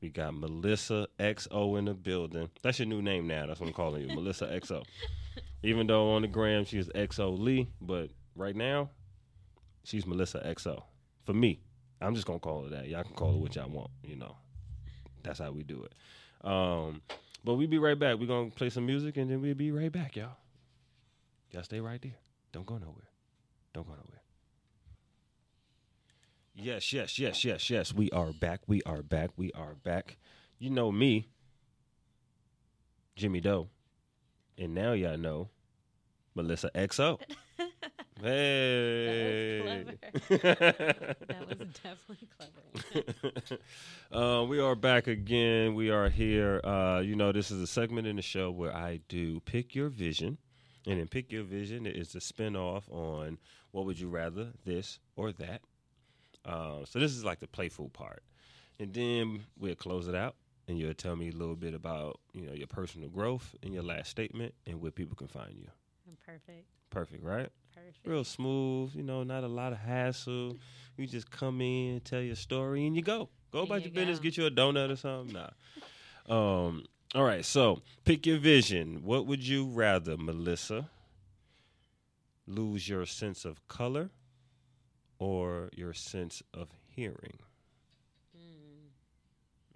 We 0.00 0.10
got 0.10 0.34
Melissa 0.34 1.08
XO 1.18 1.76
in 1.76 1.86
the 1.86 1.94
building. 1.94 2.48
That's 2.62 2.78
your 2.78 2.86
new 2.86 3.02
name 3.02 3.26
now. 3.26 3.46
That's 3.46 3.58
what 3.58 3.66
I'm 3.66 3.72
calling 3.72 4.08
you, 4.08 4.14
Melissa 4.14 4.46
XO. 4.62 4.84
Even 5.64 5.88
though 5.88 6.12
on 6.12 6.22
the 6.22 6.28
gram 6.28 6.64
she 6.64 6.78
is 6.78 6.88
XO 6.90 7.36
Lee, 7.36 7.68
but 7.80 8.10
right 8.36 8.54
now 8.54 8.90
she's 9.82 10.06
Melissa 10.06 10.38
XO. 10.46 10.84
For 11.24 11.32
me, 11.34 11.60
I'm 12.00 12.14
just 12.14 12.26
gonna 12.26 12.38
call 12.38 12.66
it 12.66 12.70
that. 12.70 12.88
Y'all 12.88 13.02
can 13.02 13.14
call 13.14 13.34
it 13.34 13.38
what 13.38 13.56
y'all 13.56 13.68
want. 13.68 13.90
You 14.02 14.16
know, 14.16 14.36
that's 15.22 15.38
how 15.38 15.50
we 15.50 15.62
do 15.62 15.84
it. 15.84 15.92
Um, 16.48 17.02
but 17.44 17.54
we 17.54 17.66
be 17.66 17.78
right 17.78 17.98
back. 17.98 18.18
We're 18.18 18.26
gonna 18.26 18.50
play 18.50 18.70
some 18.70 18.86
music 18.86 19.16
and 19.16 19.30
then 19.30 19.40
we'll 19.42 19.54
be 19.54 19.72
right 19.72 19.90
back, 19.90 20.16
y'all. 20.16 20.36
Y'all 21.50 21.62
stay 21.62 21.80
right 21.80 22.00
there. 22.00 22.16
Don't 22.52 22.66
go 22.66 22.78
nowhere. 22.78 23.08
Don't 23.72 23.86
go 23.86 23.92
nowhere. 23.92 24.22
Yes, 26.54 26.92
yes, 26.92 27.18
yes, 27.18 27.44
yes, 27.44 27.70
yes. 27.70 27.94
We 27.94 28.10
are 28.10 28.32
back. 28.32 28.60
We 28.66 28.82
are 28.82 29.02
back. 29.02 29.30
We 29.36 29.52
are 29.52 29.74
back. 29.74 30.16
You 30.58 30.70
know 30.70 30.90
me, 30.90 31.28
Jimmy 33.14 33.40
Doe. 33.40 33.68
And 34.56 34.74
now 34.74 34.92
y'all 34.92 35.16
know 35.16 35.50
Melissa 36.34 36.70
XO. 36.74 37.20
Hey. 38.22 39.84
That 40.28 41.48
was 41.48 41.58
definitely 41.82 42.28
clever. 42.36 43.58
uh, 44.12 44.44
we 44.44 44.60
are 44.60 44.74
back 44.74 45.06
again. 45.06 45.74
We 45.74 45.90
are 45.90 46.08
here. 46.08 46.60
Uh, 46.64 47.00
you 47.04 47.16
know, 47.16 47.32
this 47.32 47.50
is 47.50 47.60
a 47.62 47.66
segment 47.66 48.06
in 48.06 48.16
the 48.16 48.22
show 48.22 48.50
where 48.50 48.74
I 48.74 49.00
do 49.08 49.40
pick 49.40 49.74
your 49.74 49.88
vision. 49.88 50.38
And 50.86 50.98
in 50.98 51.06
Pick 51.06 51.30
Your 51.32 51.42
Vision, 51.42 51.86
it 51.86 51.96
is 51.96 52.14
a 52.14 52.18
spinoff 52.18 52.84
on 52.90 53.36
what 53.72 53.84
would 53.84 54.00
you 54.00 54.08
rather, 54.08 54.48
this 54.64 54.98
or 55.16 55.32
that. 55.32 55.60
Uh, 56.46 56.86
so 56.86 56.98
this 56.98 57.12
is 57.12 57.24
like 57.24 57.40
the 57.40 57.46
playful 57.46 57.90
part. 57.90 58.22
And 58.80 58.94
then 58.94 59.44
we'll 59.58 59.74
close 59.74 60.08
it 60.08 60.14
out 60.14 60.36
and 60.66 60.78
you'll 60.78 60.94
tell 60.94 61.14
me 61.16 61.28
a 61.28 61.32
little 61.32 61.56
bit 61.56 61.74
about, 61.74 62.20
you 62.32 62.46
know, 62.46 62.52
your 62.52 62.68
personal 62.68 63.10
growth 63.10 63.54
and 63.62 63.74
your 63.74 63.82
last 63.82 64.10
statement 64.10 64.54
and 64.66 64.80
where 64.80 64.90
people 64.90 65.14
can 65.14 65.28
find 65.28 65.54
you. 65.56 65.68
Perfect. 66.24 66.66
Perfect, 66.90 67.22
right? 67.22 67.50
Perfect. 67.84 68.06
real 68.06 68.24
smooth, 68.24 68.94
you 68.94 69.02
know, 69.02 69.22
not 69.22 69.44
a 69.44 69.48
lot 69.48 69.72
of 69.72 69.78
hassle. 69.78 70.56
You 70.96 71.06
just 71.06 71.30
come 71.30 71.60
in, 71.60 72.00
tell 72.00 72.20
your 72.20 72.34
story, 72.34 72.86
and 72.86 72.96
you 72.96 73.02
go. 73.02 73.28
Go 73.52 73.60
about 73.60 73.76
you 73.76 73.90
your 73.90 73.92
business, 73.94 74.18
get 74.18 74.36
you 74.36 74.46
a 74.46 74.50
donut 74.50 74.90
or 74.90 74.96
something. 74.96 75.34
Nah. 76.28 76.66
um, 76.66 76.84
all 77.14 77.24
right, 77.24 77.44
so 77.44 77.80
pick 78.04 78.26
your 78.26 78.38
vision. 78.38 79.02
What 79.04 79.26
would 79.26 79.46
you 79.46 79.66
rather, 79.66 80.16
Melissa? 80.16 80.88
Lose 82.46 82.88
your 82.88 83.04
sense 83.06 83.44
of 83.44 83.66
color 83.68 84.10
or 85.18 85.70
your 85.74 85.92
sense 85.92 86.42
of 86.54 86.70
hearing? 86.88 87.38
Mm, 88.36 88.90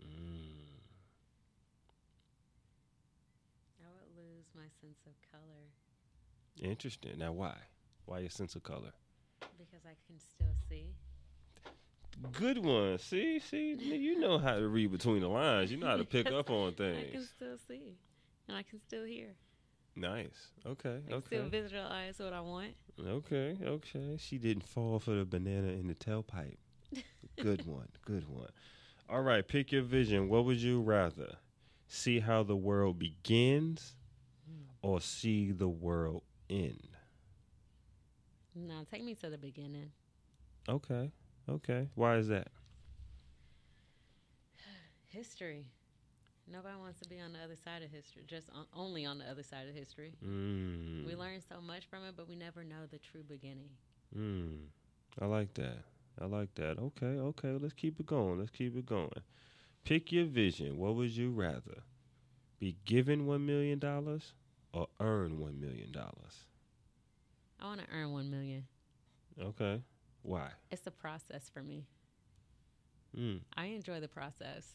Mm. 0.03 0.65
I 3.81 3.87
would 3.95 4.17
lose 4.17 4.47
my 4.55 4.69
sense 4.81 4.99
of 5.07 5.13
color 5.31 5.71
Interesting. 6.61 7.19
Now, 7.19 7.33
why? 7.33 7.57
Why 8.07 8.21
your 8.21 8.31
sense 8.31 8.55
of 8.57 8.63
color? 8.63 8.93
because 9.73 9.87
I 9.87 9.95
can 10.07 10.19
still 10.19 10.55
see. 10.69 10.95
Good 12.33 12.59
one. 12.59 12.99
See, 12.99 13.39
see, 13.39 13.75
you 13.75 14.19
know 14.19 14.39
how 14.39 14.57
to 14.57 14.69
read 14.69 14.93
between 14.93 15.21
the 15.21 15.29
lines. 15.29 15.71
You 15.71 15.79
know 15.79 15.87
how 15.87 15.97
to 15.97 16.05
pick 16.05 16.27
up 16.33 16.51
on 16.51 16.73
things. 16.75 17.07
I 17.09 17.13
can 17.13 17.25
still 17.25 17.57
see, 17.69 17.97
and 18.49 18.57
I 18.57 18.63
can 18.63 18.81
still 18.81 19.05
hear. 19.05 19.35
Nice. 19.97 20.49
Okay. 20.67 21.01
I 21.07 21.11
can 21.11 21.23
still 21.25 21.41
Okay. 21.43 21.49
visualize 21.63 22.19
what 22.19 22.33
I 22.33 22.41
want. 22.41 22.75
Okay. 23.01 23.57
Okay. 23.65 24.17
She 24.19 24.39
didn't 24.39 24.65
fall 24.65 24.99
for 24.99 25.13
the 25.13 25.25
banana 25.25 25.69
in 25.69 25.87
the 25.87 25.95
tailpipe. 25.95 26.57
Good 27.41 27.67
one. 27.67 27.89
Good 28.05 28.29
one. 28.29 28.51
All 29.09 29.23
right. 29.23 29.47
Pick 29.47 29.73
your 29.73 29.83
vision. 29.83 30.29
What 30.29 30.45
would 30.45 30.59
you 30.59 30.81
rather? 30.81 31.37
See 31.89 32.21
how 32.21 32.43
the 32.43 32.57
world 32.57 32.99
begins 32.99 33.95
hmm. 34.47 34.65
or 34.81 35.01
see 35.01 35.53
the 35.53 35.69
world 35.69 36.23
end? 36.49 36.92
No, 38.55 38.85
take 38.91 39.03
me 39.05 39.15
to 39.17 39.31
the 39.31 39.39
beginning. 39.39 39.91
Okay. 40.69 41.11
Okay. 41.49 41.89
Why 41.95 42.17
is 42.17 42.29
that? 42.29 42.49
History. 45.09 45.67
Nobody 46.51 46.77
wants 46.77 46.99
to 47.01 47.09
be 47.09 47.21
on 47.21 47.33
the 47.33 47.39
other 47.39 47.57
side 47.57 47.83
of 47.83 47.91
history. 47.91 48.25
Just 48.27 48.51
on, 48.51 48.67
only 48.75 49.05
on 49.07 49.19
the 49.19 49.25
other 49.31 49.43
side 49.43 49.69
of 49.69 49.75
history. 49.75 50.13
Mm. 50.25 51.07
We 51.07 51.15
learn 51.15 51.41
so 51.41 51.61
much 51.61 51.87
from 51.87 52.05
it, 52.05 52.15
but 52.17 52.29
we 52.29 52.35
never 52.37 52.65
know 52.65 52.87
the 52.91 52.99
true 52.99 53.23
beginning. 53.23 53.71
Mm. 54.17 54.67
I 55.21 55.27
like 55.27 55.55
that. 55.55 55.79
I 56.21 56.27
like 56.27 56.55
that. 56.57 56.79
Okay, 56.79 57.07
okay. 57.19 57.53
Let's 57.61 57.73
keep 57.75 58.01
it 58.01 58.07
going. 58.07 58.39
Let's 58.39 58.51
keep 58.51 58.77
it 58.77 58.87
going. 58.87 59.11
Pick 59.85 60.13
your 60.13 60.27
vision. 60.27 60.79
What 60.79 60.97
would 60.97 61.17
you 61.17 61.31
rather? 61.31 61.83
Be 62.59 62.77
given 62.85 63.27
$1 63.27 63.41
million 63.45 63.81
or 64.73 64.89
earn 65.01 65.39
one 65.39 65.61
million 65.61 65.93
dollars? 65.93 66.47
I 67.63 67.67
want 67.67 67.81
to 67.81 67.87
earn 67.95 68.13
one 68.13 68.29
million. 68.29 68.65
Okay. 69.41 69.81
Why? 70.23 70.49
It's 70.71 70.87
a 70.87 70.91
process 70.91 71.49
for 71.49 71.63
me. 71.63 71.87
Mm. 73.17 73.41
I 73.57 73.67
enjoy 73.67 74.01
the 74.01 74.09
process. 74.09 74.67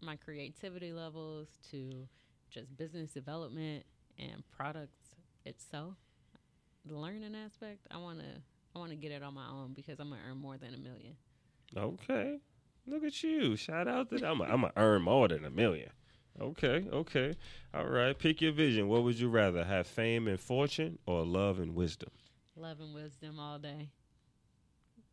My 0.00 0.14
creativity 0.14 0.92
levels 0.92 1.48
to 1.72 2.06
just 2.50 2.76
business 2.76 3.10
development 3.10 3.84
and 4.16 4.44
products 4.56 5.16
itself. 5.44 5.94
The 6.86 6.96
learning 6.96 7.34
aspect, 7.34 7.86
I 7.90 7.98
want 7.98 8.20
to 8.20 8.26
I 8.76 8.78
want 8.78 8.90
to 8.90 8.96
get 8.96 9.10
it 9.10 9.24
on 9.24 9.34
my 9.34 9.48
own 9.50 9.72
because 9.74 9.98
I'm 9.98 10.10
going 10.10 10.20
to 10.20 10.28
earn 10.30 10.38
more 10.38 10.56
than 10.56 10.74
a 10.74 10.78
million. 10.78 11.16
Okay. 11.76 12.38
Look 12.86 13.02
at 13.02 13.22
you. 13.24 13.56
Shout 13.56 13.88
out 13.88 14.08
to 14.10 14.18
that 14.18 14.24
I'm 14.24 14.40
I'm 14.40 14.62
gonna 14.62 14.72
earn 14.76 15.02
more 15.02 15.28
than 15.28 15.44
a 15.44 15.50
million. 15.50 15.90
Okay, 16.40 16.86
okay. 16.92 17.34
All 17.74 17.86
right. 17.86 18.16
Pick 18.18 18.40
your 18.40 18.52
vision. 18.52 18.88
What 18.88 19.02
would 19.02 19.18
you 19.18 19.28
rather 19.28 19.64
have 19.64 19.86
fame 19.86 20.28
and 20.28 20.38
fortune 20.38 20.98
or 21.06 21.24
love 21.24 21.58
and 21.58 21.74
wisdom? 21.74 22.10
Love 22.56 22.80
and 22.80 22.94
wisdom 22.94 23.38
all 23.40 23.58
day. 23.58 23.90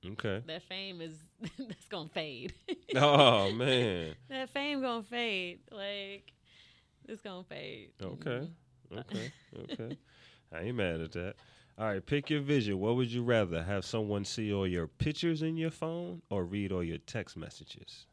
Okay. 0.05 0.43
That 0.45 0.61
fame 0.63 1.01
is 1.01 1.17
that's 1.57 1.87
going 1.87 2.07
to 2.09 2.13
fade. 2.13 2.53
Oh 2.95 3.51
man. 3.51 4.13
that 4.29 4.49
fame 4.51 4.81
going 4.81 5.03
to 5.03 5.09
fade. 5.09 5.59
Like 5.71 6.31
it's 7.07 7.21
going 7.21 7.43
to 7.43 7.49
fade. 7.49 7.89
Okay. 8.01 8.47
Mhm. 8.93 8.99
Okay. 8.99 9.31
Okay. 9.71 9.97
I 10.53 10.59
ain't 10.61 10.77
mad 10.77 11.01
at 11.01 11.11
that. 11.13 11.35
All 11.77 11.87
right, 11.87 12.05
pick 12.05 12.29
your 12.29 12.39
vision. 12.39 12.79
What 12.79 12.95
would 12.95 13.11
you 13.11 13.23
rather 13.23 13.61
have 13.63 13.83
someone 13.83 14.23
see 14.23 14.53
all 14.53 14.65
your 14.65 14.87
pictures 14.87 15.41
in 15.41 15.57
your 15.57 15.71
phone 15.71 16.21
or 16.29 16.45
read 16.45 16.71
all 16.71 16.83
your 16.83 16.99
text 16.99 17.35
messages? 17.35 18.05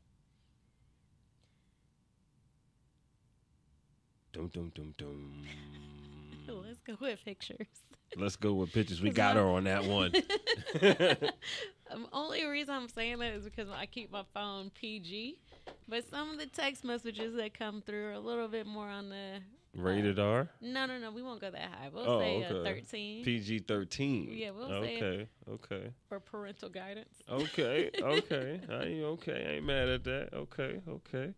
Dum 4.33 4.49
dum 4.49 4.73
dum 4.75 4.95
dum. 4.97 5.33
Let's 6.67 6.81
go 6.81 6.97
with 7.01 7.19
pictures. 7.25 7.67
Let's 8.17 8.37
go 8.37 8.55
with 8.55 8.73
pictures. 8.73 9.01
We 9.01 9.11
got 9.11 9.37
her 9.37 9.43
on 9.47 9.65
that 9.65 9.85
one. 9.85 10.13
Um, 11.93 12.07
only 12.11 12.43
reason 12.47 12.73
I'm 12.75 12.89
saying 12.89 13.19
that 13.19 13.35
is 13.35 13.45
because 13.45 13.69
I 13.69 13.85
keep 13.85 14.11
my 14.11 14.23
phone 14.33 14.71
PG, 14.71 15.39
but 15.87 16.09
some 16.09 16.31
of 16.31 16.39
the 16.39 16.47
text 16.47 16.85
messages 16.85 17.35
that 17.35 17.53
come 17.53 17.83
through 17.83 18.07
are 18.07 18.13
a 18.13 18.19
little 18.19 18.49
bit 18.49 18.67
more 18.67 18.87
on 18.89 19.11
the. 19.11 19.41
Rated 19.77 20.19
R. 20.19 20.49
No, 20.63 20.87
no, 20.87 20.99
no. 20.99 21.11
We 21.11 21.23
won't 21.23 21.43
go 21.43 21.51
that 21.51 21.61
high. 21.61 21.91
We'll 21.93 22.09
Oh, 22.09 22.19
say 22.19 22.45
uh, 22.45 22.55
okay. 22.55 22.81
13 22.81 23.25
PG 23.25 23.59
thirteen. 23.69 24.29
Yeah, 24.33 24.53
we'll 24.53 24.69
say 24.71 24.97
okay, 24.97 25.29
okay, 25.51 25.91
for 26.09 26.19
parental 26.19 26.71
guidance. 26.71 27.15
okay, 27.29 27.91
okay. 28.01 28.61
I 28.71 28.75
okay. 28.75 29.47
I 29.47 29.53
ain't 29.57 29.67
mad 29.67 29.89
at 29.91 30.05
that. 30.05 30.31
Okay, 30.33 30.81
okay. 30.89 31.35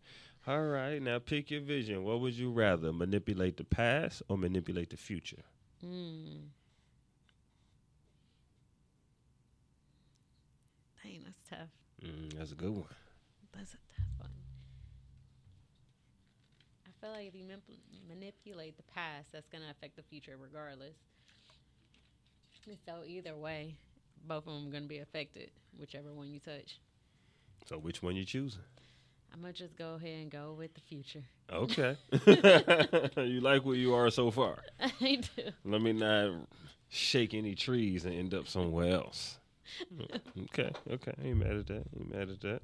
All 0.47 0.61
right. 0.61 1.01
Now 1.01 1.19
pick 1.19 1.49
your 1.49 1.61
vision. 1.61 2.03
What 2.03 2.19
would 2.21 2.33
you 2.35 2.51
rather 2.51 2.93
manipulate 2.93 3.57
the 3.57 3.63
past 3.63 4.21
or 4.29 4.37
manipulate 4.37 4.91
the 4.91 4.97
future? 4.97 5.43
Mm. 5.83 6.49
Dang, 11.03 11.21
that's 11.23 11.39
tough. 11.49 11.69
Mm, 12.03 12.33
that's 12.37 12.51
a 12.51 12.55
good 12.55 12.71
one. 12.71 12.85
That's 13.53 13.73
a 13.73 13.77
tough 13.95 14.05
one. 14.19 14.29
I 16.87 16.91
feel 17.01 17.11
like 17.11 17.27
if 17.27 17.35
you 17.35 17.43
manip- 17.45 18.07
manipulate 18.07 18.77
the 18.77 18.83
past, 18.83 19.31
that's 19.31 19.47
going 19.47 19.63
to 19.63 19.69
affect 19.69 19.95
the 19.95 20.03
future 20.03 20.35
regardless. 20.39 20.95
And 22.67 22.77
So 22.85 23.03
either 23.05 23.35
way, 23.35 23.75
both 24.27 24.47
of 24.47 24.53
them 24.53 24.67
are 24.67 24.71
going 24.71 24.83
to 24.83 24.89
be 24.89 24.99
affected, 24.99 25.51
whichever 25.79 26.13
one 26.13 26.29
you 26.29 26.39
touch. 26.39 26.79
So 27.67 27.77
which 27.77 28.01
one 28.01 28.15
you 28.15 28.25
choosing? 28.25 28.61
I'm 29.35 29.43
to 29.43 29.51
just 29.51 29.75
go 29.75 29.95
ahead 29.95 30.21
and 30.21 30.31
go 30.31 30.55
with 30.57 30.73
the 30.75 30.81
future. 30.81 31.23
Okay. 31.51 31.97
you 33.21 33.41
like 33.41 33.65
where 33.65 33.75
you 33.75 33.93
are 33.93 34.09
so 34.09 34.31
far. 34.31 34.59
I 34.79 35.15
do. 35.35 35.43
Let 35.65 35.81
me 35.81 35.91
not 35.91 36.47
shake 36.87 37.33
any 37.33 37.53
trees 37.53 38.05
and 38.05 38.13
end 38.13 38.33
up 38.33 38.47
somewhere 38.47 38.93
else. 38.93 39.37
okay, 40.43 40.71
okay. 40.89 41.13
Ain't 41.21 41.37
mad 41.37 41.51
at 41.51 41.67
that. 41.67 41.83
Ain't 41.99 42.15
mad 42.15 42.29
at 42.29 42.39
that. 42.41 42.61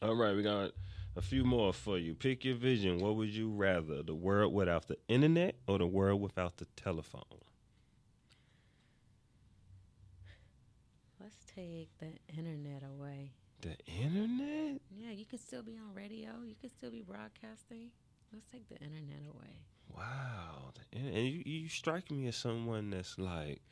All 0.00 0.14
right, 0.14 0.36
we 0.36 0.44
got 0.44 0.70
a 1.16 1.22
few 1.22 1.44
more 1.44 1.72
for 1.72 1.98
you. 1.98 2.14
Pick 2.14 2.44
your 2.44 2.54
vision. 2.54 2.98
What 2.98 3.16
would 3.16 3.30
you 3.30 3.50
rather? 3.50 4.04
The 4.04 4.14
world 4.14 4.54
without 4.54 4.86
the 4.86 4.98
internet 5.08 5.56
or 5.66 5.78
the 5.78 5.86
world 5.88 6.20
without 6.20 6.58
the 6.58 6.66
telephone? 6.76 7.22
Let's 11.20 11.36
take 11.52 11.88
the 11.98 12.12
internet 12.28 12.84
away. 12.84 13.32
The 13.62 13.76
internet? 13.86 14.80
Yeah, 14.90 15.12
you 15.12 15.24
can 15.24 15.38
still 15.38 15.62
be 15.62 15.78
on 15.78 15.94
radio. 15.94 16.30
You 16.44 16.56
can 16.60 16.70
still 16.70 16.90
be 16.90 17.02
broadcasting. 17.02 17.90
Let's 18.32 18.46
take 18.52 18.68
the 18.68 18.74
internet 18.74 19.22
away. 19.28 19.62
Wow. 19.88 20.72
And 20.92 21.14
you, 21.14 21.42
you 21.44 21.68
strike 21.68 22.10
me 22.10 22.26
as 22.26 22.36
someone 22.36 22.90
that's 22.90 23.18
like 23.18 23.62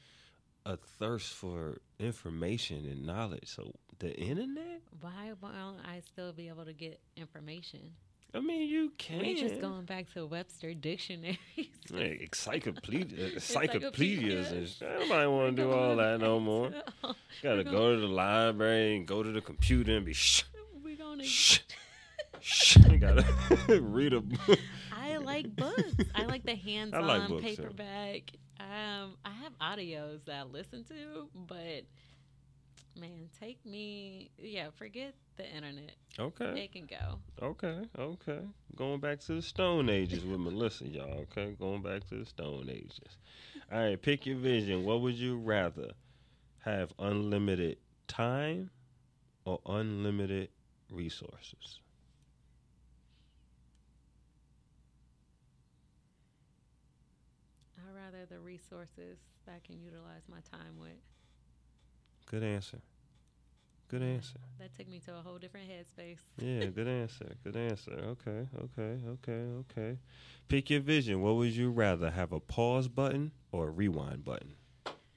a 0.65 0.77
thirst 0.77 1.35
for 1.35 1.79
information 1.99 2.87
and 2.87 3.05
knowledge. 3.05 3.49
So 3.49 3.75
the 3.99 4.17
internet? 4.17 4.83
Why 5.01 5.33
won't 5.41 5.79
I 5.85 6.01
still 6.01 6.33
be 6.33 6.49
able 6.49 6.65
to 6.65 6.73
get 6.73 7.01
information? 7.17 7.93
I 8.33 8.39
mean, 8.41 8.69
you 8.69 8.93
can. 8.97 9.19
We 9.21 9.35
just 9.35 9.61
going 9.61 9.85
back 9.85 10.13
to 10.15 10.25
Webster 10.27 10.75
dictionaries. 10.75 11.37
Like 11.91 12.21
encyclopedia, 12.21 13.27
encyclopedias 13.35 14.53
Encyclopedia. 14.53 14.59
and 14.59 14.69
shit. 14.69 15.01
Nobody 15.01 15.27
want 15.27 15.57
to 15.57 15.63
do 15.63 15.73
all 15.73 15.97
that 15.97 16.21
no 16.21 16.39
more. 16.39 16.71
Got 17.43 17.55
to 17.57 17.65
We're 17.65 17.65
go 17.65 17.95
to 17.97 18.01
the 18.01 18.07
library 18.07 18.97
and 18.97 19.07
go 19.09 19.25
to 19.25 19.33
the 19.33 19.41
computer 19.41 19.97
and 19.97 20.07
be 20.07 20.13
shh, 20.13 20.45
We're 20.85 20.95
gonna. 20.97 21.25
shh, 21.25 21.59
shh. 22.41 22.77
You 22.89 22.99
got 22.99 23.25
to 23.67 23.81
read 23.83 24.13
a 24.13 24.21
book. 24.21 24.59
I 24.97 25.17
like 25.17 25.57
books. 25.57 25.95
I 26.15 26.27
like 26.27 26.45
the 26.45 26.55
hands-on 26.55 27.05
like 27.05 27.27
books, 27.29 27.43
paperback. 27.43 28.31
Um, 28.61 29.17
I 29.25 29.31
have 29.43 29.59
audios 29.61 30.25
that 30.27 30.37
I 30.37 30.43
listen 30.45 30.85
to, 30.85 31.29
but 31.35 31.83
man, 32.97 33.29
take 33.41 33.65
me. 33.67 34.31
Yeah, 34.39 34.69
forget 34.77 35.15
the 35.41 35.57
internet. 35.57 35.95
Okay, 36.19 36.65
It 36.65 36.73
can 36.73 36.87
go. 36.87 37.19
okay, 37.43 37.81
okay. 37.99 38.41
Going 38.77 39.01
back 39.01 39.21
to 39.21 39.35
the 39.35 39.43
Stone 39.43 39.89
Ages 39.89 40.25
with 40.25 40.39
Melissa, 40.41 40.87
y'all. 40.87 41.25
Okay, 41.31 41.57
going 41.59 41.83
back 41.83 42.07
to 42.09 42.17
the 42.17 42.27
Stone 42.27 42.69
Ages. 42.69 43.17
All 43.73 43.79
right, 43.81 44.01
pick 44.01 44.27
your 44.27 44.37
vision. 44.37 44.85
What 44.85 45.01
would 45.01 45.15
you 45.15 45.39
rather 45.39 45.93
have? 46.59 46.93
Unlimited 46.99 47.79
time 48.07 48.71
or 49.45 49.61
unlimited 49.67 50.51
resources? 50.91 51.81
I'd 57.79 57.95
rather 57.95 58.27
the 58.27 58.39
resources 58.41 59.19
that 59.47 59.53
I 59.55 59.67
can 59.67 59.81
utilize 59.81 60.23
my 60.29 60.41
time 60.51 60.79
with. 60.79 60.99
Good 62.27 62.43
answer. 62.43 62.79
Good 63.91 64.03
answer. 64.03 64.39
That 64.61 64.73
took 64.77 64.89
me 64.89 65.01
to 65.07 65.17
a 65.17 65.21
whole 65.21 65.39
different 65.39 65.69
headspace. 65.69 66.19
Yeah, 66.39 66.67
good 66.67 66.87
answer. 67.03 67.33
Good 67.43 67.57
answer. 67.57 67.93
Okay, 67.93 68.47
okay, 68.57 69.01
okay, 69.09 69.43
okay. 69.61 69.99
Pick 70.49 70.71
your 70.71 70.81
vision. 70.81 71.21
What 71.21 71.35
would 71.37 71.51
you 71.51 71.71
rather 71.71 72.11
have 72.11 72.33
a 72.33 72.39
pause 72.39 72.87
button 72.87 73.33
or 73.51 73.67
a 73.69 73.71
rewind 73.71 74.25
button? 74.25 74.55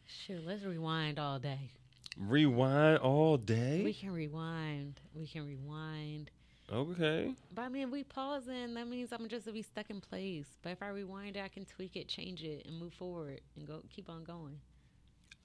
Shoot, 0.05 0.45
let's 0.45 0.63
rewind 0.63 1.19
all 1.19 1.37
day. 1.37 1.69
Rewind 2.17 2.97
all 2.97 3.37
day? 3.37 3.83
We 3.83 3.93
can 3.93 4.11
rewind. 4.11 4.99
We 5.13 5.27
can 5.27 5.45
rewind. 5.45 6.31
Okay. 6.71 7.33
But 7.53 7.63
I 7.63 7.69
mean, 7.69 7.91
we 7.91 8.03
pause, 8.03 8.45
pausing. 8.45 8.73
That 8.73 8.87
means 8.87 9.11
I'm 9.11 9.27
just 9.27 9.45
going 9.45 9.53
to 9.55 9.59
be 9.59 9.61
stuck 9.61 9.89
in 9.91 10.01
place. 10.01 10.47
But 10.63 10.71
if 10.71 10.81
I 10.81 10.87
rewind, 10.87 11.35
it, 11.35 11.43
I 11.43 11.47
can 11.47 11.65
tweak 11.65 11.95
it, 11.95 12.07
change 12.07 12.43
it, 12.43 12.65
and 12.65 12.79
move 12.79 12.93
forward 12.93 13.41
and 13.55 13.67
go 13.67 13.81
keep 13.89 14.09
on 14.09 14.23
going. 14.23 14.57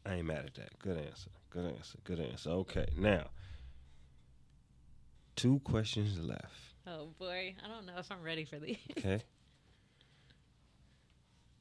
I 0.08 0.14
ain't 0.16 0.26
mad 0.26 0.46
at 0.46 0.54
that. 0.54 0.78
Good 0.78 0.96
answer. 0.98 1.30
Good 1.50 1.66
answer. 1.66 1.98
Good 2.04 2.20
answer. 2.20 2.50
Okay. 2.50 2.86
Now, 2.96 3.26
two 5.36 5.60
questions 5.60 6.18
left. 6.18 6.42
Oh 6.86 7.08
boy, 7.18 7.54
I 7.62 7.68
don't 7.68 7.84
know 7.86 7.98
if 7.98 8.10
I'm 8.10 8.22
ready 8.22 8.44
for 8.44 8.58
these. 8.58 8.78
Okay. 8.96 9.22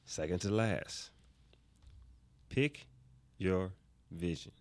Second 0.06 0.40
to 0.40 0.50
last. 0.50 1.10
Pick 2.48 2.86
your 3.36 3.72
vision. 4.10 4.52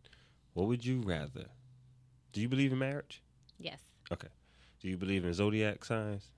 What 0.54 0.68
would 0.68 0.86
you 0.86 1.02
rather? 1.06 1.46
Do 2.34 2.42
you 2.42 2.50
believe 2.50 2.74
in 2.74 2.80
marriage? 2.80 3.22
yes, 3.60 3.80
Okay. 4.12 4.28
Do 4.82 4.90
you 4.90 4.98
believe 4.98 5.26
in 5.26 5.34
zodiac 5.34 5.84
signs? 5.86 6.30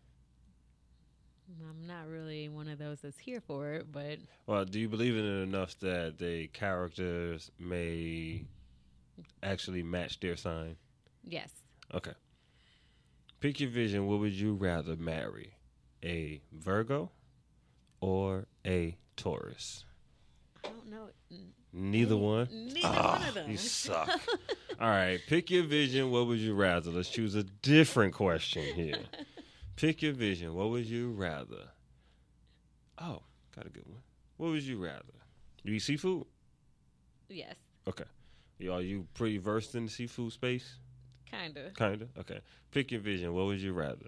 I'm 1.68 1.88
not 1.88 2.08
really 2.08 2.47
one 2.50 2.68
of 2.68 2.78
those 2.80 3.00
that's 3.02 3.18
here 3.18 3.41
for 3.41 3.74
it, 3.74 3.91
but 3.91 4.20
Well, 4.47 4.66
do 4.66 4.80
you 4.80 4.88
believe 4.89 5.16
in 5.18 5.24
it 5.26 5.43
enough 5.43 5.78
that 5.80 6.18
the 6.20 6.47
characters 6.47 7.50
may 7.60 8.45
actually 9.43 9.84
match 9.84 10.20
their 10.20 10.36
sign? 10.38 10.76
yes, 11.24 11.52
Okay. 11.93 12.14
Pick 13.39 13.60
your 13.62 13.70
vision. 13.70 14.06
What 14.08 14.20
would 14.20 14.34
you 14.34 14.54
rather 14.54 14.95
marry? 14.97 15.54
A 16.04 16.41
Virgo 16.52 17.10
or 18.02 18.45
a 18.66 18.97
Taurus? 19.16 19.86
I 20.64 20.68
don't 20.70 20.89
know. 20.89 21.10
Neither 21.72 22.18
one. 22.18 22.47
Neither 22.52 22.80
Ah, 22.84 23.18
one 23.20 23.28
of 23.30 23.34
them. 23.36 23.52
You 23.52 23.58
suck. 23.58 24.10
All 24.80 24.89
right. 24.89 25.20
Pick 25.28 25.50
your 25.50 25.64
vision. 25.64 26.12
What 26.12 26.28
would 26.28 26.39
you 26.39 26.54
rather? 26.54 26.91
Let's 26.91 27.10
choose 27.10 27.34
a 27.36 27.43
different 27.43 28.14
question 28.14 28.64
here. 28.76 29.00
Pick 29.80 30.01
your 30.01 30.11
vision. 30.11 30.55
What 30.55 30.71
would 30.71 30.86
you 30.86 31.11
rather? 31.11 31.69
Oh, 33.01 33.21
got 33.55 33.65
a 33.65 33.69
good 33.69 33.88
one. 33.88 34.01
What 34.36 34.49
would 34.49 34.63
you 34.63 34.77
rather? 34.77 35.05
Do 35.63 35.71
You 35.71 35.77
eat 35.77 35.80
seafood? 35.80 36.25
Yes, 37.30 37.55
Okay. 37.88 38.03
Are 38.69 38.82
you 38.82 39.07
pretty 39.13 39.38
versed 39.38 39.75
in 39.75 39.86
the 39.86 39.91
seafood 39.91 40.34
space? 40.34 40.75
kinda. 41.32 41.71
Kinda. 41.77 42.07
Okay. 42.17 42.41
Pick 42.71 42.91
your 42.91 42.99
vision. 42.99 43.34
What 43.34 43.45
would 43.45 43.61
you 43.61 43.71
rather? 43.71 44.07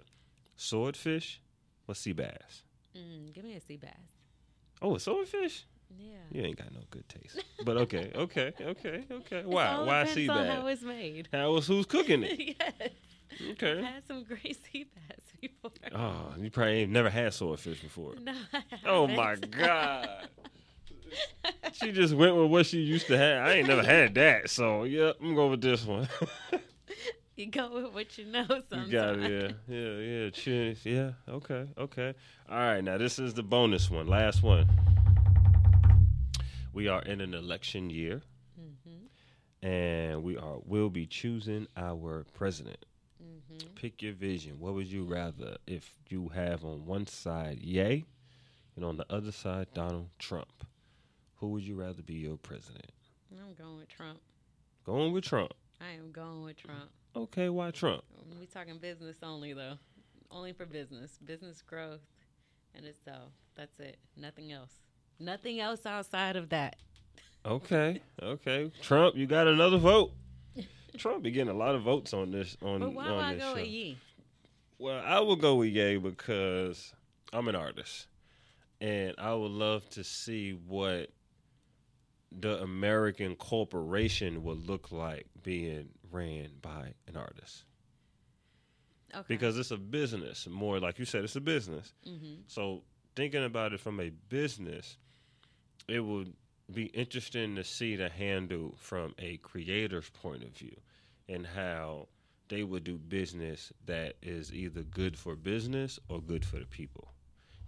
Swordfish 0.56 1.40
or 1.88 1.94
sea 1.94 2.12
bass? 2.12 2.64
Mm, 2.94 3.32
give 3.32 3.44
me 3.44 3.54
a 3.54 3.60
sea 3.60 3.78
bass. 3.78 3.92
Oh, 4.82 4.96
a 4.96 5.00
swordfish? 5.00 5.64
Yeah. 5.96 6.16
You 6.32 6.42
ain't 6.42 6.58
got 6.58 6.74
no 6.74 6.80
good 6.90 7.08
taste. 7.08 7.42
But 7.64 7.78
okay, 7.78 8.10
okay, 8.14 8.52
okay, 8.60 9.04
okay. 9.10 9.42
Why? 9.46 9.78
Why 9.78 10.04
sea 10.04 10.28
on 10.28 10.46
How 10.46 10.66
it's 10.66 10.82
made. 10.82 11.28
How 11.32 11.52
was 11.52 11.66
who's 11.66 11.86
cooking 11.86 12.24
it? 12.24 12.56
yes. 12.60 12.90
I've 13.40 13.50
Okay. 13.52 13.82
had 13.82 14.06
some 14.06 14.24
great 14.24 14.56
sea 14.72 14.84
bass 14.84 15.20
before. 15.40 15.70
Oh, 15.94 16.34
you 16.38 16.50
probably 16.50 16.82
ain't 16.82 16.92
never 16.92 17.10
had 17.10 17.32
swordfish 17.34 17.80
before. 17.80 18.14
No. 18.22 18.34
Oh 18.86 19.06
my 19.06 19.36
god. 19.36 20.28
She 21.74 21.92
just 21.92 22.14
went 22.14 22.34
with 22.36 22.50
what 22.50 22.64
she 22.64 22.78
used 22.80 23.06
to 23.08 23.18
have. 23.18 23.46
I 23.46 23.52
ain't 23.54 23.68
never 23.68 23.82
had 23.82 24.14
that, 24.14 24.48
so 24.48 24.84
yeah, 24.84 25.12
I'm 25.20 25.34
going 25.34 25.50
with 25.50 25.60
this 25.60 25.84
one. 25.84 26.08
You 27.34 27.46
go 27.46 27.72
with 27.82 27.94
what 27.94 28.18
you 28.18 28.26
know 28.26 28.44
sometimes. 28.46 28.86
You 28.88 28.92
got 28.92 29.18
it, 29.18 29.54
yeah, 29.66 29.74
yeah, 29.74 29.96
yeah. 30.24 30.30
Cheers, 30.30 30.84
yeah. 30.84 31.12
Okay, 31.26 31.66
okay. 31.78 32.14
All 32.48 32.58
right, 32.58 32.84
now 32.84 32.98
this 32.98 33.18
is 33.18 33.32
the 33.32 33.42
bonus 33.42 33.90
one, 33.90 34.06
last 34.06 34.42
one. 34.42 34.68
We 36.74 36.88
are 36.88 37.00
in 37.02 37.20
an 37.22 37.34
election 37.34 37.88
year, 37.90 38.20
Mm-hmm. 38.60 39.66
and 39.66 40.22
we 40.22 40.36
are 40.36 40.58
will 40.64 40.90
be 40.90 41.06
choosing 41.06 41.66
our 41.76 42.24
president. 42.34 42.84
Mm-hmm. 43.52 43.74
Pick 43.74 44.02
your 44.02 44.12
vision. 44.12 44.58
What 44.58 44.74
would 44.74 44.86
you 44.86 45.04
rather 45.04 45.56
if 45.66 45.94
you 46.08 46.28
have 46.28 46.64
on 46.64 46.86
one 46.86 47.06
side 47.06 47.58
Ye, 47.60 48.04
and 48.76 48.84
on 48.84 48.96
the 48.96 49.06
other 49.10 49.32
side 49.32 49.68
Donald 49.74 50.08
Trump? 50.18 50.64
Who 51.36 51.48
would 51.48 51.62
you 51.62 51.74
rather 51.74 52.02
be 52.02 52.14
your 52.14 52.36
president? 52.36 52.86
I'm 53.32 53.54
going 53.54 53.78
with 53.78 53.88
Trump. 53.88 54.20
Going 54.84 55.12
with 55.12 55.24
Trump. 55.24 55.52
I 55.80 55.92
am 55.92 56.12
going 56.12 56.44
with 56.44 56.56
Trump. 56.56 56.90
Okay, 57.16 57.48
why 57.48 57.70
Trump? 57.70 58.04
We 58.38 58.46
talking 58.46 58.78
business 58.78 59.16
only 59.22 59.52
though. 59.52 59.74
Only 60.30 60.52
for 60.52 60.64
business, 60.64 61.18
business 61.24 61.60
growth, 61.60 62.00
and 62.74 62.86
itself. 62.86 63.32
That's 63.54 63.78
it. 63.80 63.98
Nothing 64.16 64.52
else. 64.52 64.72
Nothing 65.18 65.60
else 65.60 65.84
outside 65.84 66.36
of 66.36 66.48
that. 66.50 66.76
Okay, 67.44 68.00
okay. 68.22 68.70
Trump, 68.80 69.16
you 69.16 69.26
got 69.26 69.46
another 69.46 69.78
vote. 69.78 70.12
Trump 70.98 71.22
be 71.22 71.30
getting 71.30 71.48
a 71.52 71.56
lot 71.56 71.74
of 71.74 71.82
votes 71.82 72.12
on 72.12 72.30
this 72.30 72.56
on, 72.62 72.80
But 72.80 72.92
why 72.94 73.06
on 73.06 73.16
would 73.16 73.24
I 73.24 73.34
this 73.34 73.42
go 73.42 73.54
show. 73.54 73.60
with 73.60 73.68
Ye? 73.68 73.96
Well, 74.78 75.02
I 75.04 75.20
will 75.20 75.36
go 75.36 75.56
with 75.56 75.70
Ye 75.70 75.96
because 75.98 76.92
I'm 77.32 77.48
an 77.48 77.54
artist, 77.56 78.06
and 78.80 79.14
I 79.18 79.34
would 79.34 79.50
love 79.52 79.88
to 79.90 80.04
see 80.04 80.52
what 80.52 81.10
the 82.30 82.60
American 82.62 83.36
corporation 83.36 84.42
would 84.44 84.66
look 84.68 84.90
like 84.90 85.26
being 85.42 85.90
ran 86.10 86.48
by 86.60 86.94
an 87.06 87.16
artist. 87.16 87.64
Okay. 89.14 89.24
Because 89.28 89.58
it's 89.58 89.70
a 89.70 89.76
business, 89.76 90.46
more 90.48 90.80
like 90.80 90.98
you 90.98 91.04
said, 91.04 91.24
it's 91.24 91.36
a 91.36 91.40
business. 91.40 91.92
hmm 92.04 92.36
So 92.46 92.82
thinking 93.14 93.44
about 93.44 93.72
it 93.74 93.80
from 93.80 94.00
a 94.00 94.08
business, 94.30 94.96
it 95.88 96.00
would 96.00 96.32
be 96.72 96.86
interesting 96.86 97.56
to 97.56 97.64
see 97.64 97.96
the 97.96 98.08
handle 98.08 98.74
from 98.78 99.14
a 99.18 99.36
creator's 99.38 100.08
point 100.10 100.42
of 100.42 100.50
view 100.50 100.76
and 101.28 101.46
how 101.46 102.08
they 102.48 102.62
would 102.62 102.84
do 102.84 102.98
business 102.98 103.72
that 103.86 104.16
is 104.22 104.52
either 104.52 104.82
good 104.82 105.18
for 105.18 105.34
business 105.36 105.98
or 106.08 106.20
good 106.20 106.44
for 106.44 106.58
the 106.58 106.66
people. 106.66 107.08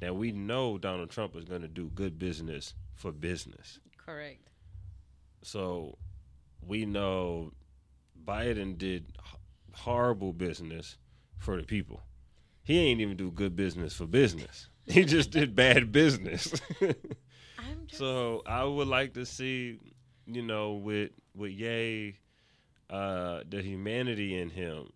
Now 0.03 0.13
we 0.13 0.33
know 0.33 0.77
Donald 0.79 1.11
Trump 1.11 1.37
is 1.37 1.45
going 1.45 1.63
to 1.63 1.69
do 1.69 1.91
good 1.95 2.19
business 2.19 2.75
for 2.95 3.13
business. 3.13 3.79
correct. 3.97 4.51
So 5.43 5.99
we 6.67 6.87
know 6.87 7.53
Biden 8.27 8.79
did 8.79 9.07
horrible 9.73 10.33
business 10.33 10.97
for 11.39 11.57
the 11.57 11.65
people. 11.65 12.03
He 12.63 12.79
ain't 12.79 13.01
even 13.01 13.17
do 13.17 13.31
good 13.31 13.55
business 13.57 13.95
for 13.95 14.07
business. 14.07 14.69
He 14.87 15.07
just 15.07 15.31
did 15.31 15.57
bad 15.57 15.93
business. 15.93 16.53
Just 17.87 17.99
so 17.99 18.43
I 18.47 18.65
would 18.65 18.89
like 18.89 19.15
to 19.15 19.27
see, 19.27 19.79
you 20.27 20.43
know, 20.43 20.75
with 20.75 21.11
with 21.35 21.53
Ye, 21.53 22.19
uh, 22.91 23.41
the 23.49 23.63
humanity 23.63 24.37
in 24.39 24.51
him, 24.51 24.89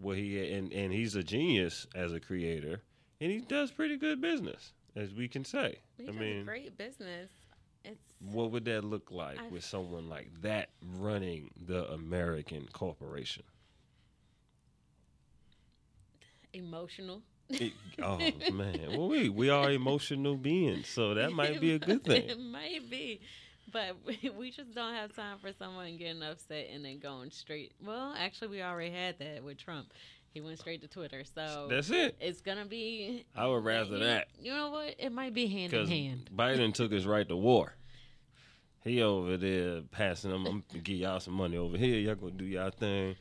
where 0.00 0.16
he 0.16 0.52
and 0.52 0.72
and 0.72 0.92
he's 0.92 1.14
a 1.14 1.22
genius 1.22 1.86
as 1.94 2.12
a 2.12 2.20
creator, 2.20 2.82
and 3.20 3.30
he 3.30 3.40
does 3.40 3.70
pretty 3.70 3.96
good 3.96 4.20
business, 4.20 4.72
as 4.96 5.12
we 5.14 5.28
can 5.28 5.44
say. 5.44 5.78
he 5.96 6.04
I 6.04 6.06
does 6.06 6.16
mean, 6.16 6.44
great 6.44 6.76
business. 6.76 7.30
It's 7.84 8.14
what 8.30 8.50
would 8.52 8.64
that 8.66 8.84
look 8.84 9.10
like 9.10 9.38
I- 9.40 9.48
with 9.48 9.64
someone 9.64 10.08
like 10.08 10.28
that 10.42 10.70
running 10.82 11.50
the 11.66 11.90
American 11.92 12.68
corporation? 12.72 13.42
emotional. 16.54 17.22
It- 17.48 17.72
oh 18.02 18.18
man, 18.52 18.86
well 18.96 19.08
we 19.08 19.28
we 19.28 19.50
are 19.50 19.70
emotional 19.70 20.36
beings, 20.36 20.88
so 20.88 21.14
that 21.14 21.32
might 21.40 21.60
be 21.60 21.72
a 21.74 21.78
good 21.78 22.04
thing. 22.04 22.28
it 22.28 22.40
might 22.40 22.88
be. 22.90 23.20
But 23.72 23.96
we, 24.06 24.30
we 24.38 24.50
just 24.50 24.74
don't 24.74 24.94
have 24.94 25.14
time 25.14 25.38
for 25.38 25.52
someone 25.52 25.96
getting 25.96 26.22
upset 26.22 26.68
and 26.72 26.84
then 26.84 26.98
going 26.98 27.30
straight. 27.30 27.72
Well, 27.84 28.14
actually, 28.18 28.48
we 28.48 28.62
already 28.62 28.90
had 28.90 29.18
that 29.18 29.42
with 29.42 29.58
Trump. 29.58 29.92
He 30.34 30.40
went 30.40 30.58
straight 30.58 30.80
to 30.80 30.88
Twitter. 30.88 31.24
So 31.34 31.66
That's 31.68 31.90
it. 31.90 32.16
it's 32.20 32.40
gonna 32.40 32.64
be. 32.64 33.26
I 33.36 33.46
would 33.46 33.64
rather 33.64 33.98
that 33.98 34.28
You 34.40 34.52
know 34.54 34.70
what? 34.70 34.94
It 34.98 35.12
might 35.12 35.34
be 35.34 35.46
hand 35.46 35.72
in 35.74 35.86
hand. 35.86 36.30
Biden 36.34 36.72
took 36.72 36.90
his 36.90 37.06
right 37.06 37.28
to 37.28 37.36
war. 37.36 37.74
He 38.84 39.02
over 39.02 39.36
there 39.36 39.82
passing 39.90 40.30
them. 40.30 40.46
I'm 40.46 40.64
gonna 40.70 40.82
give 40.82 40.96
y'all 40.96 41.20
some 41.20 41.34
money 41.34 41.56
over 41.56 41.76
here. 41.76 41.98
Y'all 41.98 42.14
gonna 42.14 42.32
do 42.32 42.44
y'all 42.46 42.70
thing. 42.70 43.14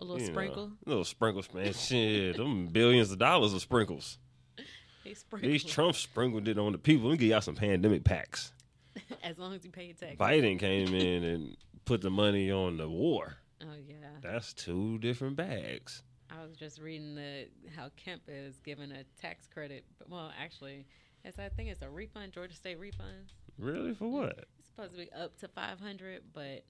A 0.00 0.04
little 0.04 0.20
You 0.20 0.26
know, 0.28 0.32
sprinkle. 0.32 0.72
little 0.86 1.04
sprinkles, 1.04 1.48
man. 1.52 1.72
Shit, 1.74 2.36
them 2.36 2.66
billions 2.68 3.10
of 3.10 3.18
dollars 3.18 3.52
of 3.54 3.60
sprinkles. 3.60 4.18
He 5.04 5.14
sprinkled. 5.14 5.50
These 5.50 5.64
Trump 5.64 5.94
sprinkled 5.96 6.48
it 6.48 6.58
on 6.58 6.72
the 6.72 6.78
people. 6.78 7.08
We 7.08 7.16
give 7.16 7.30
y'all 7.30 7.40
some 7.40 7.54
pandemic 7.54 8.04
packs. 8.04 8.52
as 9.22 9.38
long 9.38 9.54
as 9.54 9.64
you 9.64 9.70
pay 9.70 9.92
taxes. 9.94 10.18
Biden 10.18 10.58
came 10.58 10.94
in 10.94 11.24
and 11.24 11.56
put 11.86 12.02
the 12.02 12.10
money 12.10 12.50
on 12.50 12.76
the 12.76 12.88
war. 12.88 13.36
Oh 13.62 13.66
yeah. 13.86 13.94
That's 14.20 14.52
two 14.52 14.98
different 14.98 15.36
bags. 15.36 16.02
I 16.30 16.44
was 16.44 16.56
just 16.56 16.78
reading 16.80 17.14
the 17.14 17.48
how 17.74 17.90
Kemp 17.96 18.22
is 18.28 18.60
given 18.60 18.92
a 18.92 19.04
tax 19.18 19.46
credit. 19.46 19.84
But, 19.98 20.10
well, 20.10 20.30
actually, 20.38 20.84
it's 21.24 21.38
I 21.38 21.48
think 21.48 21.70
it's 21.70 21.80
a 21.80 21.88
refund, 21.88 22.32
Georgia 22.32 22.54
State 22.54 22.78
refund. 22.78 23.32
Really? 23.58 23.94
For 23.94 24.08
what? 24.08 24.44
It's 24.58 24.66
supposed 24.68 24.92
to 24.92 24.98
be 24.98 25.12
up 25.12 25.38
to 25.38 25.48
five 25.48 25.80
hundred, 25.80 26.22
but 26.34 26.64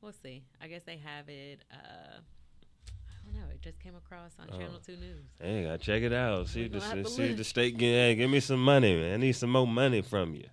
we'll 0.00 0.12
see. 0.12 0.44
I 0.62 0.68
guess 0.68 0.84
they 0.84 0.98
have 0.98 1.28
it. 1.28 1.62
Uh, 1.72 2.18
I 2.20 3.24
don't 3.24 3.34
know. 3.34 3.50
It 3.50 3.53
just 3.64 3.80
came 3.80 3.94
across 3.96 4.32
on 4.38 4.46
Oh. 4.52 4.58
Channel 4.58 4.80
Two 4.86 4.96
News. 4.96 5.24
Hey, 5.40 5.68
I 5.70 5.78
check 5.78 6.02
it 6.02 6.12
out. 6.12 6.48
See 6.48 6.64
the, 6.68 6.78
gonna 6.78 6.94
have 6.96 7.04
to 7.04 7.10
see 7.10 7.32
the 7.32 7.44
state 7.44 7.80
hey, 7.80 8.14
give 8.14 8.30
me 8.30 8.40
some 8.40 8.62
money, 8.62 8.94
man. 8.94 9.14
I 9.14 9.16
need 9.16 9.32
some 9.32 9.50
more 9.50 9.66
money 9.66 10.02
from 10.02 10.34
you. 10.34 10.44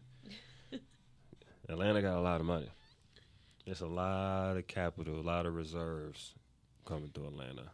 Atlanta 1.69 2.01
got 2.01 2.17
a 2.17 2.21
lot 2.21 2.39
of 2.39 2.47
money. 2.47 2.69
There's 3.65 3.81
a 3.81 3.87
lot 3.87 4.57
of 4.57 4.65
capital, 4.67 5.19
a 5.19 5.21
lot 5.21 5.45
of 5.45 5.53
reserves 5.55 6.33
coming 6.85 7.11
to 7.11 7.25
Atlanta. 7.27 7.71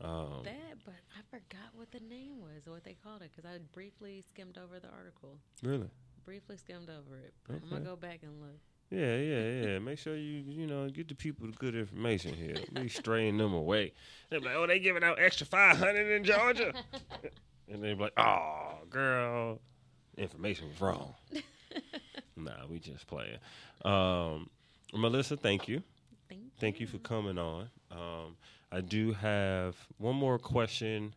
Um, 0.00 0.42
That, 0.44 0.78
but 0.84 0.94
I 1.16 1.20
forgot 1.30 1.70
what 1.74 1.90
the 1.92 2.00
name 2.00 2.40
was 2.40 2.66
or 2.66 2.72
what 2.72 2.84
they 2.84 2.96
called 3.04 3.22
it 3.22 3.30
because 3.34 3.48
I 3.48 3.58
briefly 3.72 4.22
skimmed 4.28 4.58
over 4.58 4.80
the 4.80 4.88
article. 4.88 5.38
really? 5.62 5.88
Briefly 6.24 6.56
skimmed 6.56 6.90
over 6.90 7.16
it. 7.16 7.32
But 7.46 7.60
I'm 7.62 7.70
gonna 7.70 7.84
go 7.84 7.96
back 7.96 8.20
and 8.22 8.40
look. 8.40 8.60
Yeah, 8.90 9.16
yeah, 9.16 9.50
yeah. 9.50 9.78
Make 9.78 9.98
sure 9.98 10.16
you 10.16 10.42
you 10.46 10.66
know 10.66 10.88
get 10.88 11.06
the 11.06 11.14
people 11.14 11.46
the 11.46 11.52
good 11.52 11.76
information 11.76 12.34
here. 12.34 12.56
Be 12.72 12.88
straying 12.88 13.38
them 13.38 13.54
away. 13.54 13.92
They're 14.28 14.40
like, 14.40 14.54
oh, 14.56 14.66
they 14.66 14.80
giving 14.80 15.04
out 15.04 15.20
extra 15.20 15.46
five 15.46 15.76
hundred 15.76 16.10
in 16.10 16.24
Georgia, 16.24 16.72
and 17.68 17.82
they 17.82 17.94
be 17.94 18.02
like, 18.02 18.18
oh, 18.18 18.78
girl, 18.90 19.60
information 20.18 20.68
was 20.68 20.80
wrong. 20.80 21.14
nah, 22.36 22.66
we 22.68 22.80
just 22.80 23.06
playing. 23.06 23.38
Um, 23.84 24.50
Melissa, 24.92 25.36
thank 25.36 25.68
you. 25.68 25.82
Thank 26.28 26.40
you. 26.42 26.50
Thank 26.58 26.80
you 26.80 26.88
for 26.88 26.98
coming 26.98 27.38
on. 27.38 27.68
Um, 27.92 28.36
I 28.72 28.80
do 28.80 29.12
have 29.12 29.76
one 29.98 30.16
more 30.16 30.38
question, 30.38 31.14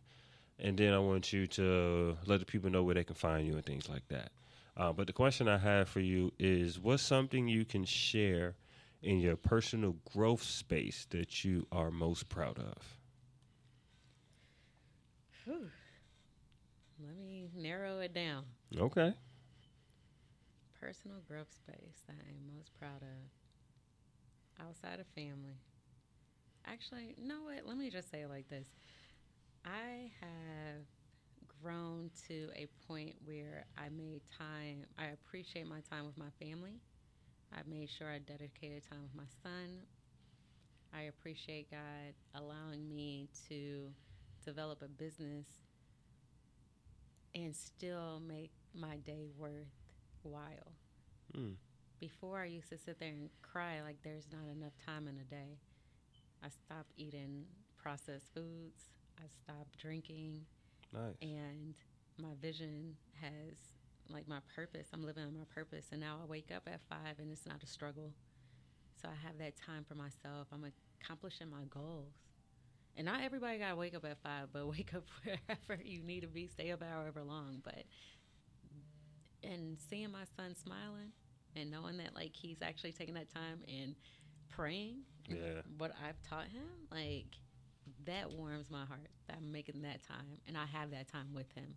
and 0.60 0.78
then 0.78 0.92
I 0.92 1.00
want 1.00 1.32
you 1.32 1.48
to 1.48 2.16
let 2.26 2.38
the 2.38 2.46
people 2.46 2.70
know 2.70 2.84
where 2.84 2.94
they 2.94 3.04
can 3.04 3.16
find 3.16 3.46
you 3.48 3.54
and 3.54 3.66
things 3.66 3.88
like 3.88 4.06
that. 4.08 4.30
Uh, 4.76 4.92
but 4.92 5.06
the 5.06 5.12
question 5.12 5.48
I 5.48 5.58
have 5.58 5.88
for 5.88 6.00
you 6.00 6.32
is 6.38 6.80
what's 6.80 7.02
something 7.02 7.46
you 7.46 7.64
can 7.64 7.84
share 7.84 8.56
in 9.02 9.20
your 9.20 9.36
personal 9.36 9.96
growth 10.12 10.42
space 10.42 11.06
that 11.10 11.44
you 11.44 11.66
are 11.70 11.90
most 11.90 12.28
proud 12.28 12.58
of? 12.58 12.98
Whew. 15.44 15.70
Let 17.04 17.16
me 17.16 17.48
narrow 17.54 18.00
it 18.00 18.14
down. 18.14 18.44
Okay. 18.76 19.12
Personal 20.80 21.18
growth 21.28 21.52
space 21.52 22.02
that 22.06 22.16
I 22.18 22.30
am 22.30 22.56
most 22.56 22.70
proud 22.78 23.02
of 23.02 24.66
outside 24.66 25.00
of 25.00 25.06
family. 25.08 25.58
Actually, 26.66 27.14
you 27.18 27.28
know 27.28 27.42
what? 27.42 27.66
Let 27.66 27.76
me 27.76 27.90
just 27.90 28.10
say 28.10 28.22
it 28.22 28.30
like 28.30 28.48
this 28.48 28.68
I 29.64 30.10
have 30.20 30.84
grown 31.64 32.10
to 32.28 32.48
a 32.54 32.66
point 32.86 33.14
where 33.24 33.64
I 33.78 33.88
made 33.88 34.20
time. 34.38 34.84
I 34.98 35.06
appreciate 35.06 35.66
my 35.66 35.80
time 35.90 36.04
with 36.04 36.18
my 36.18 36.28
family. 36.38 36.74
I 37.52 37.60
made 37.66 37.88
sure 37.88 38.10
I 38.10 38.18
dedicated 38.18 38.82
time 38.88 39.00
with 39.02 39.14
my 39.14 39.28
son. 39.42 39.78
I 40.92 41.02
appreciate 41.02 41.70
God 41.70 42.14
allowing 42.34 42.94
me 42.94 43.28
to 43.48 43.88
develop 44.44 44.82
a 44.82 44.88
business 44.88 45.46
and 47.34 47.56
still 47.56 48.20
make 48.20 48.52
my 48.74 48.96
day 48.98 49.24
worthwhile. 49.38 50.72
Mm. 51.34 51.54
Before, 51.98 52.40
I 52.40 52.46
used 52.46 52.68
to 52.68 52.78
sit 52.78 53.00
there 53.00 53.08
and 53.08 53.30
cry 53.40 53.80
like 53.80 53.96
there's 54.02 54.26
not 54.30 54.52
enough 54.52 54.74
time 54.84 55.08
in 55.08 55.16
a 55.16 55.24
day. 55.24 55.56
I 56.42 56.48
stopped 56.48 56.92
eating 56.98 57.46
processed 57.76 58.26
foods. 58.34 58.90
I 59.18 59.24
stopped 59.42 59.78
drinking 59.78 60.42
Nice. 60.94 61.16
and 61.22 61.74
my 62.18 62.34
vision 62.40 62.96
has 63.20 63.56
like 64.08 64.28
my 64.28 64.38
purpose 64.54 64.86
i'm 64.92 65.02
living 65.04 65.24
on 65.24 65.34
my 65.34 65.44
purpose 65.54 65.86
and 65.92 66.00
now 66.00 66.18
i 66.22 66.26
wake 66.26 66.50
up 66.54 66.62
at 66.66 66.80
five 66.88 67.18
and 67.18 67.30
it's 67.32 67.46
not 67.46 67.62
a 67.62 67.66
struggle 67.66 68.12
so 69.00 69.08
i 69.08 69.26
have 69.26 69.36
that 69.38 69.54
time 69.56 69.84
for 69.88 69.94
myself 69.94 70.46
i'm 70.52 70.64
accomplishing 71.02 71.50
my 71.50 71.64
goals 71.70 72.12
and 72.96 73.06
not 73.06 73.20
everybody 73.22 73.58
gotta 73.58 73.74
wake 73.76 73.94
up 73.94 74.04
at 74.04 74.18
five 74.22 74.48
but 74.52 74.66
wake 74.70 74.92
up 74.94 75.04
wherever 75.24 75.82
you 75.82 76.02
need 76.02 76.20
to 76.20 76.28
be 76.28 76.46
stay 76.46 76.70
up 76.70 76.82
however 76.82 77.22
long 77.24 77.60
but 77.64 77.84
and 79.42 79.78
seeing 79.90 80.10
my 80.10 80.24
son 80.36 80.54
smiling 80.54 81.12
and 81.56 81.70
knowing 81.70 81.96
that 81.98 82.14
like 82.14 82.32
he's 82.34 82.62
actually 82.62 82.92
taking 82.92 83.14
that 83.14 83.32
time 83.32 83.58
and 83.68 83.94
praying 84.48 84.98
Yeah. 85.28 85.62
what 85.78 85.92
i've 86.06 86.20
taught 86.28 86.46
him 86.46 86.68
like 86.90 87.26
that 88.06 88.32
warms 88.32 88.70
my 88.70 88.84
heart 88.84 89.08
that 89.26 89.36
I'm 89.38 89.52
making 89.52 89.82
that 89.82 90.02
time 90.06 90.38
and 90.46 90.56
I 90.56 90.66
have 90.66 90.90
that 90.90 91.08
time 91.08 91.28
with 91.34 91.50
him 91.52 91.76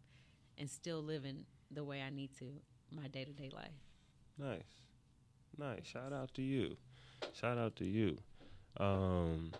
and 0.58 0.70
still 0.70 1.02
living 1.02 1.46
the 1.72 1.84
way 1.84 2.02
I 2.02 2.10
need 2.10 2.36
to 2.40 2.46
my 2.92 3.08
day 3.08 3.26
to 3.26 3.32
day 3.32 3.50
life. 3.54 3.72
Nice. 4.38 4.82
Nice. 5.58 5.86
Shout 5.86 6.14
out 6.14 6.34
to 6.36 6.42
you. 6.42 6.78
Shout 7.34 7.58
out 7.58 7.76
to 7.78 7.86
you. 7.86 8.18
Um 8.78 9.54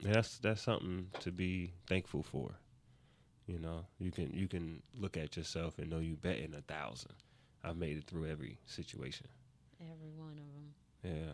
that's 0.00 0.38
that's 0.38 0.62
something 0.62 1.10
to 1.20 1.30
be 1.30 1.72
thankful 1.88 2.22
for. 2.22 2.54
You 3.46 3.58
know, 3.58 3.86
you 3.98 4.10
can 4.10 4.32
you 4.32 4.48
can 4.48 4.82
look 4.98 5.16
at 5.16 5.36
yourself 5.36 5.78
and 5.78 5.90
know 5.90 5.98
you 5.98 6.16
betting 6.16 6.54
a 6.54 6.62
thousand. 6.62 7.14
I've 7.62 7.76
made 7.76 7.96
it 7.96 8.04
through 8.06 8.26
every 8.26 8.58
situation. 8.66 9.26
Every 9.80 10.10
one 10.16 10.32
of 10.32 10.36
them. 10.36 10.74
Yeah. 11.02 11.32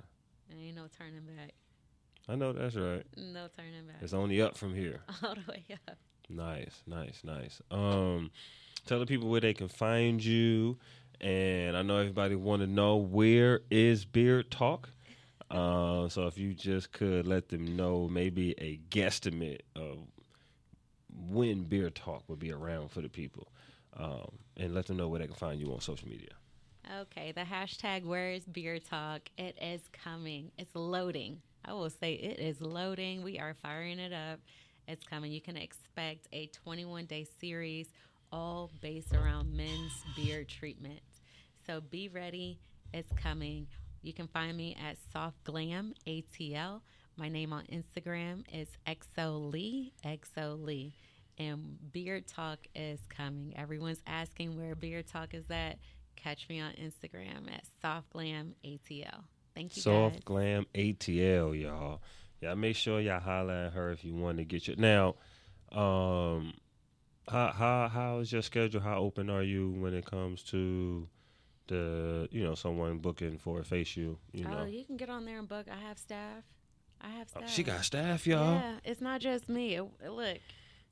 There 0.48 0.58
ain't 0.58 0.76
no 0.76 0.86
turning 0.96 1.22
back. 1.22 1.52
I 2.28 2.36
know 2.36 2.52
that's 2.52 2.76
right. 2.76 3.04
No 3.16 3.48
turning 3.56 3.86
back. 3.86 3.96
It's 4.00 4.12
only 4.12 4.40
up 4.40 4.56
from 4.56 4.74
here. 4.74 5.00
All 5.22 5.34
the 5.34 5.52
way 5.52 5.64
up. 5.88 5.96
Nice, 6.28 6.82
nice, 6.86 7.22
nice. 7.24 7.60
Um, 7.70 8.30
tell 8.86 9.00
the 9.00 9.06
people 9.06 9.28
where 9.28 9.40
they 9.40 9.54
can 9.54 9.68
find 9.68 10.22
you, 10.24 10.78
and 11.20 11.76
I 11.76 11.82
know 11.82 11.96
everybody 11.98 12.36
want 12.36 12.62
to 12.62 12.68
know 12.68 12.96
where 12.96 13.60
is 13.70 14.04
Beard 14.04 14.50
Talk. 14.50 14.90
Uh, 15.50 16.08
so 16.08 16.28
if 16.28 16.38
you 16.38 16.54
just 16.54 16.92
could 16.92 17.26
let 17.26 17.48
them 17.48 17.76
know 17.76 18.06
maybe 18.08 18.54
a 18.58 18.78
guesstimate 18.90 19.62
of 19.74 19.98
when 21.28 21.64
Beard 21.64 21.96
Talk 21.96 22.22
will 22.28 22.36
be 22.36 22.52
around 22.52 22.92
for 22.92 23.00
the 23.00 23.08
people, 23.08 23.48
um, 23.96 24.30
and 24.56 24.72
let 24.72 24.86
them 24.86 24.96
know 24.96 25.08
where 25.08 25.18
they 25.18 25.26
can 25.26 25.34
find 25.34 25.60
you 25.60 25.72
on 25.72 25.80
social 25.80 26.08
media. 26.08 26.30
Okay, 27.00 27.32
the 27.32 27.42
hashtag 27.42 28.04
where 28.04 28.32
is 28.32 28.44
beard 28.44 28.84
talk? 28.84 29.22
It 29.36 29.56
is 29.60 29.82
coming. 29.92 30.50
It's 30.58 30.74
loading. 30.74 31.40
I 31.64 31.72
will 31.72 31.90
say 31.90 32.14
it 32.14 32.38
is 32.38 32.60
loading. 32.60 33.22
We 33.22 33.38
are 33.38 33.54
firing 33.62 33.98
it 33.98 34.12
up. 34.12 34.40
It's 34.88 35.04
coming. 35.04 35.32
You 35.32 35.40
can 35.40 35.56
expect 35.56 36.26
a 36.32 36.46
21 36.48 37.06
day 37.06 37.26
series 37.40 37.88
all 38.32 38.70
based 38.80 39.14
around 39.14 39.54
men's 39.54 39.92
beard 40.16 40.48
treatment. 40.48 41.00
So 41.66 41.80
be 41.80 42.08
ready. 42.08 42.58
It's 42.92 43.12
coming. 43.16 43.66
You 44.02 44.12
can 44.12 44.26
find 44.28 44.56
me 44.56 44.76
at 44.82 44.96
Soft 45.12 45.44
Glam 45.44 45.94
ATL. 46.06 46.80
My 47.16 47.28
name 47.28 47.52
on 47.52 47.64
Instagram 47.66 48.44
is 48.52 48.68
XO 48.86 49.52
Lee. 49.52 49.92
XO 50.04 50.62
Lee. 50.64 50.94
And 51.38 51.78
Beard 51.92 52.26
Talk 52.26 52.58
is 52.74 53.00
coming. 53.08 53.54
Everyone's 53.56 54.02
asking 54.06 54.56
where 54.56 54.74
Beard 54.74 55.06
Talk 55.06 55.34
is 55.34 55.50
at. 55.50 55.78
Catch 56.16 56.48
me 56.48 56.60
on 56.60 56.72
Instagram 56.72 57.52
at 57.52 57.64
Soft 57.80 58.10
Glam 58.10 58.54
ATL. 58.64 59.24
Thank 59.60 59.76
you, 59.76 59.82
Soft 59.82 60.14
guys. 60.14 60.22
Glam 60.24 60.66
ATL, 60.74 61.60
y'all. 61.60 62.00
Yeah, 62.40 62.54
make 62.54 62.76
sure 62.76 62.98
y'all 62.98 63.20
holler 63.20 63.66
at 63.66 63.74
her 63.74 63.90
if 63.90 64.06
you 64.06 64.14
want 64.14 64.38
to 64.38 64.44
get 64.44 64.66
your 64.66 64.78
now. 64.78 65.16
Um, 65.70 66.54
how 67.28 67.52
how 67.52 67.88
how 67.92 68.18
is 68.20 68.32
your 68.32 68.40
schedule? 68.40 68.80
How 68.80 68.96
open 68.96 69.28
are 69.28 69.42
you 69.42 69.68
when 69.68 69.92
it 69.92 70.06
comes 70.06 70.42
to 70.44 71.06
the 71.66 72.26
you 72.30 72.42
know 72.42 72.54
someone 72.54 73.00
booking 73.00 73.36
for 73.36 73.60
a 73.60 73.64
facial? 73.64 74.18
You 74.32 74.44
know, 74.44 74.60
Oh, 74.62 74.64
you 74.64 74.82
can 74.86 74.96
get 74.96 75.10
on 75.10 75.26
there 75.26 75.38
and 75.38 75.46
book. 75.46 75.66
I 75.70 75.78
have 75.88 75.98
staff. 75.98 76.42
I 77.02 77.10
have 77.10 77.28
Oh, 77.36 77.40
staff. 77.40 77.50
she 77.50 77.62
got 77.62 77.84
staff, 77.84 78.26
y'all. 78.26 78.54
Yeah, 78.54 78.76
it's 78.82 79.02
not 79.02 79.20
just 79.20 79.50
me. 79.50 79.74
It, 79.74 79.84
it- 80.02 80.10
look. 80.10 80.38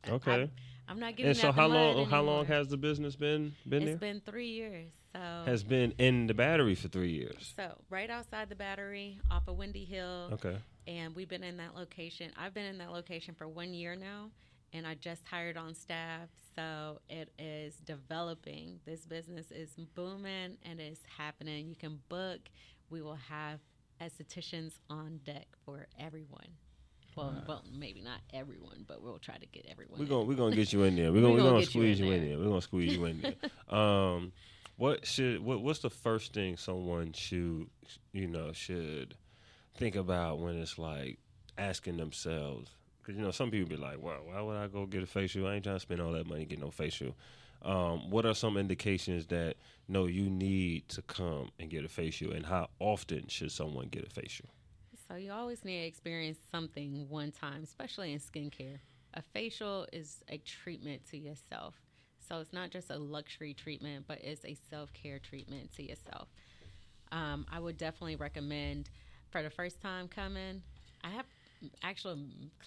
Okay. 0.06 0.50
I, 0.86 0.92
am 0.92 1.00
not 1.00 1.16
getting 1.16 1.30
and 1.30 1.36
so 1.38 1.52
how 1.52 1.68
long 1.68 2.04
how 2.04 2.20
long 2.20 2.44
has 2.44 2.68
the 2.68 2.76
business 2.76 3.16
been 3.16 3.54
been 3.66 3.82
It's 3.82 3.84
there? 3.84 3.92
It's 3.94 4.00
been 4.00 4.20
three 4.20 4.48
years. 4.48 4.90
So 5.18 5.50
has 5.50 5.62
been 5.64 5.92
in 5.98 6.26
the 6.26 6.34
Battery 6.34 6.74
for 6.74 6.88
three 6.88 7.10
years. 7.10 7.52
so 7.56 7.72
right 7.90 8.08
outside 8.10 8.48
the 8.48 8.54
Battery, 8.54 9.18
off 9.30 9.48
of 9.48 9.56
Windy 9.56 9.84
Hill, 9.84 10.30
Okay. 10.34 10.56
and 10.86 11.14
we've 11.16 11.28
been 11.28 11.42
in 11.44 11.56
that 11.56 11.74
location. 11.74 12.30
I've 12.36 12.54
been 12.54 12.66
in 12.66 12.78
that 12.78 12.92
location 12.92 13.34
for 13.34 13.48
one 13.48 13.74
year 13.74 13.96
now, 13.96 14.30
and 14.72 14.86
I 14.86 14.94
just 14.94 15.26
hired 15.26 15.56
on 15.56 15.74
staff. 15.74 16.28
So 16.54 17.00
it 17.08 17.30
is 17.38 17.74
developing. 17.76 18.80
This 18.84 19.06
business 19.06 19.50
is 19.50 19.70
booming 19.94 20.56
and 20.64 20.80
it's 20.80 21.00
happening. 21.16 21.68
You 21.68 21.76
can 21.76 22.00
book. 22.08 22.40
We 22.90 23.00
will 23.02 23.18
have 23.28 23.60
estheticians 24.00 24.78
on 24.90 25.20
deck 25.24 25.46
for 25.64 25.86
everyone. 25.98 26.46
Well, 27.16 27.42
well, 27.48 27.64
maybe 27.76 28.00
not 28.00 28.20
everyone, 28.32 28.84
but 28.86 29.02
we'll 29.02 29.18
try 29.18 29.36
to 29.38 29.46
get 29.46 29.66
everyone. 29.68 29.98
We're 29.98 30.06
gonna 30.06 30.24
we're 30.24 30.34
gonna 30.36 30.54
get 30.54 30.72
you 30.72 30.84
in 30.84 30.94
there. 30.94 31.12
We're 31.12 31.20
gonna 31.22 31.32
we're 31.32 31.38
gonna 31.38 31.50
gonna 31.50 31.60
get 31.64 31.74
you 31.74 31.80
squeeze 31.80 32.00
in 32.00 32.06
you 32.06 32.12
in 32.12 32.20
there. 32.20 32.28
there. 32.30 32.38
We're 32.38 32.48
gonna 32.50 32.62
squeeze 32.62 32.92
you 32.94 33.04
in 33.06 33.20
there. 33.20 33.34
Um, 33.76 34.32
what 34.78 35.04
should 35.04 35.40
what 35.40 35.60
what's 35.60 35.80
the 35.80 35.90
first 35.90 36.32
thing 36.32 36.56
someone 36.56 37.12
should 37.12 37.66
you 38.12 38.26
know 38.28 38.52
should 38.52 39.14
think 39.74 39.96
about 39.96 40.38
when 40.38 40.56
it's 40.56 40.78
like 40.78 41.18
asking 41.58 41.98
themselves? 41.98 42.70
Because 43.00 43.18
you 43.18 43.22
know 43.22 43.32
some 43.32 43.50
people 43.50 43.68
be 43.68 43.76
like, 43.76 44.00
"Well, 44.00 44.20
why 44.24 44.40
would 44.40 44.56
I 44.56 44.68
go 44.68 44.86
get 44.86 45.02
a 45.02 45.06
facial? 45.06 45.46
I 45.46 45.56
ain't 45.56 45.64
trying 45.64 45.76
to 45.76 45.80
spend 45.80 46.00
all 46.00 46.12
that 46.12 46.26
money 46.26 46.44
to 46.44 46.46
get 46.46 46.60
no 46.60 46.70
facial." 46.70 47.16
Um, 47.60 48.08
what 48.10 48.24
are 48.24 48.34
some 48.34 48.56
indications 48.56 49.26
that 49.26 49.56
no 49.88 50.06
you 50.06 50.30
need 50.30 50.88
to 50.90 51.02
come 51.02 51.50
and 51.58 51.68
get 51.68 51.84
a 51.84 51.88
facial, 51.88 52.32
and 52.32 52.46
how 52.46 52.70
often 52.78 53.26
should 53.26 53.50
someone 53.50 53.88
get 53.88 54.06
a 54.06 54.10
facial? 54.10 54.46
So 55.08 55.16
you 55.16 55.32
always 55.32 55.64
need 55.64 55.80
to 55.80 55.86
experience 55.86 56.38
something 56.52 57.08
one 57.08 57.32
time, 57.32 57.64
especially 57.64 58.12
in 58.12 58.20
skincare. 58.20 58.78
A 59.14 59.22
facial 59.22 59.88
is 59.92 60.22
a 60.28 60.38
treatment 60.38 61.04
to 61.10 61.18
yourself. 61.18 61.74
So 62.28 62.38
it's 62.40 62.52
not 62.52 62.70
just 62.70 62.90
a 62.90 62.98
luxury 62.98 63.54
treatment, 63.54 64.04
but 64.06 64.18
it's 64.22 64.44
a 64.44 64.54
self 64.70 64.92
care 64.92 65.18
treatment 65.18 65.74
to 65.76 65.82
yourself. 65.82 66.28
Um, 67.10 67.46
I 67.50 67.58
would 67.58 67.78
definitely 67.78 68.16
recommend 68.16 68.90
for 69.30 69.42
the 69.42 69.50
first 69.50 69.80
time 69.80 70.08
coming. 70.08 70.62
I 71.02 71.08
have 71.10 71.24
actual 71.82 72.18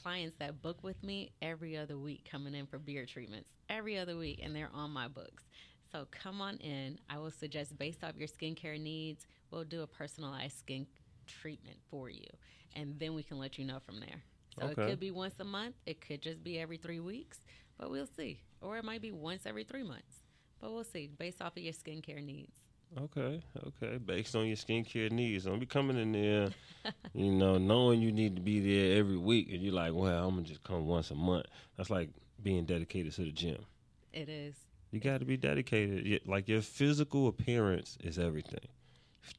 clients 0.01 0.37
that 0.37 0.61
book 0.61 0.83
with 0.83 1.01
me 1.03 1.31
every 1.41 1.77
other 1.77 1.97
week 1.97 2.27
coming 2.29 2.55
in 2.55 2.65
for 2.65 2.79
beard 2.79 3.07
treatments 3.07 3.49
every 3.69 3.97
other 3.97 4.17
week, 4.17 4.39
and 4.43 4.55
they're 4.55 4.71
on 4.73 4.91
my 4.91 5.07
books. 5.07 5.43
So 5.91 6.07
come 6.09 6.41
on 6.41 6.57
in. 6.57 6.97
I 7.09 7.17
will 7.19 7.31
suggest 7.31 7.77
based 7.77 8.03
off 8.03 8.15
your 8.17 8.27
skincare 8.27 8.81
needs, 8.81 9.27
we'll 9.51 9.63
do 9.63 9.81
a 9.83 9.87
personalized 9.87 10.57
skin 10.57 10.87
treatment 11.27 11.77
for 11.89 12.09
you, 12.09 12.27
and 12.75 12.97
then 12.99 13.13
we 13.13 13.23
can 13.23 13.37
let 13.37 13.57
you 13.59 13.65
know 13.65 13.79
from 13.79 13.99
there. 13.99 14.23
So 14.59 14.65
Okay. 14.65 14.83
it 14.83 14.87
could 14.87 14.99
be 14.99 15.11
once 15.11 15.35
a 15.39 15.43
month, 15.45 15.75
it 15.85 16.01
could 16.01 16.21
just 16.21 16.43
be 16.43 16.59
every 16.59 16.77
three 16.77 16.99
weeks, 16.99 17.39
but 17.77 17.89
we'll 17.91 18.07
see. 18.17 18.39
Or 18.61 18.77
it 18.77 18.85
might 18.85 19.01
be 19.01 19.11
once 19.11 19.45
every 19.45 19.63
three 19.63 19.83
months, 19.83 20.23
but 20.59 20.71
we'll 20.71 20.83
see 20.83 21.09
based 21.17 21.41
off 21.41 21.57
of 21.57 21.63
your 21.63 21.73
skincare 21.73 22.23
needs. 22.23 22.57
Okay, 22.99 23.41
okay. 23.65 23.97
Based 23.97 24.35
on 24.35 24.47
your 24.47 24.57
skincare 24.57 25.11
needs, 25.11 25.45
don't 25.45 25.59
be 25.59 25.65
coming 25.65 25.97
in 25.97 26.11
there, 26.11 26.49
you 27.13 27.31
know, 27.31 27.57
knowing 27.57 28.01
you 28.01 28.11
need 28.11 28.35
to 28.35 28.41
be 28.41 28.59
there 28.59 28.99
every 28.99 29.17
week, 29.17 29.49
and 29.51 29.61
you're 29.61 29.73
like, 29.73 29.93
well, 29.93 30.27
I'm 30.27 30.35
gonna 30.35 30.47
just 30.47 30.63
come 30.63 30.85
once 30.85 31.09
a 31.09 31.15
month. 31.15 31.45
That's 31.77 31.89
like 31.89 32.09
being 32.43 32.65
dedicated 32.65 33.13
to 33.13 33.21
the 33.23 33.31
gym. 33.31 33.65
It 34.13 34.29
is. 34.29 34.55
You 34.91 34.99
got 34.99 35.19
to 35.19 35.25
be 35.25 35.37
dedicated. 35.37 36.21
Like 36.25 36.49
your 36.49 36.61
physical 36.61 37.27
appearance 37.27 37.97
is 38.03 38.19
everything. 38.19 38.67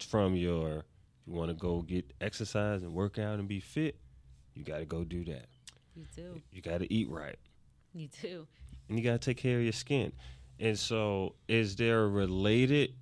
From 0.09 0.35
your, 0.35 0.85
you 1.27 1.35
want 1.35 1.51
to 1.51 1.55
go 1.55 1.83
get 1.83 2.11
exercise 2.21 2.83
and 2.83 2.95
work 2.95 3.19
out 3.19 3.39
and 3.39 3.47
be 3.47 3.61
fit, 3.61 3.97
you 4.55 4.65
got 4.65 4.79
to 4.79 4.87
go 4.87 5.05
do 5.05 5.25
that. 5.27 5.47
You 5.95 6.07
do. 6.17 6.41
You 6.53 6.63
got 6.63 6.79
to 6.79 6.91
eat 6.93 7.11
right. 7.11 7.37
You 7.93 8.09
do. 8.23 8.47
And 8.93 8.99
you 8.99 9.05
got 9.11 9.19
to 9.23 9.31
take 9.31 9.39
care 9.39 9.57
of 9.57 9.63
your 9.63 9.73
skin. 9.73 10.13
And 10.61 10.79
so, 10.79 11.35
is 11.49 11.77
there 11.77 12.05
a 12.05 12.09
related? 12.09 12.93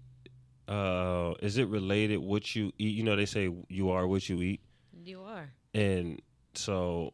Uh, 0.68 1.34
is 1.42 1.58
it 1.58 1.66
related 1.66 2.18
what 2.18 2.54
you 2.54 2.70
eat? 2.78 2.94
You 2.96 3.02
know, 3.02 3.16
they 3.16 3.26
say 3.26 3.50
you 3.68 3.90
are 3.90 4.06
what 4.06 4.28
you 4.28 4.40
eat, 4.40 4.60
You 5.04 5.22
are. 5.22 5.50
and 5.74 6.22
so 6.54 7.10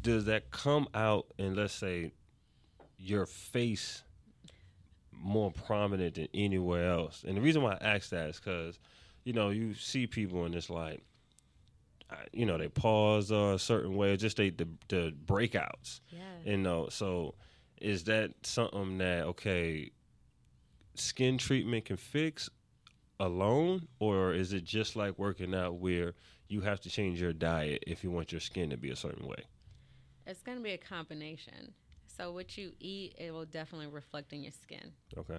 does 0.00 0.24
that 0.24 0.50
come 0.50 0.88
out? 0.94 1.26
And 1.38 1.54
let's 1.54 1.74
say 1.74 2.12
your 2.98 3.26
face 3.26 4.02
more 5.12 5.50
prominent 5.52 6.14
than 6.14 6.28
anywhere 6.32 6.90
else. 6.90 7.24
And 7.28 7.36
the 7.36 7.42
reason 7.42 7.60
why 7.62 7.72
I 7.74 7.94
ask 7.96 8.08
that 8.10 8.30
is 8.30 8.36
because, 8.40 8.78
you 9.24 9.34
know, 9.34 9.50
you 9.50 9.74
see 9.74 10.06
people 10.06 10.46
and 10.46 10.54
it's 10.54 10.70
like, 10.70 11.02
you 12.32 12.46
know, 12.46 12.56
they 12.56 12.68
pause 12.68 13.30
uh, 13.30 13.52
a 13.54 13.58
certain 13.58 13.96
way, 13.96 14.16
just 14.16 14.38
they 14.38 14.48
the, 14.48 14.66
the 14.88 15.14
breakouts. 15.26 16.00
Yeah. 16.10 16.20
You 16.52 16.56
know, 16.56 16.88
so 16.88 17.34
is 17.80 18.04
that 18.04 18.30
something 18.42 18.98
that 18.98 19.24
okay, 19.26 19.90
skin 20.94 21.38
treatment 21.38 21.86
can 21.86 21.96
fix 21.96 22.48
alone, 23.20 23.88
or 23.98 24.32
is 24.32 24.52
it 24.52 24.64
just 24.64 24.96
like 24.96 25.18
working 25.18 25.54
out 25.54 25.76
where 25.76 26.14
you 26.48 26.60
have 26.62 26.80
to 26.80 26.90
change 26.90 27.20
your 27.20 27.32
diet 27.32 27.84
if 27.86 28.02
you 28.02 28.10
want 28.10 28.32
your 28.32 28.40
skin 28.40 28.70
to 28.70 28.76
be 28.76 28.90
a 28.90 28.96
certain 28.96 29.26
way? 29.26 29.44
It's 30.26 30.42
going 30.42 30.58
to 30.58 30.64
be 30.64 30.72
a 30.72 30.78
combination. 30.78 31.72
So 32.06 32.32
what 32.32 32.56
you 32.58 32.72
eat, 32.80 33.14
it 33.18 33.32
will 33.32 33.44
definitely 33.44 33.86
reflect 33.86 34.32
in 34.32 34.42
your 34.42 34.52
skin. 34.52 34.92
Okay. 35.16 35.38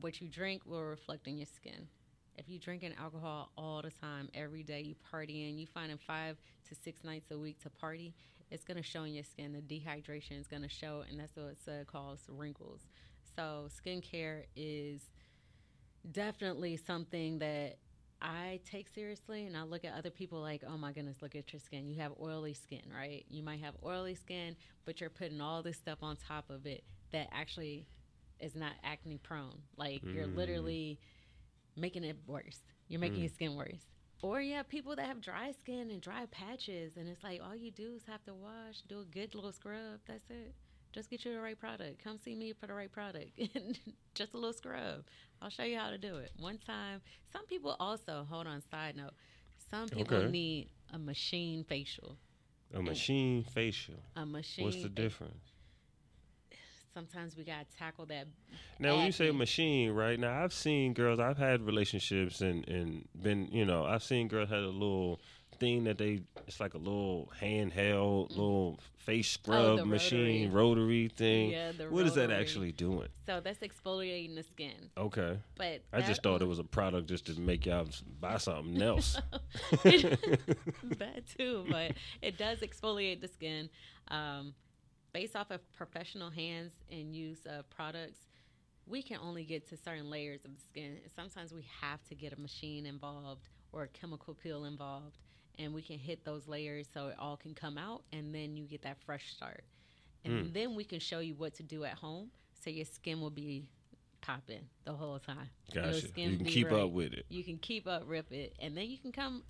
What 0.00 0.20
you 0.20 0.28
drink 0.28 0.62
will 0.66 0.84
reflect 0.84 1.26
in 1.26 1.36
your 1.36 1.46
skin. 1.46 1.88
If 2.36 2.48
you're 2.48 2.60
drinking 2.60 2.94
alcohol 2.98 3.50
all 3.56 3.82
the 3.82 3.90
time, 3.90 4.28
every 4.34 4.62
day, 4.62 4.80
you 4.80 4.94
partying, 5.12 5.58
you 5.58 5.66
finding 5.66 5.98
five 5.98 6.36
to 6.68 6.74
six 6.74 7.04
nights 7.04 7.30
a 7.30 7.38
week 7.38 7.60
to 7.62 7.70
party, 7.70 8.14
it's 8.50 8.64
going 8.64 8.76
to 8.76 8.82
show 8.82 9.04
in 9.04 9.14
your 9.14 9.24
skin. 9.24 9.52
The 9.52 9.60
dehydration 9.60 10.38
is 10.40 10.46
going 10.46 10.62
to 10.62 10.68
show, 10.68 11.04
and 11.08 11.18
that's 11.18 11.36
what 11.36 11.56
it 11.66 11.86
calls 11.86 12.20
wrinkles. 12.28 12.80
So 13.36 13.68
skincare 13.84 14.44
is 14.56 15.02
definitely 16.10 16.76
something 16.76 17.38
that 17.38 17.78
I 18.22 18.60
take 18.70 18.88
seriously, 18.88 19.46
and 19.46 19.56
I 19.56 19.62
look 19.62 19.84
at 19.84 19.94
other 19.96 20.10
people 20.10 20.40
like, 20.40 20.62
oh 20.66 20.76
my 20.76 20.92
goodness, 20.92 21.22
look 21.22 21.34
at 21.34 21.52
your 21.52 21.60
skin. 21.60 21.88
You 21.88 22.00
have 22.00 22.12
oily 22.20 22.54
skin, 22.54 22.82
right? 22.94 23.24
You 23.28 23.42
might 23.42 23.60
have 23.60 23.74
oily 23.84 24.14
skin, 24.14 24.56
but 24.84 25.00
you're 25.00 25.10
putting 25.10 25.40
all 25.40 25.62
this 25.62 25.76
stuff 25.76 25.98
on 26.02 26.16
top 26.16 26.50
of 26.50 26.66
it 26.66 26.84
that 27.12 27.28
actually 27.32 27.86
is 28.38 28.54
not 28.54 28.72
acne 28.84 29.18
prone. 29.18 29.62
Like 29.76 30.02
you're 30.02 30.26
Mm. 30.26 30.36
literally 30.36 30.98
making 31.76 32.04
it 32.04 32.16
worse. 32.26 32.58
You're 32.88 33.00
making 33.00 33.18
Mm. 33.20 33.22
your 33.22 33.30
skin 33.30 33.54
worse. 33.54 33.86
Or 34.22 34.40
you 34.40 34.54
have 34.54 34.68
people 34.68 34.94
that 34.96 35.06
have 35.06 35.20
dry 35.20 35.52
skin 35.52 35.90
and 35.90 36.00
dry 36.00 36.26
patches, 36.30 36.96
and 36.96 37.08
it's 37.08 37.24
like 37.24 37.40
all 37.42 37.56
you 37.56 37.70
do 37.70 37.92
is 37.96 38.02
have 38.06 38.22
to 38.24 38.34
wash, 38.34 38.80
do 38.86 39.00
a 39.00 39.04
good 39.04 39.34
little 39.34 39.52
scrub. 39.52 40.00
That's 40.06 40.28
it. 40.28 40.54
Just 40.92 41.08
get 41.08 41.24
you 41.24 41.32
the 41.32 41.40
right 41.40 41.58
product. 41.58 42.02
Come 42.02 42.18
see 42.18 42.34
me 42.34 42.52
for 42.52 42.66
the 42.66 42.74
right 42.74 42.90
product. 42.90 43.38
Just 44.14 44.34
a 44.34 44.36
little 44.36 44.52
scrub. 44.52 45.04
I'll 45.40 45.48
show 45.48 45.62
you 45.62 45.78
how 45.78 45.90
to 45.90 45.98
do 45.98 46.16
it. 46.16 46.32
One 46.38 46.58
time, 46.58 47.00
some 47.32 47.46
people 47.46 47.76
also, 47.80 48.26
hold 48.28 48.46
on, 48.46 48.60
side 48.70 48.96
note, 48.96 49.12
some 49.70 49.88
people 49.88 50.16
Okay. 50.16 50.30
need 50.30 50.68
a 50.92 50.98
machine 50.98 51.64
facial. 51.64 52.16
A 52.74 52.82
machine 52.82 53.44
facial. 53.44 54.02
A 54.16 54.26
machine. 54.26 54.64
What's 54.64 54.82
the 54.82 54.88
difference? 54.88 55.49
Sometimes 56.92 57.36
we 57.36 57.44
got 57.44 57.70
to 57.70 57.76
tackle 57.76 58.06
that. 58.06 58.26
Now, 58.78 58.96
when 58.96 59.06
you 59.06 59.12
say 59.12 59.30
machine, 59.30 59.92
right 59.92 60.18
now, 60.18 60.42
I've 60.42 60.52
seen 60.52 60.92
girls. 60.92 61.20
I've 61.20 61.38
had 61.38 61.62
relationships 61.62 62.40
and 62.40 62.66
and 62.68 63.08
been, 63.20 63.48
you 63.52 63.64
know, 63.64 63.84
I've 63.84 64.02
seen 64.02 64.26
girls 64.28 64.48
had 64.48 64.58
a 64.60 64.68
little 64.68 65.20
thing 65.58 65.84
that 65.84 65.98
they. 65.98 66.22
It's 66.48 66.58
like 66.58 66.74
a 66.74 66.78
little 66.78 67.30
handheld, 67.40 68.30
little 68.30 68.80
face 68.96 69.30
scrub 69.30 69.78
Mm. 69.78 69.82
Oh, 69.82 69.84
machine, 69.84 70.52
rotary 70.52 71.08
thing. 71.08 71.50
Yeah, 71.50 71.72
the 71.72 71.84
rotary. 71.84 71.90
what 71.90 72.06
is 72.06 72.14
that 72.14 72.30
actually 72.32 72.72
doing? 72.72 73.08
So 73.24 73.40
that's 73.40 73.60
exfoliating 73.60 74.34
the 74.34 74.42
skin. 74.42 74.90
Okay, 74.98 75.38
But 75.56 75.82
I 75.92 76.00
just 76.00 76.22
thought 76.24 76.42
it 76.42 76.48
was 76.48 76.58
a 76.58 76.64
product 76.64 77.08
just 77.08 77.26
to 77.26 77.38
make 77.40 77.66
y'all 77.66 77.86
buy 78.20 78.38
something 78.38 78.82
else. 78.82 79.16
that 79.84 81.22
too, 81.38 81.66
but 81.70 81.92
it 82.20 82.36
does 82.36 82.58
exfoliate 82.58 83.20
the 83.20 83.28
skin. 83.28 83.68
Um, 84.08 84.54
based 85.12 85.36
off 85.36 85.50
of 85.50 85.60
professional 85.72 86.30
hands 86.30 86.72
and 86.90 87.14
use 87.14 87.40
of 87.46 87.68
products, 87.70 88.20
we 88.86 89.02
can 89.02 89.18
only 89.22 89.44
get 89.44 89.68
to 89.68 89.76
certain 89.76 90.10
layers 90.10 90.44
of 90.44 90.54
the 90.54 90.60
skin. 90.60 90.98
Sometimes 91.14 91.52
we 91.52 91.64
have 91.80 92.02
to 92.08 92.14
get 92.14 92.32
a 92.32 92.40
machine 92.40 92.86
involved 92.86 93.48
or 93.72 93.84
a 93.84 93.88
chemical 93.88 94.34
peel 94.34 94.64
involved, 94.64 95.18
and 95.58 95.72
we 95.72 95.82
can 95.82 95.98
hit 95.98 96.24
those 96.24 96.48
layers 96.48 96.88
so 96.92 97.08
it 97.08 97.16
all 97.18 97.36
can 97.36 97.54
come 97.54 97.78
out, 97.78 98.02
and 98.12 98.34
then 98.34 98.56
you 98.56 98.64
get 98.64 98.82
that 98.82 98.96
fresh 99.04 99.32
start. 99.32 99.64
And 100.24 100.46
hmm. 100.46 100.52
then 100.52 100.74
we 100.74 100.84
can 100.84 101.00
show 101.00 101.20
you 101.20 101.34
what 101.34 101.54
to 101.54 101.62
do 101.62 101.84
at 101.84 101.94
home, 101.94 102.30
so 102.62 102.70
your 102.70 102.84
skin 102.84 103.20
will 103.20 103.30
be 103.30 103.68
popping 104.20 104.66
the 104.84 104.92
whole 104.92 105.18
time. 105.18 105.48
Gotcha. 105.74 106.08
skin 106.08 106.32
You 106.32 106.36
can 106.38 106.46
keep 106.46 106.70
right 106.70 106.82
up 106.82 106.90
with 106.90 107.12
it. 107.12 107.26
you 107.28 107.44
can 107.44 107.58
keep 107.58 107.86
up 107.86 108.02
rip 108.06 108.30
it 108.32 108.54
and 108.60 108.76
then 108.76 108.90
you 108.90 108.98
can 108.98 109.12
come 109.12 109.42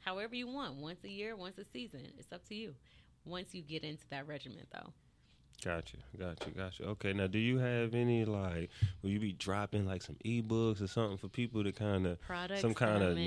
however 0.00 0.34
you 0.34 0.46
want 0.46 0.76
once 0.76 1.04
a 1.04 1.08
year 1.08 1.36
once 1.36 1.58
a 1.58 1.64
season 1.64 2.00
it's 2.18 2.32
up 2.32 2.46
to 2.48 2.54
you 2.54 2.74
once 3.24 3.54
you 3.54 3.62
get 3.62 3.82
into 3.84 4.04
that 4.10 4.26
regiment 4.26 4.68
though 4.72 4.92
Gotcha, 5.64 5.96
gotcha, 6.16 6.50
gotcha. 6.50 6.84
Okay, 6.84 7.12
now 7.12 7.26
do 7.26 7.36
you 7.36 7.58
have 7.58 7.92
any 7.92 8.24
like 8.24 8.70
will 9.02 9.10
you 9.10 9.18
be 9.18 9.32
dropping 9.32 9.86
like 9.88 10.02
some 10.02 10.14
ebooks 10.24 10.80
or 10.80 10.86
something 10.86 11.18
for 11.18 11.26
people 11.26 11.64
to 11.64 11.72
kind 11.72 12.06
of 12.06 12.16
some 12.60 12.74
kind 12.74 13.02
of. 13.02 13.18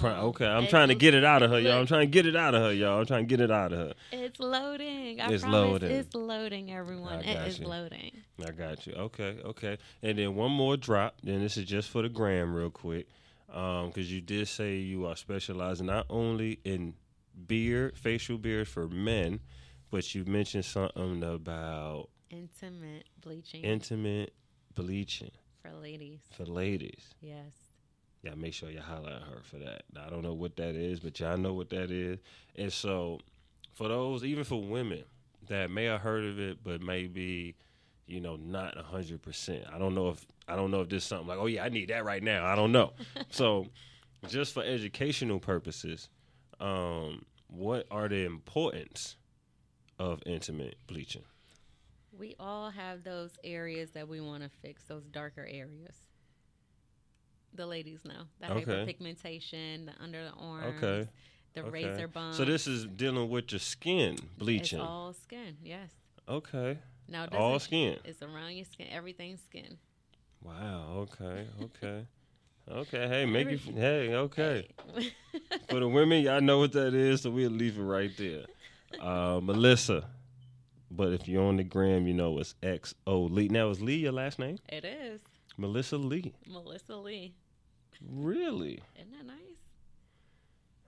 Pro- 0.00 0.10
okay, 0.30 0.46
I'm 0.48 0.64
It 0.64 0.70
trying 0.70 0.88
to 0.88 0.96
get 0.96 1.14
it 1.14 1.24
out 1.24 1.44
of 1.44 1.50
her, 1.52 1.60
y'all. 1.60 1.78
I'm 1.78 1.86
trying 1.86 2.00
to 2.08 2.10
get 2.10 2.26
it 2.26 2.34
out 2.34 2.56
of 2.56 2.62
her, 2.62 2.72
y'all. 2.72 2.98
I'm 2.98 3.06
trying 3.06 3.22
to 3.22 3.28
get 3.28 3.40
it 3.40 3.52
out 3.52 3.72
of 3.72 3.78
her. 3.78 3.94
it's 4.10 4.40
loading 4.40 5.20
I 5.20 5.30
It's 5.30 5.42
promise 5.44 5.52
loading. 5.70 5.90
it's 5.92 6.12
loading 6.12 6.72
everyone 6.72 7.20
it 7.20 7.46
is 7.46 7.60
you. 7.60 7.68
loading 7.68 8.16
I 8.44 8.50
got 8.50 8.84
you. 8.88 8.94
Okay, 8.94 9.36
okay. 9.44 9.78
And 10.02 10.18
then 10.18 10.34
one 10.34 10.50
more 10.50 10.76
drop. 10.76 11.18
Then 11.22 11.38
this 11.40 11.56
is 11.56 11.66
just 11.66 11.88
for 11.90 12.02
the 12.02 12.08
gram, 12.08 12.52
real 12.52 12.70
quick, 12.70 13.06
um, 13.52 13.86
because 13.90 14.10
you 14.12 14.20
did 14.20 14.48
say 14.48 14.78
you 14.78 15.06
are 15.06 15.14
specializing 15.14 15.86
not 15.86 16.06
only 16.10 16.58
in 16.64 16.94
beard, 17.46 17.96
facial 17.96 18.38
beard 18.38 18.68
for 18.68 18.88
men, 18.88 19.40
but 19.90 20.14
you 20.14 20.24
mentioned 20.24 20.64
something 20.64 21.22
about 21.22 22.08
intimate 22.30 23.04
bleaching 23.20 23.64
intimate 23.64 24.32
bleaching 24.74 25.32
for 25.60 25.72
ladies 25.72 26.20
for 26.30 26.44
ladies. 26.44 27.10
yes 27.20 27.52
Yeah, 28.22 28.34
make 28.34 28.54
sure 28.54 28.70
you 28.70 28.80
holler 28.80 29.10
at 29.10 29.22
her 29.22 29.40
for 29.42 29.56
that. 29.58 29.82
I 30.00 30.10
don't 30.10 30.22
know 30.22 30.34
what 30.34 30.56
that 30.56 30.74
is, 30.76 31.00
but 31.00 31.18
y'all 31.18 31.36
know 31.38 31.54
what 31.54 31.70
that 31.70 31.90
is. 31.90 32.18
And 32.54 32.72
so, 32.72 33.18
for 33.72 33.88
those, 33.88 34.24
even 34.24 34.44
for 34.44 34.62
women 34.62 35.04
that 35.48 35.70
may 35.70 35.84
have 35.84 36.02
heard 36.02 36.24
of 36.24 36.38
it, 36.38 36.58
but 36.62 36.82
maybe, 36.82 37.56
you 38.06 38.20
know, 38.20 38.36
not 38.36 38.78
a 38.78 38.82
hundred 38.82 39.22
percent. 39.22 39.64
I 39.72 39.78
don't 39.78 39.94
know 39.94 40.10
if 40.10 40.24
I 40.46 40.54
don't 40.54 40.70
know 40.70 40.82
if 40.82 40.88
this 40.88 41.02
is 41.02 41.08
something 41.08 41.28
like, 41.28 41.38
oh 41.38 41.46
yeah, 41.46 41.64
I 41.64 41.68
need 41.68 41.88
that 41.88 42.04
right 42.04 42.22
now. 42.22 42.44
I 42.44 42.54
don't 42.54 42.72
know. 42.72 42.92
so, 43.30 43.66
just 44.28 44.52
for 44.54 44.62
educational 44.62 45.40
purposes, 45.40 46.08
um, 46.60 47.24
what 47.48 47.86
are 47.90 48.08
the 48.08 48.24
importance 48.24 49.16
of 49.98 50.22
intimate 50.26 50.76
bleaching? 50.86 51.24
we 52.12 52.34
all 52.40 52.70
have 52.70 53.04
those 53.04 53.30
areas 53.44 53.90
that 53.92 54.08
we 54.08 54.20
want 54.20 54.42
to 54.42 54.50
fix 54.62 54.82
those 54.84 55.04
darker 55.04 55.42
areas 55.48 55.94
the 57.54 57.64
ladies 57.66 58.00
know 58.04 58.22
the 58.40 58.50
Okay. 58.52 58.64
hyperpigmentation 58.84 59.86
the 59.86 59.92
under 60.02 60.24
the 60.24 60.32
arms 60.32 60.82
Okay. 60.82 61.08
the 61.54 61.60
Okay. 61.62 61.70
razor 61.70 62.08
bumps 62.08 62.36
So 62.36 62.44
this 62.44 62.66
is 62.66 62.86
dealing 62.86 63.28
with 63.30 63.52
your 63.52 63.58
skin 63.60 64.16
bleaching. 64.36 64.80
It's 64.80 64.88
all 64.88 65.12
skin, 65.12 65.56
yes. 65.62 65.90
okay. 66.28 66.78
Now 67.08 67.26
All 67.32 67.58
skin. 67.60 67.96
It's 68.04 68.22
around 68.22 68.54
your 68.56 68.64
skin. 68.64 68.86
Everything's 68.90 69.40
skin. 69.42 69.78
Wow. 70.42 71.06
Okay. 71.20 71.46
Okay. 71.62 72.06
Okay. 72.70 73.08
Hey, 73.08 73.26
make 73.26 73.48
it. 73.48 73.60
Hey. 73.60 74.14
Okay. 74.14 74.68
For 75.68 75.80
the 75.80 75.88
women, 75.88 76.22
y'all 76.22 76.40
know 76.40 76.58
what 76.58 76.72
that 76.72 76.94
is, 76.94 77.22
so 77.22 77.30
we'll 77.30 77.50
leave 77.50 77.78
it 77.78 77.82
right 77.82 78.10
there. 78.16 78.44
Uh, 79.00 79.40
Melissa. 79.42 80.04
But 80.90 81.12
if 81.12 81.28
you're 81.28 81.44
on 81.44 81.56
the 81.56 81.64
gram, 81.64 82.06
you 82.06 82.14
know 82.14 82.38
it's 82.38 82.54
X 82.62 82.94
O 83.06 83.22
Lee. 83.22 83.48
Now 83.48 83.70
is 83.70 83.80
Lee 83.80 83.96
your 83.96 84.12
last 84.12 84.38
name? 84.38 84.58
it 84.68 84.84
is 84.84 85.20
Melissa 85.56 85.96
Lee. 85.96 86.32
Melissa 86.48 86.96
Lee. 86.96 87.34
Really? 88.08 88.82
Isn't 88.96 89.12
that 89.12 89.26
nice? 89.26 89.36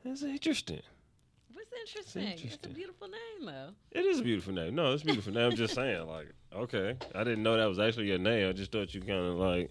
That's 0.04 0.22
interesting. 0.22 0.80
What's 1.52 1.70
interesting? 1.72 2.22
It's, 2.22 2.42
interesting. 2.42 2.72
a 2.72 2.74
beautiful 2.74 3.08
name, 3.08 3.46
though. 3.46 3.70
It 3.92 4.04
is 4.04 4.20
a 4.20 4.22
beautiful 4.22 4.52
name. 4.52 4.74
No, 4.74 4.92
it's 4.92 5.02
a 5.02 5.06
beautiful 5.06 5.32
name. 5.32 5.50
I'm 5.50 5.56
just 5.56 5.74
saying, 5.74 6.06
like, 6.08 6.32
okay. 6.54 6.96
I 7.14 7.22
didn't 7.22 7.42
know 7.42 7.56
that 7.56 7.66
was 7.66 7.78
actually 7.78 8.08
your 8.08 8.18
name. 8.18 8.48
I 8.48 8.52
just 8.52 8.72
thought 8.72 8.94
you 8.94 9.00
kind 9.00 9.26
of 9.26 9.34
like 9.34 9.70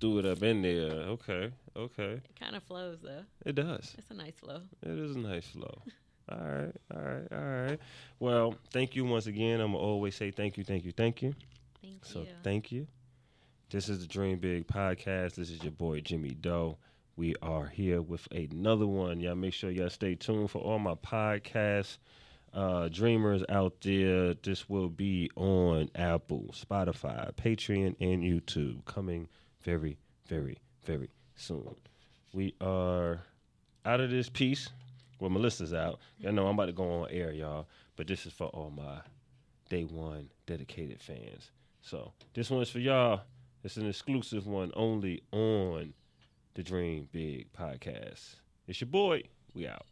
threw 0.00 0.18
it 0.18 0.26
up 0.26 0.42
in 0.42 0.62
there. 0.62 0.90
Okay. 0.90 1.50
Okay. 1.76 2.12
It 2.14 2.36
kind 2.38 2.56
of 2.56 2.62
flows, 2.64 2.98
though. 3.02 3.22
It 3.44 3.54
does. 3.54 3.94
It's 3.98 4.10
a 4.10 4.14
nice 4.14 4.34
flow. 4.36 4.62
It 4.82 4.98
is 4.98 5.14
a 5.16 5.18
nice 5.18 5.46
flow. 5.46 5.82
All 6.30 6.38
right, 6.38 6.72
all 6.94 7.00
right, 7.02 7.26
all 7.32 7.38
right. 7.40 7.80
Well, 8.20 8.54
thank 8.72 8.94
you 8.94 9.04
once 9.04 9.26
again. 9.26 9.60
I'm 9.60 9.74
always 9.74 10.14
say 10.14 10.30
thank 10.30 10.56
you, 10.56 10.62
thank 10.62 10.84
you, 10.84 10.92
thank 10.92 11.22
you. 11.22 11.34
Thank 11.82 12.04
So 12.04 12.20
you. 12.20 12.28
thank 12.44 12.70
you. 12.70 12.86
This 13.68 13.88
is 13.88 13.98
the 13.98 14.06
Dream 14.06 14.38
Big 14.38 14.68
podcast. 14.68 15.34
This 15.34 15.50
is 15.50 15.60
your 15.64 15.72
boy 15.72 16.02
Jimmy 16.02 16.30
Doe. 16.30 16.78
We 17.16 17.34
are 17.42 17.66
here 17.66 18.00
with 18.00 18.28
another 18.30 18.86
one. 18.86 19.18
Y'all 19.18 19.34
make 19.34 19.54
sure 19.54 19.72
y'all 19.72 19.90
stay 19.90 20.14
tuned 20.14 20.52
for 20.52 20.58
all 20.62 20.78
my 20.78 20.94
podcast 20.94 21.98
uh, 22.54 22.86
dreamers 22.88 23.42
out 23.48 23.80
there. 23.80 24.34
This 24.34 24.68
will 24.68 24.88
be 24.88 25.30
on 25.34 25.90
Apple, 25.96 26.54
Spotify, 26.54 27.32
Patreon, 27.34 27.96
and 28.00 28.22
YouTube 28.22 28.84
coming 28.84 29.26
very, 29.62 29.98
very, 30.26 30.58
very 30.84 31.10
soon. 31.36 31.74
We 32.32 32.54
are 32.60 33.20
out 33.84 34.00
of 34.00 34.10
this 34.10 34.28
piece. 34.28 34.68
Well, 35.18 35.30
Melissa's 35.30 35.74
out. 35.74 35.98
Y'all 36.18 36.32
know 36.32 36.46
I'm 36.46 36.54
about 36.54 36.66
to 36.66 36.72
go 36.72 37.02
on 37.02 37.08
air, 37.10 37.32
y'all. 37.32 37.66
But 37.96 38.06
this 38.06 38.24
is 38.24 38.32
for 38.32 38.46
all 38.48 38.70
my 38.70 39.00
day 39.68 39.84
one 39.84 40.30
dedicated 40.46 41.00
fans. 41.00 41.50
So 41.82 42.12
this 42.34 42.50
one's 42.50 42.70
for 42.70 42.78
y'all. 42.78 43.22
It's 43.62 43.76
an 43.76 43.88
exclusive 43.88 44.46
one 44.46 44.70
only 44.74 45.22
on 45.32 45.92
the 46.54 46.62
Dream 46.62 47.08
Big 47.12 47.52
podcast. 47.52 48.36
It's 48.66 48.80
your 48.80 48.88
boy. 48.88 49.24
We 49.54 49.66
out. 49.66 49.84